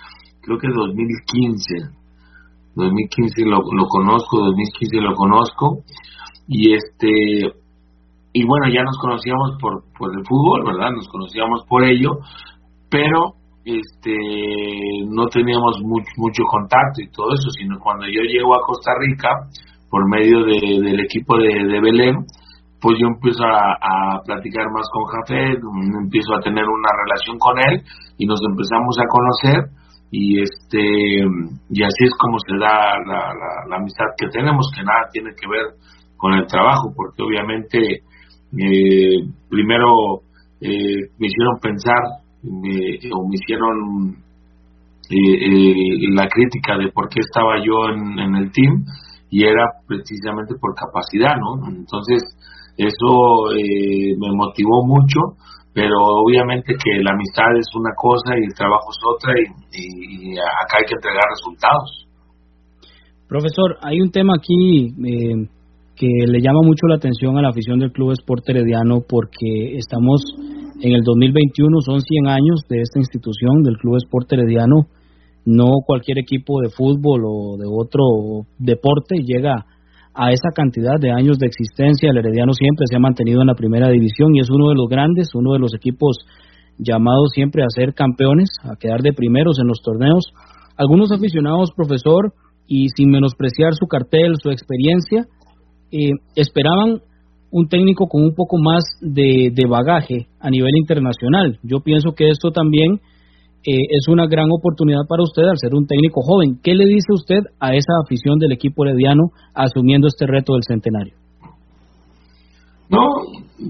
creo 0.42 0.58
que 0.60 0.68
2015, 0.68 2.03
2015 2.76 3.46
lo, 3.46 3.58
lo 3.58 3.88
conozco, 3.88 4.40
2015 4.40 5.02
lo 5.02 5.16
conozco. 5.16 5.84
Y 6.48 6.74
este 6.74 7.54
y 8.36 8.46
bueno 8.46 8.74
ya 8.74 8.84
nos 8.84 8.98
conocíamos 9.00 9.58
por 9.62 9.84
por 9.98 10.12
el 10.12 10.26
fútbol, 10.26 10.66
verdad, 10.66 10.92
nos 10.92 11.08
conocíamos 11.08 11.64
por 11.70 11.84
ello, 11.86 12.20
pero 12.90 13.36
este 13.66 14.12
no 15.08 15.28
teníamos 15.28 15.80
mucho, 15.84 16.12
mucho 16.18 16.44
contacto 16.44 17.02
y 17.02 17.10
todo 17.10 17.34
eso, 17.34 17.50
sino 17.52 17.80
cuando 17.80 18.06
yo 18.08 18.22
llego 18.28 18.56
a 18.56 18.62
Costa 18.66 18.92
Rica 19.00 19.30
por 19.90 20.10
medio 20.10 20.44
de, 20.44 20.82
del 20.82 21.00
equipo 21.00 21.38
de, 21.38 21.80
Belén, 21.80 22.26
pues 22.82 22.98
yo 23.00 23.08
empiezo 23.08 23.46
a, 23.46 24.20
platicar 24.26 24.66
más 24.74 24.90
con 24.92 25.06
Jafet, 25.06 25.62
empiezo 26.02 26.34
a 26.36 26.42
tener 26.42 26.66
una 26.66 26.90
relación 27.06 27.38
con 27.38 27.56
él 27.60 27.84
y 28.18 28.26
nos 28.26 28.40
empezamos 28.42 28.98
a 29.00 29.08
conocer 29.08 29.70
y 30.16 30.40
este 30.40 30.80
y 30.80 31.84
así 31.84 32.04
es 32.06 32.14
como 32.20 32.38
se 32.38 32.56
da 32.56 33.02
la, 33.02 33.76
amistad 33.78 34.06
que 34.16 34.28
tenemos 34.30 34.70
que 34.76 34.84
nada 34.84 35.10
tiene 35.12 35.32
que 35.34 35.50
ver 35.50 35.74
con 36.16 36.34
el 36.34 36.46
trabajo 36.46 36.94
porque 36.96 37.24
obviamente 37.24 37.80
eh, 38.54 39.26
primero 39.50 40.22
eh, 40.62 41.10
me 41.18 41.28
hicieron 41.28 41.58
pensar 41.60 42.22
o 42.46 43.28
me 43.28 43.36
hicieron 43.42 44.22
eh, 45.10 46.14
la 46.14 46.28
crítica 46.28 46.78
de 46.78 46.92
por 46.92 47.10
qué 47.10 47.22
estaba 47.22 47.58
yo 47.58 47.90
en, 47.90 48.20
en 48.20 48.36
el 48.36 48.52
team 48.52 48.86
y 49.32 49.46
era 49.46 49.66
precisamente 49.88 50.54
por 50.62 50.76
capacidad 50.76 51.34
no 51.42 51.68
entonces 51.70 52.22
eso 52.78 53.54
eh, 53.54 54.16
me 54.18 54.36
motivó 54.36 54.86
mucho, 54.86 55.38
pero 55.74 55.98
obviamente 55.98 56.74
que 56.74 57.04
la 57.04 57.12
amistad 57.12 57.50
es 57.58 57.66
una 57.76 57.92
cosa 57.98 58.38
y 58.38 58.46
el 58.46 58.54
trabajo 58.54 58.90
es 58.94 59.00
otra 59.04 59.34
y, 59.34 60.38
acá 60.38 60.78
hay 60.80 60.86
que 60.86 60.96
entregar 60.96 61.24
resultados. 61.34 62.08
Profesor, 63.28 63.78
hay 63.82 64.00
un 64.00 64.12
tema 64.12 64.34
aquí 64.38 64.94
eh, 64.94 65.50
que 65.96 66.08
le 66.28 66.42
llama 66.42 66.62
mucho 66.64 66.86
la 66.88 66.96
atención 66.96 67.38
a 67.38 67.42
la 67.42 67.50
afición 67.50 67.80
del 67.80 67.92
Club 67.92 68.12
Sport 68.12 68.50
Herediano 68.50 69.02
porque 69.08 69.78
estamos 69.78 70.22
en 70.82 70.94
el 70.94 71.02
2021, 71.02 71.82
son 71.82 72.02
100 72.02 72.28
años 72.28 72.62
de 72.70 72.82
esta 72.82 73.00
institución 73.00 73.64
del 73.64 73.78
Club 73.78 73.98
Sport 73.98 74.34
Herediano. 74.34 74.88
No 75.46 75.82
cualquier 75.86 76.20
equipo 76.20 76.62
de 76.62 76.70
fútbol 76.70 77.24
o 77.26 77.58
de 77.58 77.66
otro 77.68 78.48
deporte 78.60 79.24
llega 79.26 79.66
a 80.16 80.32
esa 80.32 80.50
cantidad 80.56 81.00
de 81.00 81.12
años 81.12 81.40
de 81.40 81.48
existencia, 81.48 82.10
el 82.10 82.18
Herediano 82.18 82.54
siempre 82.54 82.86
se 82.90 82.96
ha 82.96 83.00
mantenido 83.00 83.42
en 83.42 83.48
la 83.48 83.56
primera 83.56 83.90
división 83.90 84.36
y 84.36 84.40
es 84.40 84.50
uno 84.50 84.70
de 84.70 84.76
los 84.76 84.88
grandes, 84.88 85.34
uno 85.34 85.54
de 85.54 85.60
los 85.60 85.74
equipos 85.74 86.18
llamados 86.78 87.32
siempre 87.34 87.64
a 87.64 87.70
ser 87.70 87.94
campeones, 87.94 88.50
a 88.64 88.76
quedar 88.76 89.02
de 89.02 89.14
primeros 89.14 89.58
en 89.60 89.68
los 89.68 89.82
torneos. 89.82 90.26
Algunos 90.78 91.12
aficionados, 91.12 91.72
profesor, 91.76 92.34
y 92.68 92.88
sin 92.96 93.10
menospreciar 93.10 93.74
su 93.74 93.88
cartel, 93.88 94.34
su 94.42 94.50
experiencia, 94.50 95.26
eh, 95.92 96.12
esperaban 96.36 97.02
un 97.52 97.68
técnico 97.68 98.08
con 98.08 98.24
un 98.24 98.34
poco 98.34 98.58
más 98.58 98.84
de, 99.02 99.52
de 99.54 99.68
bagaje 99.68 100.28
a 100.40 100.50
nivel 100.50 100.72
internacional. 100.76 101.60
Yo 101.62 101.82
pienso 101.82 102.14
que 102.16 102.30
esto 102.30 102.52
también 102.52 103.00
eh, 103.66 103.88
es 103.90 104.10
una 104.10 104.28
gran 104.28 104.50
oportunidad 104.52 105.08
para 105.08 105.24
usted 105.24 105.44
al 105.44 105.58
ser 105.58 105.74
un 105.74 105.88
técnico 105.88 106.20
joven. 106.22 106.60
¿Qué 106.62 106.76
le 106.76 106.86
dice 106.86 107.14
usted 107.14 107.40
a 107.62 107.74
esa 107.74 107.94
afición 108.04 108.38
del 108.38 108.52
equipo 108.52 108.86
herediano 108.86 109.32
asumiendo 109.56 110.08
este 110.08 110.28
reto 110.28 110.54
del 110.54 110.64
centenario? 110.68 111.16
No, 112.90 113.08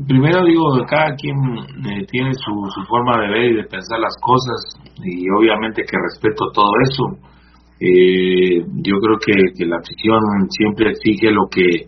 primero 0.08 0.44
digo, 0.46 0.66
cada 0.90 1.14
quien 1.16 1.38
eh, 1.38 2.06
tiene 2.10 2.32
su, 2.34 2.52
forma 2.90 3.22
de 3.22 3.30
ver 3.30 3.52
y 3.52 3.56
de 3.58 3.64
pensar 3.66 4.00
las 4.00 4.16
cosas 4.20 4.82
y 4.98 5.30
obviamente 5.30 5.84
que 5.84 5.98
respeto 6.10 6.50
todo 6.52 6.72
eso. 6.90 7.04
Eh, 7.80 8.66
yo 8.82 8.98
creo 8.98 9.18
que, 9.22 9.66
la 9.66 9.78
afición 9.78 10.20
siempre 10.50 10.90
exige 10.90 11.32
lo 11.32 11.48
que 11.52 11.88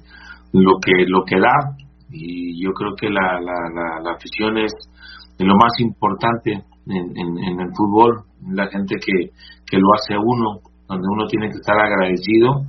lo 0.53 0.77
que 0.79 1.05
lo 1.07 1.23
que 1.25 1.39
da 1.39 1.75
y 2.11 2.63
yo 2.63 2.71
creo 2.73 2.93
que 2.95 3.09
la, 3.09 3.41
la, 3.41 3.99
la 4.03 4.11
afición 4.11 4.57
es 4.59 4.71
lo 5.39 5.55
más 5.55 5.73
importante 5.79 6.63
en, 6.87 7.59
el 7.59 7.69
fútbol, 7.75 8.23
la 8.51 8.67
gente 8.67 8.95
que, 8.95 9.31
que 9.65 9.77
lo 9.77 9.87
hace 9.95 10.17
uno, 10.17 10.59
donde 10.87 11.07
uno 11.09 11.27
tiene 11.27 11.47
que 11.47 11.57
estar 11.57 11.77
agradecido 11.77 12.61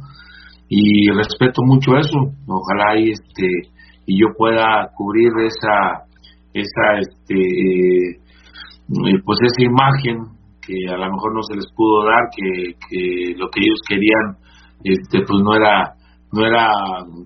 y 0.69 1.11
respeto 1.11 1.63
mucho 1.65 1.97
eso. 1.97 2.19
Ojalá 2.47 2.99
y 2.99 3.11
este 3.11 3.77
y 4.07 4.21
yo 4.21 4.29
pueda 4.37 4.89
cubrir 4.97 5.33
esa 5.45 6.07
esa 6.55 7.01
este 7.01 8.11
eh, 8.11 9.21
pues 9.25 9.39
esa 9.43 9.65
imagen 9.65 10.17
que 10.65 10.75
a 10.89 10.97
lo 10.97 11.13
mejor 11.13 11.35
no 11.35 11.43
se 11.43 11.57
les 11.57 11.67
pudo 11.75 12.05
dar 12.05 12.23
que, 12.35 12.75
que 12.89 13.35
lo 13.37 13.49
que 13.51 13.61
ellos 13.61 13.81
querían 13.89 14.39
este 14.85 15.19
pues 15.27 15.43
no 15.43 15.55
era 15.55 15.95
no 16.33 16.47
era 16.47 16.69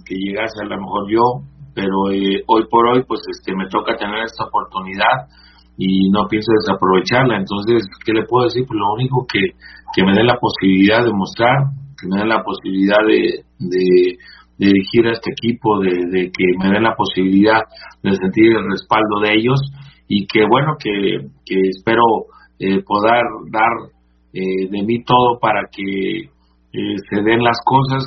que 0.07 0.15
llegase 0.17 0.61
a 0.63 0.69
lo 0.69 0.81
mejor 0.81 1.11
yo 1.11 1.23
pero 1.75 2.11
eh, 2.11 2.43
hoy 2.47 2.65
por 2.71 2.89
hoy 2.89 3.05
pues 3.07 3.21
este 3.31 3.55
me 3.55 3.69
toca 3.69 3.97
tener 3.97 4.25
esta 4.25 4.45
oportunidad 4.45 5.29
y 5.77 6.11
no 6.11 6.27
pienso 6.29 6.53
desaprovecharla. 6.53 7.39
Entonces, 7.39 7.83
¿qué 8.05 8.13
le 8.13 8.25
puedo 8.25 8.47
decir? 8.47 8.65
Pues 8.67 8.79
lo 8.79 8.95
único 8.95 9.27
que, 9.27 9.41
que 9.95 10.05
me 10.05 10.13
dé 10.13 10.25
la 10.25 10.39
posibilidad 10.39 11.05
de 11.05 11.13
mostrar, 11.13 11.73
que 12.01 12.07
me 12.09 12.19
dé 12.19 12.27
la 12.27 12.43
posibilidad 12.43 13.01
de, 13.07 13.45
de, 13.59 14.19
dirigir 14.59 15.07
a 15.07 15.13
este 15.13 15.33
equipo, 15.33 15.81
de, 15.81 16.31
que 16.31 16.45
me 16.59 16.71
den 16.71 16.83
la 16.83 16.95
posibilidad 16.95 17.63
de 18.03 18.15
sentir 18.15 18.53
el 18.53 18.71
respaldo 18.71 19.21
de 19.23 19.35
ellos 19.35 19.59
y 20.07 20.27
que 20.27 20.45
bueno, 20.47 20.77
que, 20.79 21.29
que 21.47 21.61
espero 21.71 22.03
eh, 22.59 22.83
poder 22.85 23.23
dar 23.51 23.73
eh, 24.35 24.69
de 24.71 24.83
mí 24.83 25.03
todo 25.03 25.39
para 25.41 25.63
que 25.73 26.21
eh, 26.23 26.97
se 27.09 27.23
den 27.23 27.43
las 27.43 27.59
cosas 27.65 28.05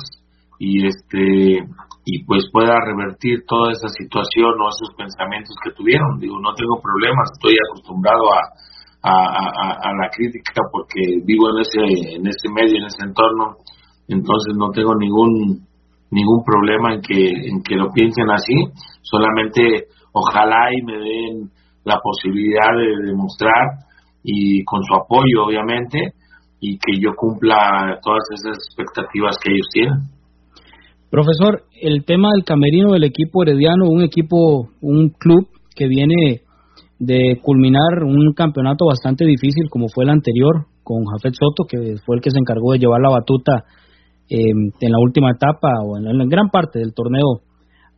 y 0.58 0.86
este 0.86 1.58
y 2.04 2.24
pues 2.24 2.44
pueda 2.52 2.76
revertir 2.84 3.44
toda 3.46 3.72
esa 3.72 3.88
situación 3.88 4.52
o 4.60 4.68
esos 4.68 4.94
pensamientos 4.96 5.56
que 5.64 5.72
tuvieron. 5.72 6.18
Digo, 6.20 6.38
no 6.40 6.52
tengo 6.54 6.80
problemas, 6.80 7.30
estoy 7.32 7.56
acostumbrado 7.70 8.22
a, 8.32 8.40
a, 9.02 9.92
la 9.92 10.08
crítica 10.10 10.62
porque 10.70 11.00
vivo 11.24 11.48
en 11.50 11.60
ese, 11.60 12.16
en 12.16 12.26
ese 12.26 12.48
medio, 12.52 12.78
en 12.78 12.86
ese 12.86 13.04
entorno, 13.04 13.56
entonces 14.08 14.54
no 14.56 14.70
tengo 14.70 14.94
ningún 14.94 15.66
ningún 16.10 16.44
problema 16.44 16.94
en 16.94 17.00
que, 17.02 17.26
en 17.50 17.62
que 17.62 17.74
lo 17.74 17.90
piensen 17.90 18.30
así, 18.30 18.54
solamente 19.02 19.88
ojalá 20.12 20.72
y 20.72 20.82
me 20.82 20.92
den 20.92 21.50
la 21.84 21.98
posibilidad 22.00 22.70
de 22.76 23.10
demostrar 23.10 23.82
y 24.22 24.62
con 24.64 24.82
su 24.84 24.94
apoyo 24.94 25.44
obviamente 25.44 26.14
y 26.60 26.78
que 26.78 27.00
yo 27.00 27.10
cumpla 27.16 27.98
todas 28.00 28.22
esas 28.32 28.56
expectativas 28.56 29.36
que 29.42 29.52
ellos 29.52 29.66
tienen. 29.72 29.98
Profesor, 31.14 31.62
el 31.80 32.04
tema 32.04 32.30
del 32.34 32.42
camerino 32.42 32.94
del 32.94 33.04
equipo 33.04 33.44
herediano, 33.44 33.86
un 33.88 34.02
equipo, 34.02 34.70
un 34.80 35.10
club 35.10 35.46
que 35.76 35.86
viene 35.86 36.40
de 36.98 37.38
culminar 37.40 38.02
un 38.02 38.32
campeonato 38.34 38.86
bastante 38.86 39.24
difícil 39.24 39.70
como 39.70 39.86
fue 39.86 40.02
el 40.02 40.10
anterior 40.10 40.66
con 40.82 41.04
Jafet 41.04 41.34
Soto, 41.34 41.66
que 41.68 41.98
fue 42.04 42.16
el 42.16 42.20
que 42.20 42.32
se 42.32 42.40
encargó 42.40 42.72
de 42.72 42.80
llevar 42.80 43.00
la 43.00 43.10
batuta 43.10 43.62
em, 44.28 44.72
en 44.80 44.90
la 44.90 44.98
última 44.98 45.30
etapa 45.30 45.68
o 45.86 45.98
en, 45.98 46.18
la, 46.18 46.24
gran 46.26 46.50
parte 46.50 46.80
del 46.80 46.92
torneo 46.92 47.42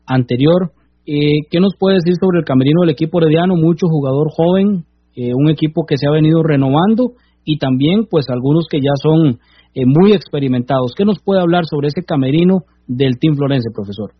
anterior. 0.07 0.73
Eh, 1.07 1.49
¿Qué 1.51 1.59
nos 1.59 1.73
puede 1.79 1.95
decir 1.95 2.13
sobre 2.21 2.41
el 2.41 2.45
camerino 2.45 2.83
del 2.83 2.91
equipo 2.91 3.23
herediano? 3.23 3.57
Mucho 3.57 3.87
jugador 3.89 4.27
joven, 4.31 4.85
eh, 5.17 5.33
un 5.35 5.49
equipo 5.49 5.87
que 5.89 5.97
se 5.97 6.07
ha 6.07 6.11
venido 6.11 6.43
renovando 6.43 7.13
y 7.47 7.57
también 7.57 8.05
pues 8.11 8.27
algunos 8.29 8.67
que 8.71 8.77
ya 8.77 8.93
son 9.03 9.39
eh, 9.77 9.85
muy 9.85 10.15
experimentados. 10.15 10.95
¿Qué 10.97 11.05
nos 11.05 11.21
puede 11.23 11.43
hablar 11.43 11.67
sobre 11.67 11.89
ese 11.89 12.01
camerino 12.03 12.65
del 12.89 13.19
Team 13.21 13.37
Florense, 13.37 13.69
profesor? 13.75 14.11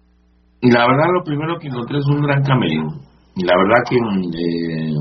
La 0.61 0.85
verdad, 0.87 1.09
lo 1.17 1.25
primero 1.25 1.57
que 1.59 1.69
encontré 1.69 1.97
es 1.97 2.07
un 2.13 2.21
gran 2.21 2.43
camerino. 2.43 2.93
La 3.37 3.57
verdad 3.57 3.81
que 3.89 3.97
eh, 3.97 4.93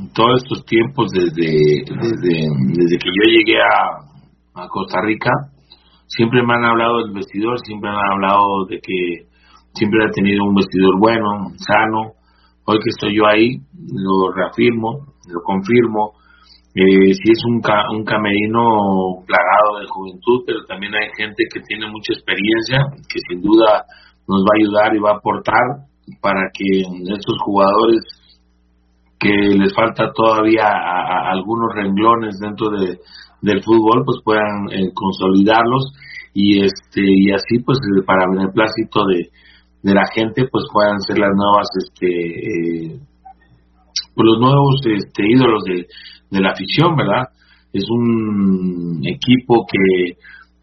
en 0.00 0.12
todos 0.14 0.42
estos 0.42 0.64
tiempos, 0.64 1.12
desde, 1.12 1.84
desde, 1.84 2.34
desde 2.72 2.96
que 2.96 3.10
yo 3.12 3.24
llegué 3.36 3.60
a, 3.60 4.64
a 4.64 4.68
Costa 4.68 5.02
Rica, 5.02 5.30
siempre 6.06 6.40
me 6.42 6.54
han 6.54 6.64
hablado 6.64 7.04
del 7.04 7.12
vestidor, 7.12 7.60
siempre 7.60 7.90
me 7.90 7.96
han 7.96 8.12
hablado 8.12 8.64
de 8.70 8.80
que 8.80 9.28
siempre 9.74 10.06
he 10.06 10.10
tenido 10.12 10.44
un 10.44 10.54
vestidor 10.54 10.98
bueno, 11.00 11.52
sano. 11.56 12.12
Hoy 12.64 12.78
que 12.78 12.90
estoy 12.96 13.14
yo 13.14 13.26
ahí, 13.26 13.60
lo 13.92 14.32
reafirmo, 14.32 15.12
lo 15.28 15.40
confirmo. 15.44 16.12
Eh, 16.74 17.12
sí 17.12 17.28
es 17.30 17.42
un, 17.44 17.60
un 17.96 18.04
camerino 18.04 19.20
plagado 19.26 19.80
de 19.80 19.86
juventud, 19.88 20.42
pero 20.46 20.64
también 20.66 20.94
hay 20.94 21.08
gente 21.18 21.44
que 21.52 21.60
tiene 21.60 21.86
mucha 21.86 22.14
experiencia, 22.14 22.88
que 23.12 23.20
sin 23.28 23.42
duda 23.42 23.84
nos 24.26 24.40
va 24.40 24.52
a 24.54 24.58
ayudar 24.58 24.96
y 24.96 25.00
va 25.00 25.10
a 25.10 25.16
aportar 25.16 25.84
para 26.22 26.48
que 26.54 26.80
estos 27.12 27.36
jugadores 27.44 28.00
que 29.18 29.30
les 29.30 29.72
falta 29.74 30.10
todavía 30.14 30.64
a, 30.66 31.30
algunos 31.30 31.74
renglones 31.74 32.38
dentro 32.40 32.70
de, 32.70 32.98
del 33.42 33.62
fútbol 33.62 34.02
pues 34.04 34.18
puedan 34.24 34.72
eh, 34.72 34.90
consolidarlos 34.94 35.92
y 36.34 36.64
este 36.64 37.02
y 37.04 37.30
así 37.30 37.62
pues 37.64 37.78
para 38.06 38.26
beneplácito 38.30 39.06
de, 39.06 39.30
de 39.82 39.94
la 39.94 40.06
gente 40.12 40.46
pues 40.50 40.64
puedan 40.72 40.98
ser 41.00 41.18
las 41.18 41.30
nuevas 41.36 41.68
este 41.78 42.98
pues, 44.14 44.26
los 44.26 44.40
nuevos 44.40 44.80
este 44.86 45.22
ídolos 45.28 45.62
de, 45.64 45.86
de 46.32 46.40
la 46.40 46.50
afición, 46.50 46.96
¿verdad? 46.96 47.28
Es 47.72 47.84
un 47.90 49.00
equipo 49.04 49.66
que, 49.70 50.16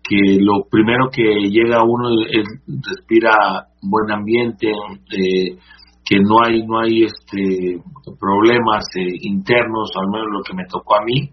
que 0.04 0.38
lo 0.42 0.66
primero 0.70 1.10
que 1.12 1.24
llega 1.50 1.84
uno 1.84 2.10
es 2.28 2.46
respira 2.68 3.68
buen 3.82 4.12
ambiente, 4.12 4.68
eh, 4.68 5.58
que 6.04 6.18
no 6.20 6.44
hay 6.44 6.66
no 6.66 6.80
hay 6.80 7.04
este 7.04 7.82
problemas 8.20 8.84
eh, 8.98 9.14
internos, 9.22 9.92
al 9.96 10.10
menos 10.12 10.28
lo 10.32 10.42
que 10.42 10.56
me 10.56 10.66
tocó 10.66 10.96
a 10.98 11.06
mí, 11.06 11.30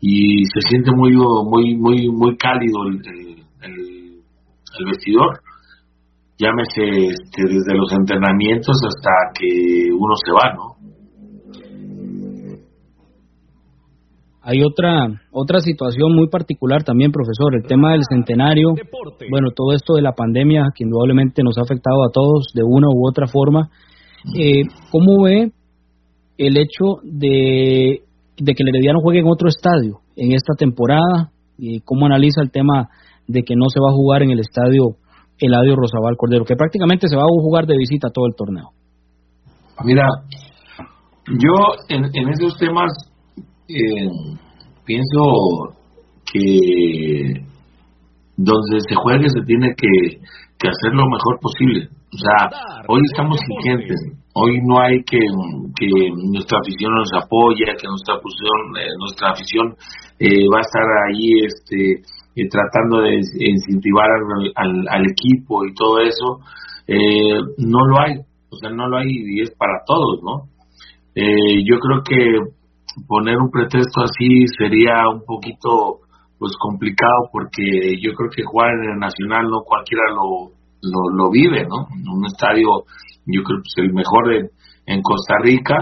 y 0.00 0.44
se 0.46 0.60
siente 0.68 0.90
muy 0.92 1.12
muy 1.12 1.76
muy 1.76 2.08
muy 2.08 2.36
cálido 2.36 2.84
el, 2.88 3.44
el, 3.62 4.86
vestidor. 4.90 5.40
Llámese 6.36 6.82
este, 6.82 7.42
desde 7.46 7.76
los 7.76 7.92
entrenamientos 7.92 8.76
hasta 8.82 9.38
que 9.38 9.86
uno 9.92 10.14
se 10.16 10.32
va, 10.32 10.52
¿no? 10.52 10.73
Hay 14.46 14.62
otra 14.62 15.08
otra 15.32 15.60
situación 15.60 16.14
muy 16.14 16.28
particular 16.28 16.84
también, 16.84 17.10
profesor, 17.10 17.54
el 17.54 17.66
tema 17.66 17.92
del 17.92 18.02
centenario. 18.08 18.74
Bueno, 19.30 19.48
todo 19.56 19.72
esto 19.72 19.94
de 19.94 20.02
la 20.02 20.12
pandemia 20.12 20.64
que 20.74 20.84
indudablemente 20.84 21.42
nos 21.42 21.56
ha 21.56 21.62
afectado 21.62 22.04
a 22.04 22.12
todos 22.12 22.52
de 22.54 22.62
una 22.62 22.88
u 22.88 23.08
otra 23.08 23.26
forma. 23.26 23.70
Eh, 24.38 24.62
¿Cómo 24.90 25.24
ve 25.24 25.50
el 26.36 26.58
hecho 26.58 27.00
de, 27.02 28.02
de 28.36 28.54
que 28.54 28.62
el 28.62 28.68
Herediano 28.68 29.00
juegue 29.00 29.20
en 29.20 29.28
otro 29.28 29.48
estadio 29.48 30.00
en 30.14 30.32
esta 30.32 30.52
temporada? 30.58 31.30
¿Y 31.56 31.80
¿Cómo 31.80 32.04
analiza 32.04 32.42
el 32.42 32.50
tema 32.50 32.90
de 33.26 33.42
que 33.42 33.54
no 33.56 33.70
se 33.70 33.80
va 33.80 33.88
a 33.88 33.96
jugar 33.96 34.22
en 34.22 34.30
el 34.30 34.40
estadio 34.40 34.96
Eladio 35.38 35.74
Rosabal 35.74 36.16
Cordero, 36.18 36.44
que 36.44 36.54
prácticamente 36.54 37.08
se 37.08 37.16
va 37.16 37.22
a 37.22 37.40
jugar 37.42 37.66
de 37.66 37.78
visita 37.78 38.10
todo 38.12 38.26
el 38.26 38.34
torneo? 38.36 38.70
Mira, 39.84 40.06
yo 41.28 41.54
en, 41.88 42.04
en 42.04 42.28
esos 42.28 42.56
temas 42.58 42.92
eh, 43.68 44.08
pienso 44.84 45.74
que 46.30 47.44
donde 48.36 48.80
se 48.80 48.94
juegue 48.94 49.28
se 49.28 49.42
tiene 49.46 49.74
que, 49.76 50.18
hacer 50.64 50.94
lo 50.94 51.04
mejor 51.04 51.38
posible. 51.40 51.88
O 52.08 52.16
sea, 52.16 52.48
hoy 52.88 53.00
estamos 53.12 53.36
exigentes, 53.36 54.00
hoy 54.32 54.60
no 54.64 54.80
hay 54.80 55.02
que, 55.04 55.18
que 55.76 55.88
nuestra 56.32 56.58
afición 56.58 56.94
nos 56.94 57.10
apoye, 57.12 57.64
que 57.76 57.86
nuestra 57.86 58.14
afición, 58.14 58.58
eh, 58.80 58.96
nuestra 58.98 59.30
afición 59.30 59.76
eh, 60.18 60.48
va 60.48 60.58
a 60.58 60.64
estar 60.64 60.86
ahí 61.04 61.28
este, 61.44 62.00
eh, 62.36 62.48
tratando 62.48 63.02
de 63.02 63.16
incentivar 63.16 64.08
al, 64.56 64.88
al, 64.88 65.04
equipo 65.04 65.66
y 65.66 65.74
todo 65.74 66.00
eso. 66.00 66.40
no 67.58 67.86
lo 67.86 68.00
hay, 68.00 68.20
o 68.48 68.56
sea, 68.56 68.70
no 68.70 68.88
lo 68.88 68.96
hay 68.96 69.08
y 69.10 69.42
es 69.42 69.50
para 69.58 69.82
todos, 69.86 70.22
¿no? 70.22 70.48
yo 71.14 71.78
creo 71.78 72.02
que 72.02 72.63
poner 73.06 73.36
un 73.38 73.50
pretexto 73.50 74.02
así 74.02 74.46
sería 74.58 75.08
un 75.12 75.24
poquito 75.24 76.00
pues 76.38 76.52
complicado 76.58 77.30
porque 77.32 77.96
yo 78.02 78.12
creo 78.14 78.30
que 78.30 78.42
jugar 78.44 78.70
en 78.82 78.90
el 78.92 78.98
Nacional 78.98 79.48
no 79.50 79.62
cualquiera 79.64 80.02
lo, 80.12 80.52
lo, 80.82 81.30
vive, 81.30 81.64
¿no? 81.64 81.88
Un 81.88 82.26
estadio, 82.26 82.84
yo 83.26 83.42
creo 83.42 83.58
que 83.62 83.70
es 83.70 83.78
el 83.78 83.92
mejor 83.92 84.50
en, 84.86 85.00
Costa 85.02 85.36
Rica 85.42 85.76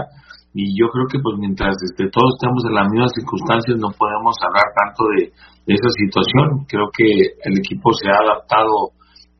y 0.53 0.79
yo 0.79 0.87
creo 0.87 1.05
que 1.11 1.19
pues 1.19 1.35
mientras 1.39 1.75
este, 1.83 2.07
todos 2.07 2.37
estemos 2.39 2.63
en 2.65 2.75
las 2.75 2.87
mismas 2.89 3.11
circunstancias 3.13 3.77
no 3.77 3.89
podemos 3.91 4.35
hablar 4.39 4.71
tanto 4.71 5.03
de, 5.17 5.33
esa 5.65 5.89
situación. 5.95 6.65
Creo 6.67 6.87
que 6.91 7.07
el 7.43 7.57
equipo 7.57 7.91
se 7.93 8.09
ha 8.09 8.19
adaptado 8.19 8.91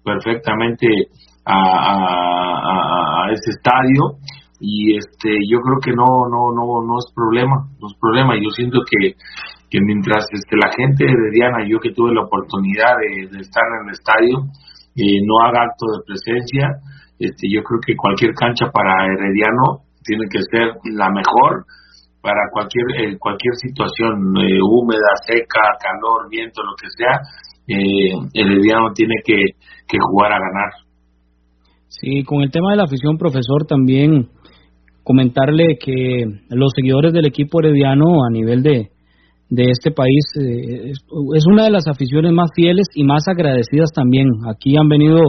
perfectamente 0.03 0.87
a 1.45 3.27
ese 3.31 3.51
estadio 3.51 4.19
y 4.63 4.95
este 4.95 5.27
yo 5.51 5.59
creo 5.59 5.79
que 5.83 5.91
no 5.91 6.23
no 6.31 6.55
no 6.55 6.63
no 6.87 6.95
es 6.95 7.11
problema 7.11 7.67
no 7.83 7.87
es 7.91 7.95
problema. 7.99 8.39
Yo 8.39 8.47
siento 8.55 8.79
que 8.87 9.19
que 9.67 9.79
mientras 9.83 10.23
este 10.31 10.55
la 10.55 10.71
gente 10.71 11.03
de 11.03 11.27
Diana 11.35 11.67
yo 11.67 11.83
que 11.83 11.91
tuve 11.91 12.15
la 12.15 12.23
oportunidad 12.23 12.95
de, 13.27 13.43
estar 13.43 13.63
en 13.75 13.83
el 13.83 13.91
estadio 13.91 14.35
eh, 14.95 15.19
no 15.27 15.43
haga 15.43 15.67
acto 15.67 15.83
de 15.91 16.07
presencia 16.07 16.79
este 17.19 17.51
yo 17.51 17.59
creo 17.59 17.81
que 17.83 17.95
cualquier 17.99 18.31
cancha 18.39 18.71
para 18.71 19.03
Herediano 19.03 19.83
tiene 19.99 20.31
que 20.31 20.39
ser 20.47 20.79
la 20.95 21.11
mejor 21.11 21.67
para 22.23 22.47
cualquier 22.53 22.85
eh, 23.03 23.17
cualquier 23.19 23.55
situación 23.59 24.31
eh, 24.39 24.63
húmeda 24.63 25.11
seca 25.27 25.75
calor 25.75 26.29
viento 26.31 26.63
lo 26.63 26.77
que 26.79 26.87
sea 26.95 27.19
eh, 27.67 28.15
Herediano 28.31 28.93
tiene 28.93 29.15
que, 29.25 29.59
que 29.87 29.97
jugar 29.99 30.31
a 30.33 30.39
ganar. 30.39 30.71
Sí, 31.87 32.23
con 32.23 32.41
el 32.41 32.51
tema 32.51 32.71
de 32.71 32.77
la 32.77 32.83
afición, 32.83 33.17
profesor, 33.17 33.65
también 33.67 34.29
comentarle 35.03 35.77
que 35.83 36.25
los 36.49 36.71
seguidores 36.75 37.13
del 37.13 37.25
equipo 37.25 37.59
herediano 37.59 38.23
a 38.25 38.31
nivel 38.31 38.63
de, 38.63 38.89
de 39.49 39.63
este 39.69 39.91
país 39.91 40.23
eh, 40.39 40.91
es, 40.91 41.45
una 41.45 41.65
de 41.65 41.71
las 41.71 41.87
aficiones 41.87 42.31
más 42.31 42.49
fieles 42.55 42.87
y 42.95 43.03
más 43.03 43.23
agradecidas 43.27 43.91
también. 43.93 44.27
Aquí 44.49 44.75
han 44.77 44.89
venido 44.89 45.19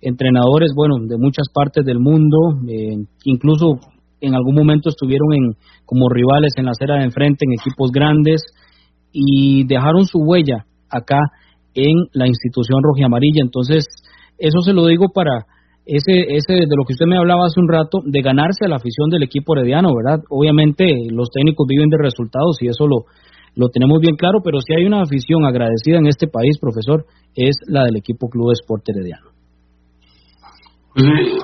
entrenadores, 0.00 0.72
bueno, 0.74 0.96
de 1.06 1.18
muchas 1.18 1.46
partes 1.52 1.84
del 1.84 1.98
mundo, 1.98 2.38
eh, 2.68 2.96
incluso 3.24 3.78
en 4.20 4.34
algún 4.34 4.54
momento 4.54 4.88
estuvieron 4.88 5.32
en, 5.34 5.52
como 5.84 6.08
rivales 6.08 6.52
en 6.56 6.66
la 6.66 6.70
acera 6.70 6.98
de 6.98 7.04
enfrente, 7.04 7.44
en 7.44 7.52
equipos 7.60 7.90
grandes, 7.90 8.42
y 9.12 9.66
dejaron 9.66 10.06
su 10.06 10.18
huella 10.18 10.64
acá 10.88 11.18
en 11.74 12.06
la 12.12 12.26
institución 12.26 12.80
rojiamarilla. 12.82 13.42
Entonces, 13.42 13.84
eso 14.38 14.60
se 14.64 14.72
lo 14.72 14.86
digo 14.86 15.06
para 15.12 15.44
ese, 15.86 16.34
ese 16.36 16.54
de 16.54 16.76
lo 16.76 16.84
que 16.84 16.92
usted 16.94 17.06
me 17.06 17.18
hablaba 17.18 17.46
hace 17.46 17.60
un 17.60 17.68
rato, 17.68 17.98
de 18.04 18.22
ganarse 18.22 18.64
a 18.64 18.68
la 18.68 18.76
afición 18.76 19.10
del 19.10 19.22
equipo 19.22 19.56
herediano, 19.56 19.90
¿verdad? 19.94 20.22
Obviamente 20.30 20.84
los 21.10 21.30
técnicos 21.30 21.66
viven 21.68 21.88
de 21.88 21.98
resultados 21.98 22.58
y 22.60 22.68
eso 22.68 22.86
lo, 22.86 23.04
lo 23.56 23.68
tenemos 23.68 24.00
bien 24.00 24.16
claro, 24.16 24.40
pero 24.44 24.58
si 24.60 24.74
hay 24.74 24.84
una 24.84 25.02
afición 25.02 25.44
agradecida 25.44 25.98
en 25.98 26.06
este 26.06 26.28
país, 26.28 26.58
profesor, 26.60 27.04
es 27.34 27.56
la 27.66 27.84
del 27.84 27.96
equipo 27.96 28.28
Club 28.28 28.52
Esporte 28.52 28.92
Herediano. 28.92 29.26
Pues, 30.94 31.06
eh, 31.06 31.38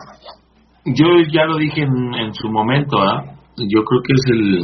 yo 0.87 1.07
ya 1.33 1.45
lo 1.47 1.59
dije 1.59 1.83
en, 1.83 2.35
su 2.35 2.49
momento, 2.49 2.99
¿ah? 2.99 3.25
yo 3.57 3.83
creo 3.83 4.03
que 4.03 4.13
es 4.13 4.25
el, 4.31 4.59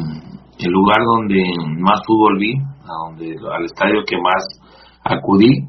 el 0.67 0.73
lugar 0.73 0.99
donde 1.05 1.43
más 1.81 2.01
fútbol 2.07 2.39
vi, 2.39 2.55
donde, 2.87 3.37
al 3.53 3.65
estadio 3.65 4.05
que 4.07 4.17
más 4.17 4.45
acudí. 5.05 5.69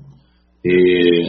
Eh, 0.63 1.27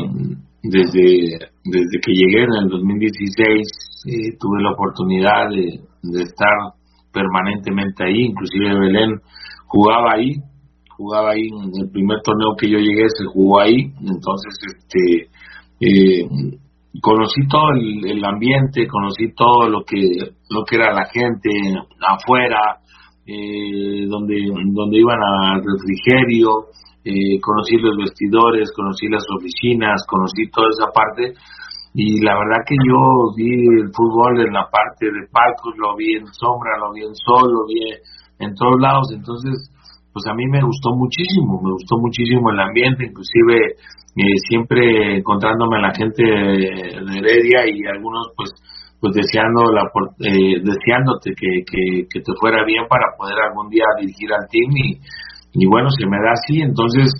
desde, 0.62 1.39
desde 1.71 2.01
que 2.01 2.12
llegué 2.12 2.45
en 2.45 2.55
el 2.62 2.69
2016 2.69 3.87
eh, 4.07 4.37
tuve 4.39 4.62
la 4.62 4.73
oportunidad 4.73 5.51
de, 5.51 5.83
estar 6.23 6.55
permanentemente 7.12 8.05
ahí, 8.05 8.27
inclusive 8.27 8.79
Belén 8.79 9.21
jugaba 9.67 10.12
ahí, 10.14 10.37
jugaba 10.97 11.31
ahí 11.31 11.49
en 11.49 11.83
el 11.83 11.91
primer 11.91 12.19
torneo 12.23 12.55
que 12.57 12.71
yo 12.71 12.79
llegué 12.79 13.09
se 13.09 13.25
jugó 13.27 13.61
ahí, 13.61 13.91
entonces 14.01 14.55
este 14.77 15.29
eh, 15.81 16.29
conocí 17.03 17.47
todo 17.49 17.71
el, 17.73 18.25
ambiente, 18.25 18.87
conocí 18.87 19.35
todo 19.35 19.69
lo 19.69 19.85
que 19.85 19.99
lo 20.51 20.64
que 20.64 20.77
era 20.77 20.95
la 20.95 21.07
gente 21.12 21.51
afuera, 22.01 22.79
eh, 23.27 24.07
donde 24.07 24.37
donde 24.73 24.99
iban 24.99 25.19
al 25.21 25.62
refrigerio, 25.64 26.67
eh, 27.07 27.39
conocí 27.41 27.79
los 27.79 27.97
vestidores, 27.97 28.73
conocí 28.75 29.07
las 29.07 29.25
oficinas, 29.39 30.03
conocí 30.11 30.51
toda 30.51 30.67
esa 30.75 30.91
parte. 30.91 31.39
Y 31.95 32.21
la 32.21 32.35
verdad 32.35 32.67
que 32.67 32.75
yo 32.77 32.99
vi 33.39 33.55
el 33.81 33.89
fútbol 33.95 34.43
en 34.43 34.53
la 34.53 34.69
parte 34.69 35.07
de 35.07 35.25
palcos, 35.31 35.73
lo 35.79 35.97
vi 35.97 36.19
en 36.19 36.27
sombra, 36.35 36.77
lo 36.83 36.93
vi 36.93 37.07
en 37.07 37.15
sol, 37.15 37.47
lo 37.47 37.65
vi 37.65 37.79
en 38.39 38.55
todos 38.55 38.77
lados, 38.81 39.09
entonces 39.15 39.71
pues 40.13 40.25
a 40.29 40.35
mí 40.35 40.45
me 40.49 40.65
gustó 40.65 40.97
muchísimo, 40.97 41.61
me 41.63 41.73
gustó 41.73 41.97
muchísimo 42.01 42.51
el 42.51 42.61
ambiente, 42.61 43.05
inclusive 43.05 43.77
eh, 44.17 44.37
siempre 44.49 45.19
encontrándome 45.19 45.77
a 45.77 45.89
la 45.89 45.95
gente 45.95 46.25
de, 46.25 47.21
Heredia 47.21 47.69
y 47.69 47.87
algunos 47.87 48.33
pues 48.37 48.51
pues 48.99 49.13
deseando 49.13 49.71
la 49.73 49.85
eh, 50.25 50.57
deseándote 50.65 51.33
que, 51.37 51.63
que, 51.69 52.09
que 52.09 52.21
te 52.21 52.33
fuera 52.41 52.65
bien 52.65 52.85
para 52.89 53.13
poder 53.17 53.37
algún 53.39 53.69
día 53.69 53.85
dirigir 54.01 54.33
al 54.33 54.49
team 54.49 54.73
y 54.73 54.97
y 55.59 55.67
bueno, 55.67 55.89
se 55.91 56.07
me 56.07 56.19
da 56.19 56.33
así, 56.33 56.61
entonces 56.61 57.11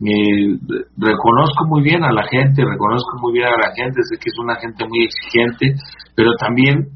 eh, 0.00 0.58
reconozco 0.96 1.66
muy 1.68 1.82
bien 1.82 2.02
a 2.02 2.12
la 2.12 2.24
gente, 2.24 2.64
reconozco 2.64 3.20
muy 3.20 3.34
bien 3.34 3.46
a 3.46 3.60
la 3.60 3.72
gente, 3.76 4.00
sé 4.02 4.16
que 4.16 4.30
es 4.32 4.38
una 4.42 4.56
gente 4.56 4.84
muy 4.88 5.04
exigente, 5.04 5.76
pero 6.16 6.30
también 6.40 6.88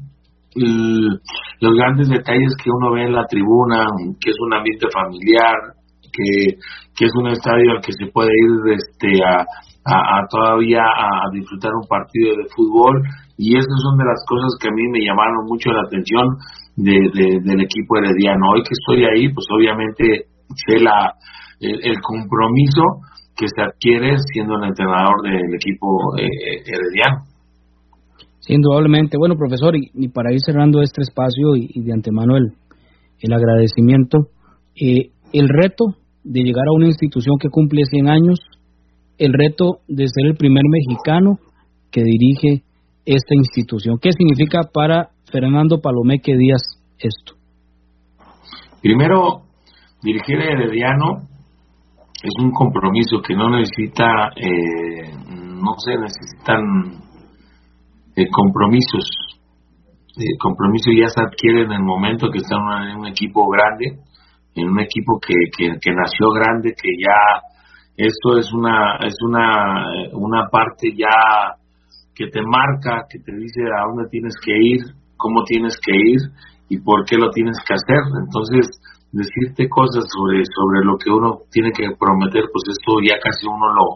los 0.55 1.73
grandes 1.77 2.09
detalles 2.09 2.55
que 2.63 2.71
uno 2.71 2.91
ve 2.93 3.03
en 3.03 3.13
la 3.13 3.25
tribuna, 3.29 3.85
que 4.19 4.31
es 4.31 4.35
un 4.41 4.53
ambiente 4.53 4.87
familiar, 4.91 5.77
que, 6.11 7.05
es 7.05 7.13
un 7.15 7.27
estadio 7.27 7.71
al 7.71 7.81
que 7.81 7.93
se 7.93 8.11
puede 8.11 8.31
ir 8.33 8.73
este 8.73 9.23
a, 9.23 9.45
a, 9.85 10.25
todavía 10.29 10.81
a, 10.81 11.29
disfrutar 11.31 11.71
un 11.75 11.87
partido 11.87 12.35
de 12.35 12.49
fútbol 12.55 13.03
y 13.37 13.55
esas 13.55 13.77
son 13.83 13.97
de 13.97 14.05
las 14.05 14.19
cosas 14.27 14.57
que 14.59 14.67
a 14.67 14.73
mí 14.73 14.81
me 14.89 15.05
llamaron 15.05 15.45
mucho 15.45 15.69
la 15.69 15.83
atención 15.85 16.25
de, 16.75 16.97
del 17.45 17.61
equipo 17.61 17.97
herediano. 17.97 18.49
Hoy 18.53 18.63
que 18.63 18.73
estoy 18.73 19.05
ahí, 19.05 19.31
pues 19.31 19.45
obviamente 19.53 20.25
la, 20.79 21.13
el, 21.59 21.95
compromiso 22.01 23.01
que 23.35 23.47
se 23.47 23.61
adquiere 23.61 24.17
siendo 24.31 24.55
el 24.57 24.69
entrenador 24.69 25.21
del 25.23 25.55
equipo 25.55 26.17
eh, 26.17 26.27
herediano. 26.65 27.25
Sí, 28.39 28.53
indudablemente. 28.53 29.17
Bueno, 29.17 29.35
profesor, 29.35 29.75
y, 29.75 30.07
para 30.09 30.31
ir 30.33 30.39
cerrando 30.39 30.81
este 30.81 31.01
espacio 31.01 31.55
y, 31.55 31.81
de 31.81 31.93
antemano 31.93 32.37
el, 32.37 32.53
el 33.19 33.33
agradecimiento, 33.33 34.29
eh, 34.75 35.11
el 35.33 35.49
reto 35.49 35.97
de 36.23 36.41
llegar 36.41 36.65
a 36.67 36.75
una 36.75 36.87
institución 36.87 37.37
que 37.39 37.49
cumple 37.49 37.83
100 37.85 38.07
años 38.07 38.39
el 39.17 39.33
reto 39.33 39.79
de 39.87 40.07
ser 40.07 40.27
el 40.27 40.35
primer 40.35 40.63
mexicano 40.69 41.39
que 41.91 42.03
dirige 42.03 42.63
esta 43.05 43.33
institución. 43.33 43.97
¿Qué 44.01 44.11
significa 44.11 44.69
para 44.71 45.09
Fernando 45.31 45.79
Palomeque 45.81 46.35
Díaz 46.37 46.61
esto? 46.99 47.33
Primero, 48.81 49.46
dirigir 50.01 50.39
a 50.39 50.51
Herediano 50.51 51.27
es 52.23 52.33
un 52.39 52.51
compromiso 52.51 53.21
que 53.21 53.35
no 53.35 53.49
necesita, 53.49 54.31
eh, 54.35 55.13
no 55.27 55.73
se 55.77 55.97
necesitan 55.97 56.61
eh, 58.15 58.27
compromisos. 58.31 59.05
Eh, 60.17 60.37
compromiso 60.39 60.89
ya 60.91 61.07
se 61.09 61.21
adquiere 61.21 61.63
en 61.63 61.71
el 61.73 61.83
momento 61.83 62.29
que 62.31 62.39
están 62.39 62.89
en 62.89 62.97
un 62.97 63.07
equipo 63.07 63.47
grande, 63.49 63.99
en 64.55 64.69
un 64.69 64.79
equipo 64.79 65.19
que, 65.19 65.35
que, 65.55 65.91
nació 65.93 66.31
grande, 66.31 66.73
que 66.73 66.89
ya 66.99 67.41
esto 67.95 68.37
es 68.39 68.51
una 68.51 68.97
es 69.05 69.15
una 69.21 69.85
una 70.13 70.49
parte 70.49 70.89
ya 70.95 71.57
que 72.15 72.27
te 72.27 72.41
marca, 72.41 73.05
que 73.09 73.19
te 73.19 73.31
dice 73.35 73.61
a 73.61 73.85
dónde 73.87 74.09
tienes 74.09 74.33
que 74.43 74.53
ir, 74.57 74.81
cómo 75.17 75.43
tienes 75.43 75.77
que 75.83 75.95
ir 75.95 76.19
y 76.69 76.79
por 76.79 77.05
qué 77.05 77.17
lo 77.17 77.29
tienes 77.29 77.57
que 77.65 77.75
hacer. 77.75 78.01
Entonces, 78.25 78.67
decirte 79.17 79.67
cosas 79.67 80.05
sobre, 80.05 80.45
sobre 80.45 80.85
lo 80.85 80.97
que 80.97 81.09
uno 81.09 81.41
tiene 81.51 81.71
que 81.71 81.89
prometer, 81.97 82.45
pues 82.53 82.69
esto 82.69 83.01
ya 83.01 83.17
casi 83.17 83.47
uno 83.49 83.73
lo, 83.73 83.87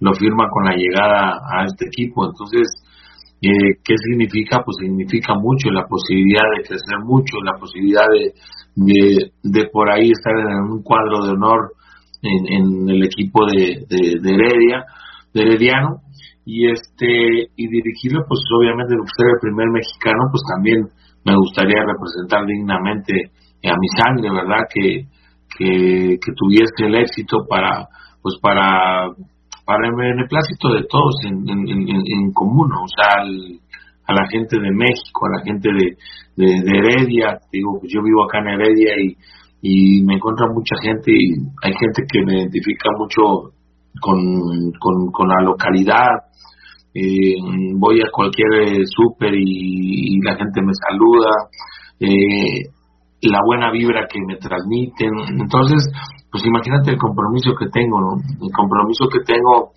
lo 0.00 0.14
firma 0.14 0.48
con 0.48 0.64
la 0.64 0.74
llegada 0.74 1.36
a 1.44 1.64
este 1.66 1.86
equipo. 1.86 2.24
Entonces, 2.24 2.66
eh, 3.42 3.76
¿qué 3.84 3.94
significa? 3.98 4.62
Pues 4.64 4.78
significa 4.80 5.34
mucho, 5.34 5.70
la 5.70 5.86
posibilidad 5.86 6.48
de 6.56 6.64
crecer 6.64 6.98
mucho, 7.04 7.36
la 7.44 7.58
posibilidad 7.60 8.06
de, 8.08 9.30
de, 9.42 9.68
por 9.70 9.90
ahí 9.90 10.10
estar 10.10 10.32
en 10.32 10.72
un 10.72 10.82
cuadro 10.82 11.26
de 11.26 11.32
honor 11.32 11.72
en, 12.22 12.42
en 12.48 12.88
el 12.88 13.04
equipo 13.04 13.44
de, 13.44 13.84
de, 13.88 14.20
de 14.20 14.30
Heredia, 14.32 14.86
de 15.34 15.42
Herediano, 15.42 16.00
y 16.44 16.70
este 16.70 17.50
y 17.54 17.68
dirigirlo 17.68 18.24
pues 18.26 18.40
obviamente 18.58 18.94
ser 18.94 19.26
el 19.30 19.40
primer 19.40 19.68
mexicano 19.70 20.26
pues 20.30 20.42
también 20.50 20.88
me 21.24 21.36
gustaría 21.36 21.86
representar 21.86 22.44
dignamente 22.46 23.30
a 23.68 23.76
mi 23.78 23.88
sangre 23.96 24.30
verdad 24.30 24.64
que, 24.72 25.06
que, 25.56 26.32
tuviese 26.36 26.86
el 26.86 26.96
éxito 26.96 27.38
para 27.48 27.86
pues 28.22 28.36
para 28.40 29.08
para 29.64 29.88
el 29.88 29.94
beneplácito 29.96 30.72
de 30.74 30.84
todos 30.88 31.14
en, 31.24 31.48
en, 31.48 32.32
común 32.32 32.70
o 32.72 32.86
sea 32.88 33.22
a 33.22 34.12
la 34.12 34.28
gente 34.28 34.58
de 34.58 34.70
México 34.70 35.26
a 35.26 35.38
la 35.38 35.44
gente 35.44 35.68
de, 35.72 35.96
de, 36.36 36.78
Heredia. 36.78 37.38
Digo 37.52 37.78
pues 37.80 37.92
yo 37.92 38.02
vivo 38.02 38.24
acá 38.24 38.38
en 38.40 38.48
Heredia 38.48 38.94
y 39.00 39.16
y 39.62 40.02
me 40.02 40.14
encuentra 40.14 40.46
mucha 40.52 40.74
gente 40.82 41.12
y 41.12 41.38
hay 41.62 41.72
gente 41.72 42.02
que 42.10 42.24
me 42.24 42.40
identifica 42.40 42.90
mucho 42.98 43.54
con, 44.00 44.18
con, 44.80 45.12
con 45.12 45.28
la 45.28 45.40
localidad. 45.44 46.10
Eh, 46.92 47.36
voy 47.76 48.00
a 48.00 48.10
cualquier 48.12 48.52
eh, 48.54 48.82
súper 48.84 49.32
y, 49.34 50.20
la 50.20 50.34
gente 50.34 50.60
me 50.60 50.72
saluda, 50.74 51.30
eh, 52.00 52.68
la 53.22 53.38
buena 53.44 53.70
vibra 53.70 54.06
que 54.10 54.18
me 54.26 54.36
transmiten. 54.36 55.10
Entonces, 55.40 55.88
pues 56.30 56.44
imagínate 56.44 56.90
el 56.90 56.98
compromiso 56.98 57.54
que 57.58 57.68
tengo, 57.70 58.00
¿no? 58.00 58.16
El 58.18 58.52
compromiso 58.52 59.06
que 59.08 59.20
tengo 59.24 59.70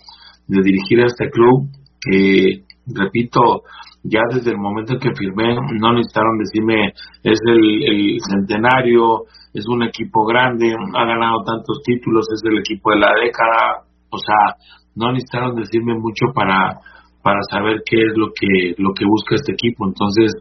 de 0.48 0.62
dirigir 0.62 1.02
a 1.02 1.06
este 1.06 1.30
club, 1.30 1.70
que, 2.02 2.64
repito, 2.88 3.64
ya 4.04 4.22
desde 4.34 4.52
el 4.52 4.58
momento 4.58 4.94
en 4.94 5.00
que 5.00 5.16
firmé, 5.16 5.56
no 5.56 5.94
necesitaron 5.94 6.38
decirme, 6.38 6.94
es 7.24 7.40
el, 7.46 7.84
el 7.84 8.18
centenario, 8.22 9.26
es 9.54 9.66
un 9.68 9.84
equipo 9.84 10.26
grande, 10.26 10.74
ha 10.94 11.06
ganado 11.06 11.44
tantos 11.46 11.82
títulos, 11.84 12.26
es 12.34 12.42
el 12.46 12.60
equipo 12.60 12.92
de 12.92 13.00
la 13.00 13.14
década, 13.22 13.86
o 14.10 14.18
sea, 14.18 14.58
no 14.96 15.12
necesitaron 15.12 15.56
decirme 15.56 15.94
mucho 15.96 16.34
para 16.34 16.80
para 17.26 17.40
saber 17.50 17.82
qué 17.90 17.98
es 17.98 18.14
lo 18.16 18.28
que 18.40 18.76
lo 18.78 18.94
que 18.94 19.04
busca 19.04 19.34
este 19.34 19.54
equipo 19.54 19.88
entonces 19.88 20.32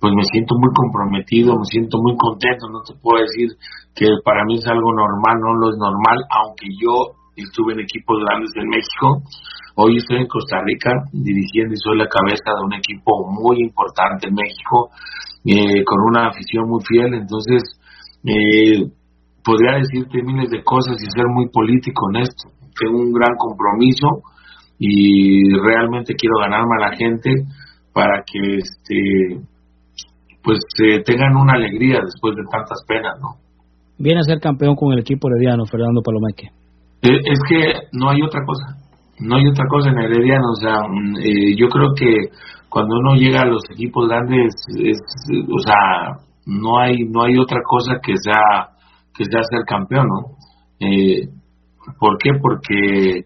pues 0.00 0.12
me 0.14 0.22
siento 0.30 0.54
muy 0.58 0.70
comprometido 0.74 1.58
me 1.58 1.64
siento 1.64 1.98
muy 1.98 2.16
contento 2.16 2.68
no 2.70 2.80
te 2.82 2.94
puedo 3.00 3.20
decir 3.22 3.50
que 3.94 4.06
para 4.24 4.44
mí 4.44 4.56
es 4.56 4.66
algo 4.66 4.92
normal 4.92 5.36
no 5.40 5.54
lo 5.54 5.70
es 5.70 5.78
normal 5.78 6.18
aunque 6.30 6.66
yo 6.80 7.18
estuve 7.36 7.74
en 7.74 7.80
equipos 7.80 8.18
grandes 8.24 8.50
en 8.56 8.68
México 8.68 9.22
hoy 9.76 9.96
estoy 9.96 10.18
en 10.18 10.28
Costa 10.28 10.62
Rica 10.64 10.90
dirigiendo 11.12 11.74
y 11.74 11.82
soy 11.82 11.98
la 11.98 12.08
cabeza 12.08 12.50
de 12.54 12.62
un 12.64 12.74
equipo 12.74 13.26
muy 13.26 13.62
importante 13.62 14.28
en 14.28 14.34
México 14.34 14.90
eh, 15.44 15.84
con 15.84 15.98
una 16.02 16.28
afición 16.28 16.68
muy 16.68 16.82
fiel 16.86 17.14
entonces 17.14 17.62
eh, 18.24 18.90
podría 19.48 19.78
decirte 19.78 20.22
miles 20.22 20.50
de 20.50 20.62
cosas 20.62 20.96
y 21.00 21.10
ser 21.10 21.24
muy 21.32 21.48
político 21.48 22.10
en 22.12 22.22
esto. 22.22 22.50
Tengo 22.78 23.00
un 23.00 23.12
gran 23.12 23.34
compromiso 23.38 24.20
y 24.78 25.40
realmente 25.58 26.14
quiero 26.14 26.36
ganarme 26.38 26.76
a 26.76 26.90
la 26.90 26.96
gente 26.96 27.30
para 27.94 28.22
que 28.24 28.56
este 28.56 29.40
pues 30.42 30.58
eh, 30.82 31.02
tengan 31.04 31.36
una 31.36 31.54
alegría 31.54 32.00
después 32.04 32.34
de 32.36 32.42
tantas 32.50 32.82
penas, 32.86 33.18
¿no? 33.20 33.36
Viene 33.98 34.20
a 34.20 34.22
ser 34.22 34.38
campeón 34.38 34.76
con 34.76 34.92
el 34.92 35.00
equipo 35.00 35.28
herediano, 35.28 35.64
Fernando 35.66 36.02
Palomeque. 36.02 36.46
Eh, 37.02 37.20
es 37.24 37.38
que 37.48 37.88
no 37.92 38.10
hay 38.10 38.22
otra 38.22 38.40
cosa, 38.44 38.76
no 39.20 39.36
hay 39.36 39.46
otra 39.46 39.66
cosa 39.68 39.90
en 39.90 39.98
herediano, 39.98 40.50
o 40.50 40.56
sea, 40.56 40.78
mm, 40.88 41.16
eh, 41.18 41.56
yo 41.56 41.68
creo 41.68 41.92
que 41.94 42.30
cuando 42.68 42.96
uno 42.96 43.14
llega 43.14 43.42
a 43.42 43.46
los 43.46 43.62
equipos 43.70 44.08
grandes, 44.08 44.54
es, 44.76 44.98
o 45.52 45.58
sea, 45.58 46.18
no 46.46 46.78
hay 46.78 47.04
no 47.04 47.24
hay 47.24 47.38
otra 47.38 47.60
cosa 47.64 47.98
que 48.02 48.14
sea 48.16 48.70
que 49.14 49.24
sea 49.24 49.40
ser 49.42 49.64
campeón, 49.66 50.06
¿no? 50.06 50.36
Eh, 50.80 51.28
¿Por 51.98 52.18
qué? 52.18 52.30
Porque 52.40 53.24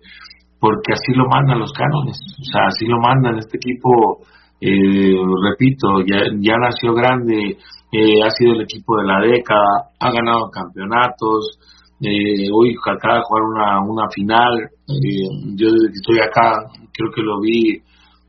porque 0.61 0.93
así 0.93 1.13
lo 1.15 1.27
mandan 1.29 1.59
los 1.59 1.73
cánones, 1.73 2.17
o 2.41 2.45
sea, 2.45 2.67
así 2.67 2.87
lo 2.87 2.99
mandan 3.01 3.39
este 3.39 3.57
equipo, 3.57 4.21
eh, 4.65 5.17
repito, 5.43 5.89
ya, 6.07 6.23
ya 6.39 6.55
nació 6.57 6.95
grande, 6.95 7.59
eh, 7.91 8.23
ha 8.25 8.31
sido 8.31 8.53
el 8.55 8.63
equipo 8.63 8.97
de 8.97 9.07
la 9.09 9.19
década, 9.19 9.91
ha 9.99 10.13
ganado 10.13 10.51
campeonatos, 10.51 11.59
eh, 12.01 12.47
hoy 12.55 12.77
acaba 12.87 13.17
de 13.17 13.23
jugar 13.27 13.43
una, 13.43 13.81
una 13.83 14.09
final, 14.15 14.55
eh, 14.87 15.29
yo 15.59 15.67
desde 15.67 15.91
que 15.91 15.99
estoy 15.99 16.19
acá 16.21 16.55
creo 16.93 17.11
que 17.13 17.23
lo 17.23 17.41
vi 17.41 17.83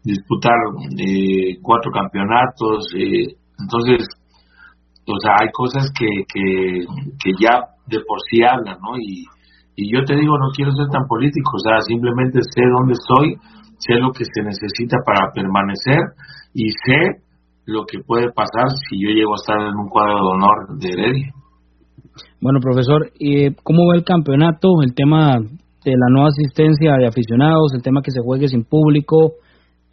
disputar 0.04 0.58
cuatro 1.62 1.92
campeonatos, 1.92 2.88
entonces, 3.60 4.08
o 5.06 5.20
sea, 5.22 5.36
hay 5.40 5.50
cosas 5.54 5.92
que, 5.98 6.08
que, 6.34 6.86
que 7.24 7.32
ya 7.40 7.62
de 7.88 8.00
por 8.08 8.20
sí 8.30 8.42
hablan, 8.44 8.80
¿no? 8.82 8.98
Y, 8.98 9.24
y 9.76 9.94
yo 9.94 10.04
te 10.04 10.16
digo, 10.16 10.38
no 10.38 10.50
quiero 10.56 10.72
ser 10.72 10.88
tan 10.90 11.06
político, 11.08 11.52
o 11.56 11.60
sea, 11.60 11.80
simplemente 11.82 12.40
sé 12.42 12.64
dónde 12.68 12.94
estoy, 12.94 13.38
sé 13.78 13.96
lo 13.96 14.12
que 14.12 14.26
se 14.26 14.44
necesita 14.44 14.98
para 15.06 15.32
permanecer 15.34 16.00
y 16.54 16.70
sé 16.70 17.24
lo 17.66 17.86
que 17.86 18.00
puede 18.00 18.32
pasar 18.32 18.70
si 18.90 19.02
yo 19.02 19.10
llego 19.10 19.34
a 19.34 19.42
estar 19.42 19.60
en 19.60 19.76
un 19.76 19.90
cuadro 19.90 20.16
de 20.16 20.32
honor 20.32 20.80
de 20.80 20.90
Heredia. 20.90 21.34
Bueno, 22.42 22.60
profesor, 22.62 23.12
¿y 23.18 23.54
¿cómo 23.64 23.90
ve 23.92 23.98
el 23.98 24.04
campeonato? 24.04 24.70
El 24.84 24.94
tema 24.94 25.38
de 25.40 25.92
la 25.92 26.08
no 26.10 26.26
asistencia 26.28 26.94
de 26.98 27.08
aficionados, 27.08 27.74
el 27.74 27.82
tema 27.82 28.02
que 28.02 28.12
se 28.12 28.22
juegue 28.22 28.48
sin 28.48 28.64
público. 28.64 29.34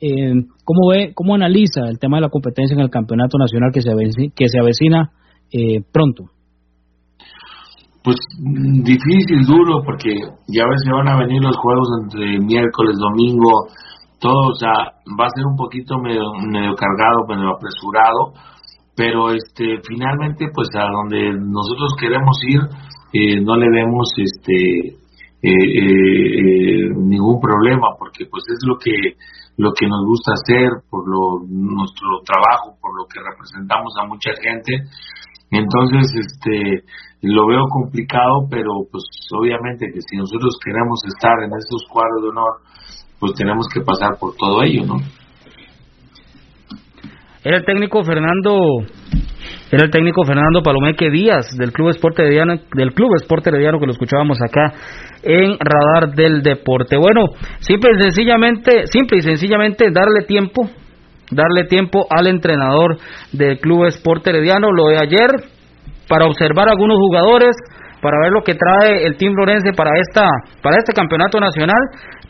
Eh, 0.01 0.33
¿Cómo 0.65 0.89
ve, 0.91 1.13
cómo 1.15 1.35
analiza 1.35 1.89
el 1.89 1.99
tema 1.99 2.17
de 2.17 2.23
la 2.23 2.29
competencia 2.29 2.75
en 2.75 2.81
el 2.81 2.91
campeonato 2.91 3.39
nacional 3.39 3.71
que 3.73 3.83
se 3.83 3.91
avecina, 3.91 4.33
que 4.35 4.49
se 4.49 4.59
avecina 4.59 5.11
eh, 5.53 5.83
pronto? 5.93 6.25
Pues 8.03 8.17
difícil, 8.41 9.45
duro, 9.47 9.83
porque 9.85 10.15
ya 10.49 10.65
ves 10.67 10.83
que 10.85 10.93
van 10.93 11.09
a 11.09 11.19
venir 11.19 11.43
los 11.43 11.57
juegos 11.57 11.89
entre 12.03 12.39
miércoles, 12.41 12.97
domingo, 12.99 13.69
todo, 14.19 14.51
o 14.51 14.55
sea, 14.55 14.73
va 15.19 15.27
a 15.27 15.35
ser 15.35 15.45
un 15.47 15.57
poquito 15.57 15.99
medio, 15.99 16.33
medio 16.51 16.75
cargado, 16.75 17.27
medio 17.29 17.51
apresurado, 17.57 18.33
pero 19.01 19.33
este 19.33 19.81
finalmente 19.89 20.47
pues 20.53 20.69
a 20.77 20.85
donde 20.93 21.33
nosotros 21.33 21.95
queremos 21.99 22.37
ir 22.47 22.61
eh, 23.13 23.41
no 23.41 23.57
le 23.57 23.67
vemos 23.71 24.13
este 24.17 24.93
eh, 25.43 25.49
eh, 25.49 26.91
ningún 26.97 27.41
problema 27.41 27.97
porque 27.99 28.27
pues 28.31 28.45
es 28.53 28.59
lo 28.67 28.77
que 28.77 28.93
lo 29.57 29.73
que 29.73 29.87
nos 29.89 30.05
gusta 30.05 30.33
hacer 30.33 30.69
por 30.91 31.09
lo 31.09 31.41
nuestro 31.49 32.21
trabajo 32.27 32.77
por 32.79 32.93
lo 32.95 33.07
que 33.09 33.21
representamos 33.25 33.95
a 33.97 34.07
mucha 34.07 34.33
gente 34.37 34.85
entonces 35.51 36.13
este 36.15 36.85
lo 37.23 37.47
veo 37.47 37.65
complicado, 37.69 38.47
pero 38.51 38.71
pues 38.91 39.05
obviamente 39.39 39.87
que 39.93 40.01
si 40.01 40.17
nosotros 40.17 40.57
queremos 40.65 41.01
estar 41.07 41.43
en 41.45 41.53
estos 41.59 41.85
cuadros 41.91 42.23
de 42.23 42.29
honor, 42.29 42.53
pues 43.19 43.35
tenemos 43.35 43.67
que 43.73 43.81
pasar 43.83 44.19
por 44.19 44.35
todo 44.37 44.63
ello, 44.63 44.87
¿no? 44.87 44.97
Era 47.45 47.59
el 47.59 47.65
técnico 47.65 48.03
Fernando 48.05 48.85
era 49.73 49.85
el 49.85 49.91
técnico 49.91 50.25
Fernando 50.25 50.63
Palomeque 50.63 51.11
Díaz 51.11 51.57
del 51.57 51.73
Club 51.73 51.91
Esporte 51.91 52.23
Herediano, 52.23 52.55
del 52.75 52.93
Club 52.93 53.15
Esporte 53.15 53.51
Herediano 53.51 53.79
que 53.79 53.87
lo 53.87 53.93
escuchábamos 53.93 54.39
acá 54.43 54.75
en 55.23 55.57
Radar 55.61 56.13
del 56.15 56.43
Deporte. 56.43 56.97
Bueno, 56.97 57.27
simple 57.61 57.91
y 57.97 58.03
sencillamente, 58.03 58.89
simple 58.89 59.19
y 59.19 59.21
sencillamente 59.21 59.93
darle 59.93 60.27
tiempo, 60.27 60.69
darle 61.31 61.65
tiempo 61.65 62.07
al 62.11 62.27
entrenador 62.27 62.99
del 63.33 63.59
Club 63.59 63.87
Esporte 63.87 64.31
Herediano. 64.31 64.73
Lo 64.73 64.89
de 64.89 64.99
ayer 64.99 65.31
para 66.09 66.27
observar 66.27 66.69
algunos 66.69 66.99
jugadores, 66.99 67.57
para 68.03 68.17
ver 68.23 68.33
lo 68.33 68.43
que 68.43 68.55
trae 68.55 69.07
el 69.07 69.17
Team 69.17 69.35
Florense 69.35 69.73
para 69.77 69.91
esta 69.99 70.27
para 70.63 70.77
este 70.79 70.93
campeonato 70.93 71.39
nacional, 71.39 71.79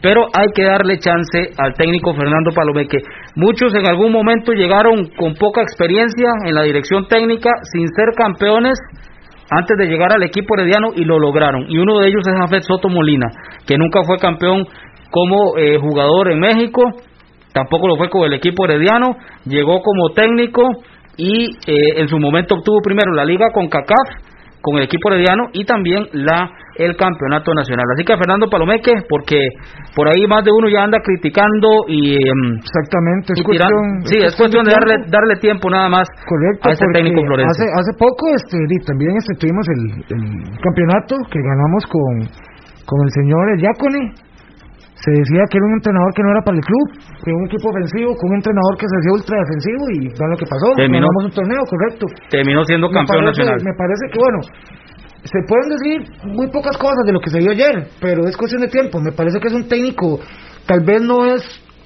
pero 0.03 0.27
hay 0.35 0.49
que 0.55 0.65
darle 0.65 0.99
chance 0.99 1.51
al 1.59 1.75
técnico 1.75 2.15
Fernando 2.15 2.51
Palomeque. 2.55 2.99
Muchos 3.37 3.75
en 3.75 3.87
algún 3.87 4.13
momento 4.13 4.53
llegaron 4.53 5.09
con 5.17 5.35
poca 5.35 5.63
experiencia 5.63 6.29
en 6.45 6.55
la 6.55 6.63
dirección 6.63 7.07
técnica, 7.09 7.51
sin 7.73 7.87
ser 7.89 8.15
campeones 8.17 8.79
antes 9.51 9.77
de 9.79 9.87
llegar 9.87 10.13
al 10.13 10.23
equipo 10.23 10.55
herediano 10.55 10.89
y 10.95 11.05
lo 11.05 11.19
lograron. 11.19 11.67
Y 11.69 11.79
uno 11.79 11.99
de 11.99 12.09
ellos 12.09 12.23
es 12.27 12.35
Jafet 12.41 12.63
Soto 12.63 12.89
Molina, 12.89 13.27
que 13.67 13.77
nunca 13.77 14.01
fue 14.05 14.19
campeón 14.19 14.67
como 15.11 15.59
eh, 15.59 15.77
jugador 15.79 16.31
en 16.31 16.39
México, 16.39 16.83
tampoco 17.53 17.89
lo 17.89 17.97
fue 17.97 18.09
con 18.09 18.25
el 18.25 18.35
equipo 18.35 18.65
herediano, 18.65 19.17
llegó 19.45 19.83
como 19.83 20.11
técnico 20.11 20.63
y 21.17 21.51
eh, 21.67 22.01
en 22.01 22.09
su 22.09 22.19
momento 22.19 22.55
obtuvo 22.57 22.81
primero 22.83 23.13
la 23.13 23.25
liga 23.25 23.51
con 23.53 23.69
CACAF 23.69 24.31
con 24.61 24.77
el 24.77 24.85
equipo 24.85 25.11
herediano 25.11 25.49
y 25.53 25.65
también 25.65 26.07
la 26.13 26.53
el 26.77 26.97
campeonato 26.97 27.53
nacional. 27.53 27.85
Así 27.93 28.05
que 28.05 28.17
Fernando 28.17 28.49
Palomeque, 28.49 28.93
porque 29.09 29.49
por 29.95 30.09
ahí 30.09 30.27
más 30.27 30.45
de 30.45 30.51
uno 30.53 30.69
ya 30.69 30.85
anda 30.85 30.99
criticando 31.05 31.85
y 31.89 32.15
em, 32.17 32.57
exactamente 32.57 33.33
es 33.37 33.43
cuestión, 33.43 34.05
sí, 34.05 34.17
es 34.17 34.35
cuestión 34.37 34.65
de, 34.65 34.73
darle 34.73 34.97
darle 35.09 35.37
tiempo 35.41 35.69
nada 35.69 35.89
más 35.89 36.09
correcto, 36.25 36.69
a 36.69 36.73
este 36.73 36.87
técnico 36.93 37.21
Florencio. 37.27 37.53
Hace 37.53 37.67
hace 37.69 37.93
poco 37.99 38.33
este 38.33 38.57
también 38.87 39.13
este, 39.17 39.35
tuvimos 39.37 39.67
el, 39.69 39.83
el 40.09 40.61
campeonato 40.61 41.17
que 41.29 41.41
ganamos 41.41 41.85
con 41.85 42.13
con 42.87 42.99
el 43.05 43.11
señor 43.13 43.45
Yacone 43.61 44.30
se 45.01 45.11
decía 45.11 45.49
que 45.49 45.57
era 45.57 45.67
un 45.67 45.81
entrenador 45.81 46.13
que 46.13 46.23
no 46.23 46.31
era 46.31 46.43
para 46.45 46.57
el 46.61 46.65
club, 46.65 46.87
que 47.25 47.33
un 47.33 47.47
equipo 47.49 47.73
ofensivo, 47.73 48.13
con 48.21 48.31
un 48.31 48.37
entrenador 48.37 48.77
que 48.77 48.85
se 48.85 48.97
hacía 49.01 49.13
ultra 49.17 49.35
defensivo 49.41 49.83
y 49.97 49.99
vean 50.13 50.31
lo 50.31 50.37
que 50.37 50.45
pasó. 50.45 50.69
Terminó, 50.77 51.09
un 51.09 51.33
torneo, 51.33 51.63
correcto. 51.65 52.05
Terminó 52.29 52.61
siendo 52.65 52.91
campeón 52.93 53.25
nacional. 53.25 53.57
Me 53.65 53.73
parece 53.73 54.05
que, 54.13 54.19
bueno, 54.21 54.39
se 55.25 55.41
pueden 55.49 55.69
decir 55.73 55.97
muy 56.29 56.53
pocas 56.53 56.77
cosas 56.77 57.01
de 57.09 57.13
lo 57.13 57.21
que 57.21 57.31
se 57.31 57.41
vio 57.41 57.53
ayer, 57.53 57.89
pero 58.01 58.29
es 58.29 58.37
cuestión 58.37 58.61
de 58.61 58.69
tiempo. 58.69 59.01
Me 59.01 59.13
parece 59.13 59.41
que 59.41 59.49
es 59.49 59.55
un 59.55 59.69
técnico, 59.69 60.21
tal 60.69 60.85
vez 60.85 61.01
no 61.01 61.25
es 61.33 61.43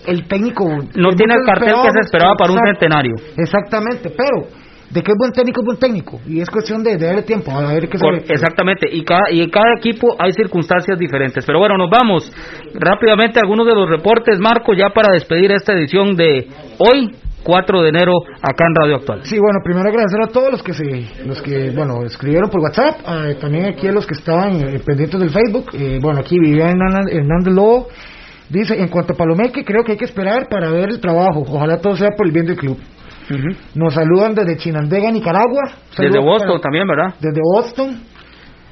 el 0.07 0.27
técnico. 0.27 0.67
No 0.67 1.15
tiene 1.15 1.35
el 1.39 1.47
cartel 1.47 1.71
que 1.71 1.95
se 1.95 2.01
esperaba 2.11 2.35
para 2.35 2.53
un 2.53 2.59
centenario. 2.67 3.15
Exactamente, 3.39 4.11
pero 4.11 4.51
de 4.95 5.03
que 5.03 5.11
es 5.11 5.19
buen 5.19 5.33
técnico 5.33 5.61
es 5.61 5.67
buen 5.67 5.79
técnico 5.79 6.21
y 6.25 6.41
es 6.41 6.49
cuestión 6.49 6.85
de, 6.85 6.97
darle 6.97 7.23
tiempo 7.23 7.51
a 7.51 7.73
ver 7.73 7.89
qué 7.89 7.99
se 7.99 8.33
exactamente. 8.33 8.89
Y 8.91 9.03
cada 9.03 9.29
y 9.33 9.41
en 9.41 9.51
cada 9.51 9.75
equipo 9.77 10.15
hay 10.19 10.33
circunstancias 10.33 10.97
diferentes. 10.97 11.45
Pero 11.45 11.59
bueno 11.59 11.77
nos 11.77 11.91
vamos. 11.91 12.31
Rápidamente 12.75 13.41
a 13.41 13.43
algunos 13.43 13.67
de 13.67 13.75
los 13.75 13.89
reportes 13.91 14.39
Marco 14.39 14.73
ya 14.73 14.91
para 14.95 15.13
despedir 15.13 15.51
esta 15.51 15.73
edición 15.73 16.15
de 16.15 16.47
hoy 16.79 17.11
4 17.43 17.83
de 17.83 17.89
enero 17.89 18.13
acá 18.41 18.67
en 18.69 18.75
Radio 18.75 18.97
Actual. 18.97 19.21
Sí, 19.25 19.37
bueno, 19.37 19.59
primero 19.65 19.89
agradecer 19.89 20.21
a 20.23 20.29
todos 20.29 20.53
los 20.53 20.63
que 20.63 20.73
se, 20.73 21.27
los 21.27 21.43
que, 21.43 21.71
bueno, 21.71 22.03
escribieron 22.05 22.49
por 22.49 22.61
WhatsApp, 22.61 23.01
eh, 23.07 23.37
también 23.39 23.67
aquí 23.67 23.87
a 23.87 23.93
los 23.93 24.07
que 24.07 24.15
estaban 24.15 24.55
eh, 24.63 24.81
pendientes 24.85 25.21
del 25.21 25.29
Facebook, 25.29 25.67
eh, 25.75 25.99
bueno, 26.01 26.21
aquí 26.21 26.39
Vivian 26.39 26.79
Hernández 27.11 27.53
Lobo, 27.53 27.89
dice, 28.49 28.81
en 28.81 28.89
cuanto 28.89 29.13
a 29.13 29.17
Palomeque, 29.17 29.63
creo 29.63 29.85
que 29.85 29.93
hay 29.93 29.99
que 29.99 30.07
esperar 30.07 30.49
para 30.49 30.71
ver 30.71 30.89
el 30.89 31.01
trabajo, 31.01 31.45
ojalá 31.47 31.83
todo 31.83 31.97
sea 31.97 32.13
por 32.17 32.27
el 32.27 32.33
bien 32.33 32.47
del 32.47 32.57
club. 32.57 32.79
Nos 33.75 33.95
saludan 33.95 34.35
desde 34.35 34.57
Chinandega, 34.57 35.11
Nicaragua. 35.11 35.63
Desde 35.97 36.19
Boston 36.19 36.61
también, 36.61 36.87
¿verdad? 36.87 37.15
Desde 37.21 37.41
Boston. 37.43 38.01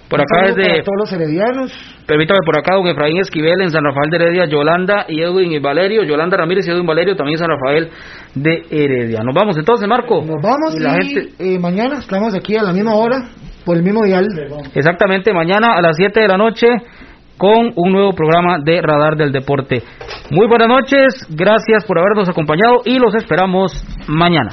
Por 0.08 0.20
acá 0.20 0.52
desde... 0.54 0.82
todos 0.82 0.98
los 0.98 1.12
heredianos. 1.12 1.72
Permítame, 2.06 2.40
por 2.44 2.58
acá, 2.58 2.74
don 2.74 2.86
Efraín 2.86 3.16
Esquivel 3.16 3.62
en 3.62 3.70
San 3.70 3.82
Rafael 3.82 4.10
de 4.10 4.16
Heredia, 4.16 4.44
Yolanda 4.44 5.06
y 5.08 5.22
Edwin 5.22 5.52
y 5.52 5.58
Valerio, 5.58 6.02
Yolanda 6.02 6.36
Ramírez 6.36 6.66
y 6.66 6.70
Edwin 6.70 6.84
Valerio, 6.84 7.16
también 7.16 7.38
San 7.38 7.48
Rafael 7.48 7.88
de 8.34 8.62
Heredia. 8.70 9.20
Nos 9.24 9.34
vamos 9.34 9.56
entonces, 9.56 9.88
Marco. 9.88 10.16
Nos 10.22 10.42
vamos 10.42 10.74
y, 10.76 10.80
la 10.80 10.94
gente... 10.94 11.30
Eh, 11.38 11.58
mañana 11.58 12.00
estamos 12.00 12.34
aquí 12.34 12.56
a 12.56 12.62
la 12.62 12.74
misma 12.74 12.94
hora, 12.94 13.30
por 13.64 13.76
el 13.76 13.82
mismo 13.82 14.04
dial. 14.04 14.26
Exactamente, 14.74 15.32
mañana 15.32 15.74
a 15.76 15.80
las 15.80 15.96
7 15.96 16.20
de 16.20 16.28
la 16.28 16.36
noche 16.36 16.66
con 17.38 17.72
un 17.76 17.92
nuevo 17.92 18.12
programa 18.12 18.58
de 18.64 18.80
Radar 18.82 19.16
del 19.16 19.32
Deporte. 19.32 19.82
Muy 20.30 20.46
buenas 20.46 20.68
noches, 20.68 21.26
gracias 21.30 21.84
por 21.86 21.98
habernos 21.98 22.28
acompañado 22.28 22.82
y 22.84 22.98
los 22.98 23.14
esperamos 23.14 23.72
mañana. 24.08 24.50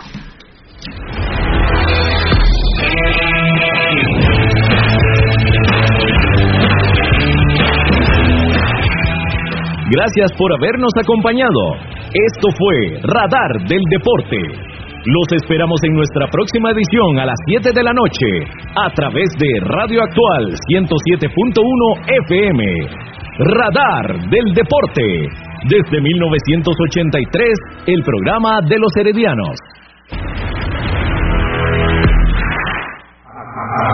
Gracias 9.92 10.32
por 10.38 10.54
habernos 10.54 10.92
acompañado. 11.02 11.74
Esto 12.14 12.50
fue 12.58 13.00
Radar 13.02 13.68
del 13.68 13.82
Deporte. 13.90 14.68
Los 15.06 15.41
esperamos 15.41 15.80
en 15.84 15.93
nuestra 15.93 16.28
próxima 16.28 16.72
edición 16.72 17.20
a 17.20 17.26
las 17.26 17.39
7 17.47 17.72
de 17.74 17.84
la 17.84 17.93
noche 17.93 18.28
a 18.76 18.89
través 18.91 19.30
de 19.39 19.47
Radio 19.64 20.02
Actual 20.04 20.54
107.1 20.76 21.64
FM. 22.28 22.66
Radar 23.39 24.30
del 24.30 24.54
Deporte. 24.54 25.04
Desde 25.70 26.02
1983, 26.02 27.47
el 27.88 28.04
programa 28.04 28.60
de 28.68 28.78
los 28.78 28.91
heredianos. 28.97 29.56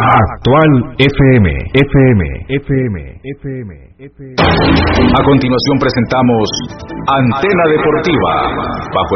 Actual 0.05 0.71
FM, 0.97 1.47
FM, 1.73 2.21
FM, 2.49 2.97
FM, 3.23 3.71
FM. 3.97 4.35
A 4.37 5.21
continuación 5.23 5.75
presentamos 5.79 6.45
Antena 7.07 7.65
Deportiva, 7.69 8.33
bajo 8.93 9.13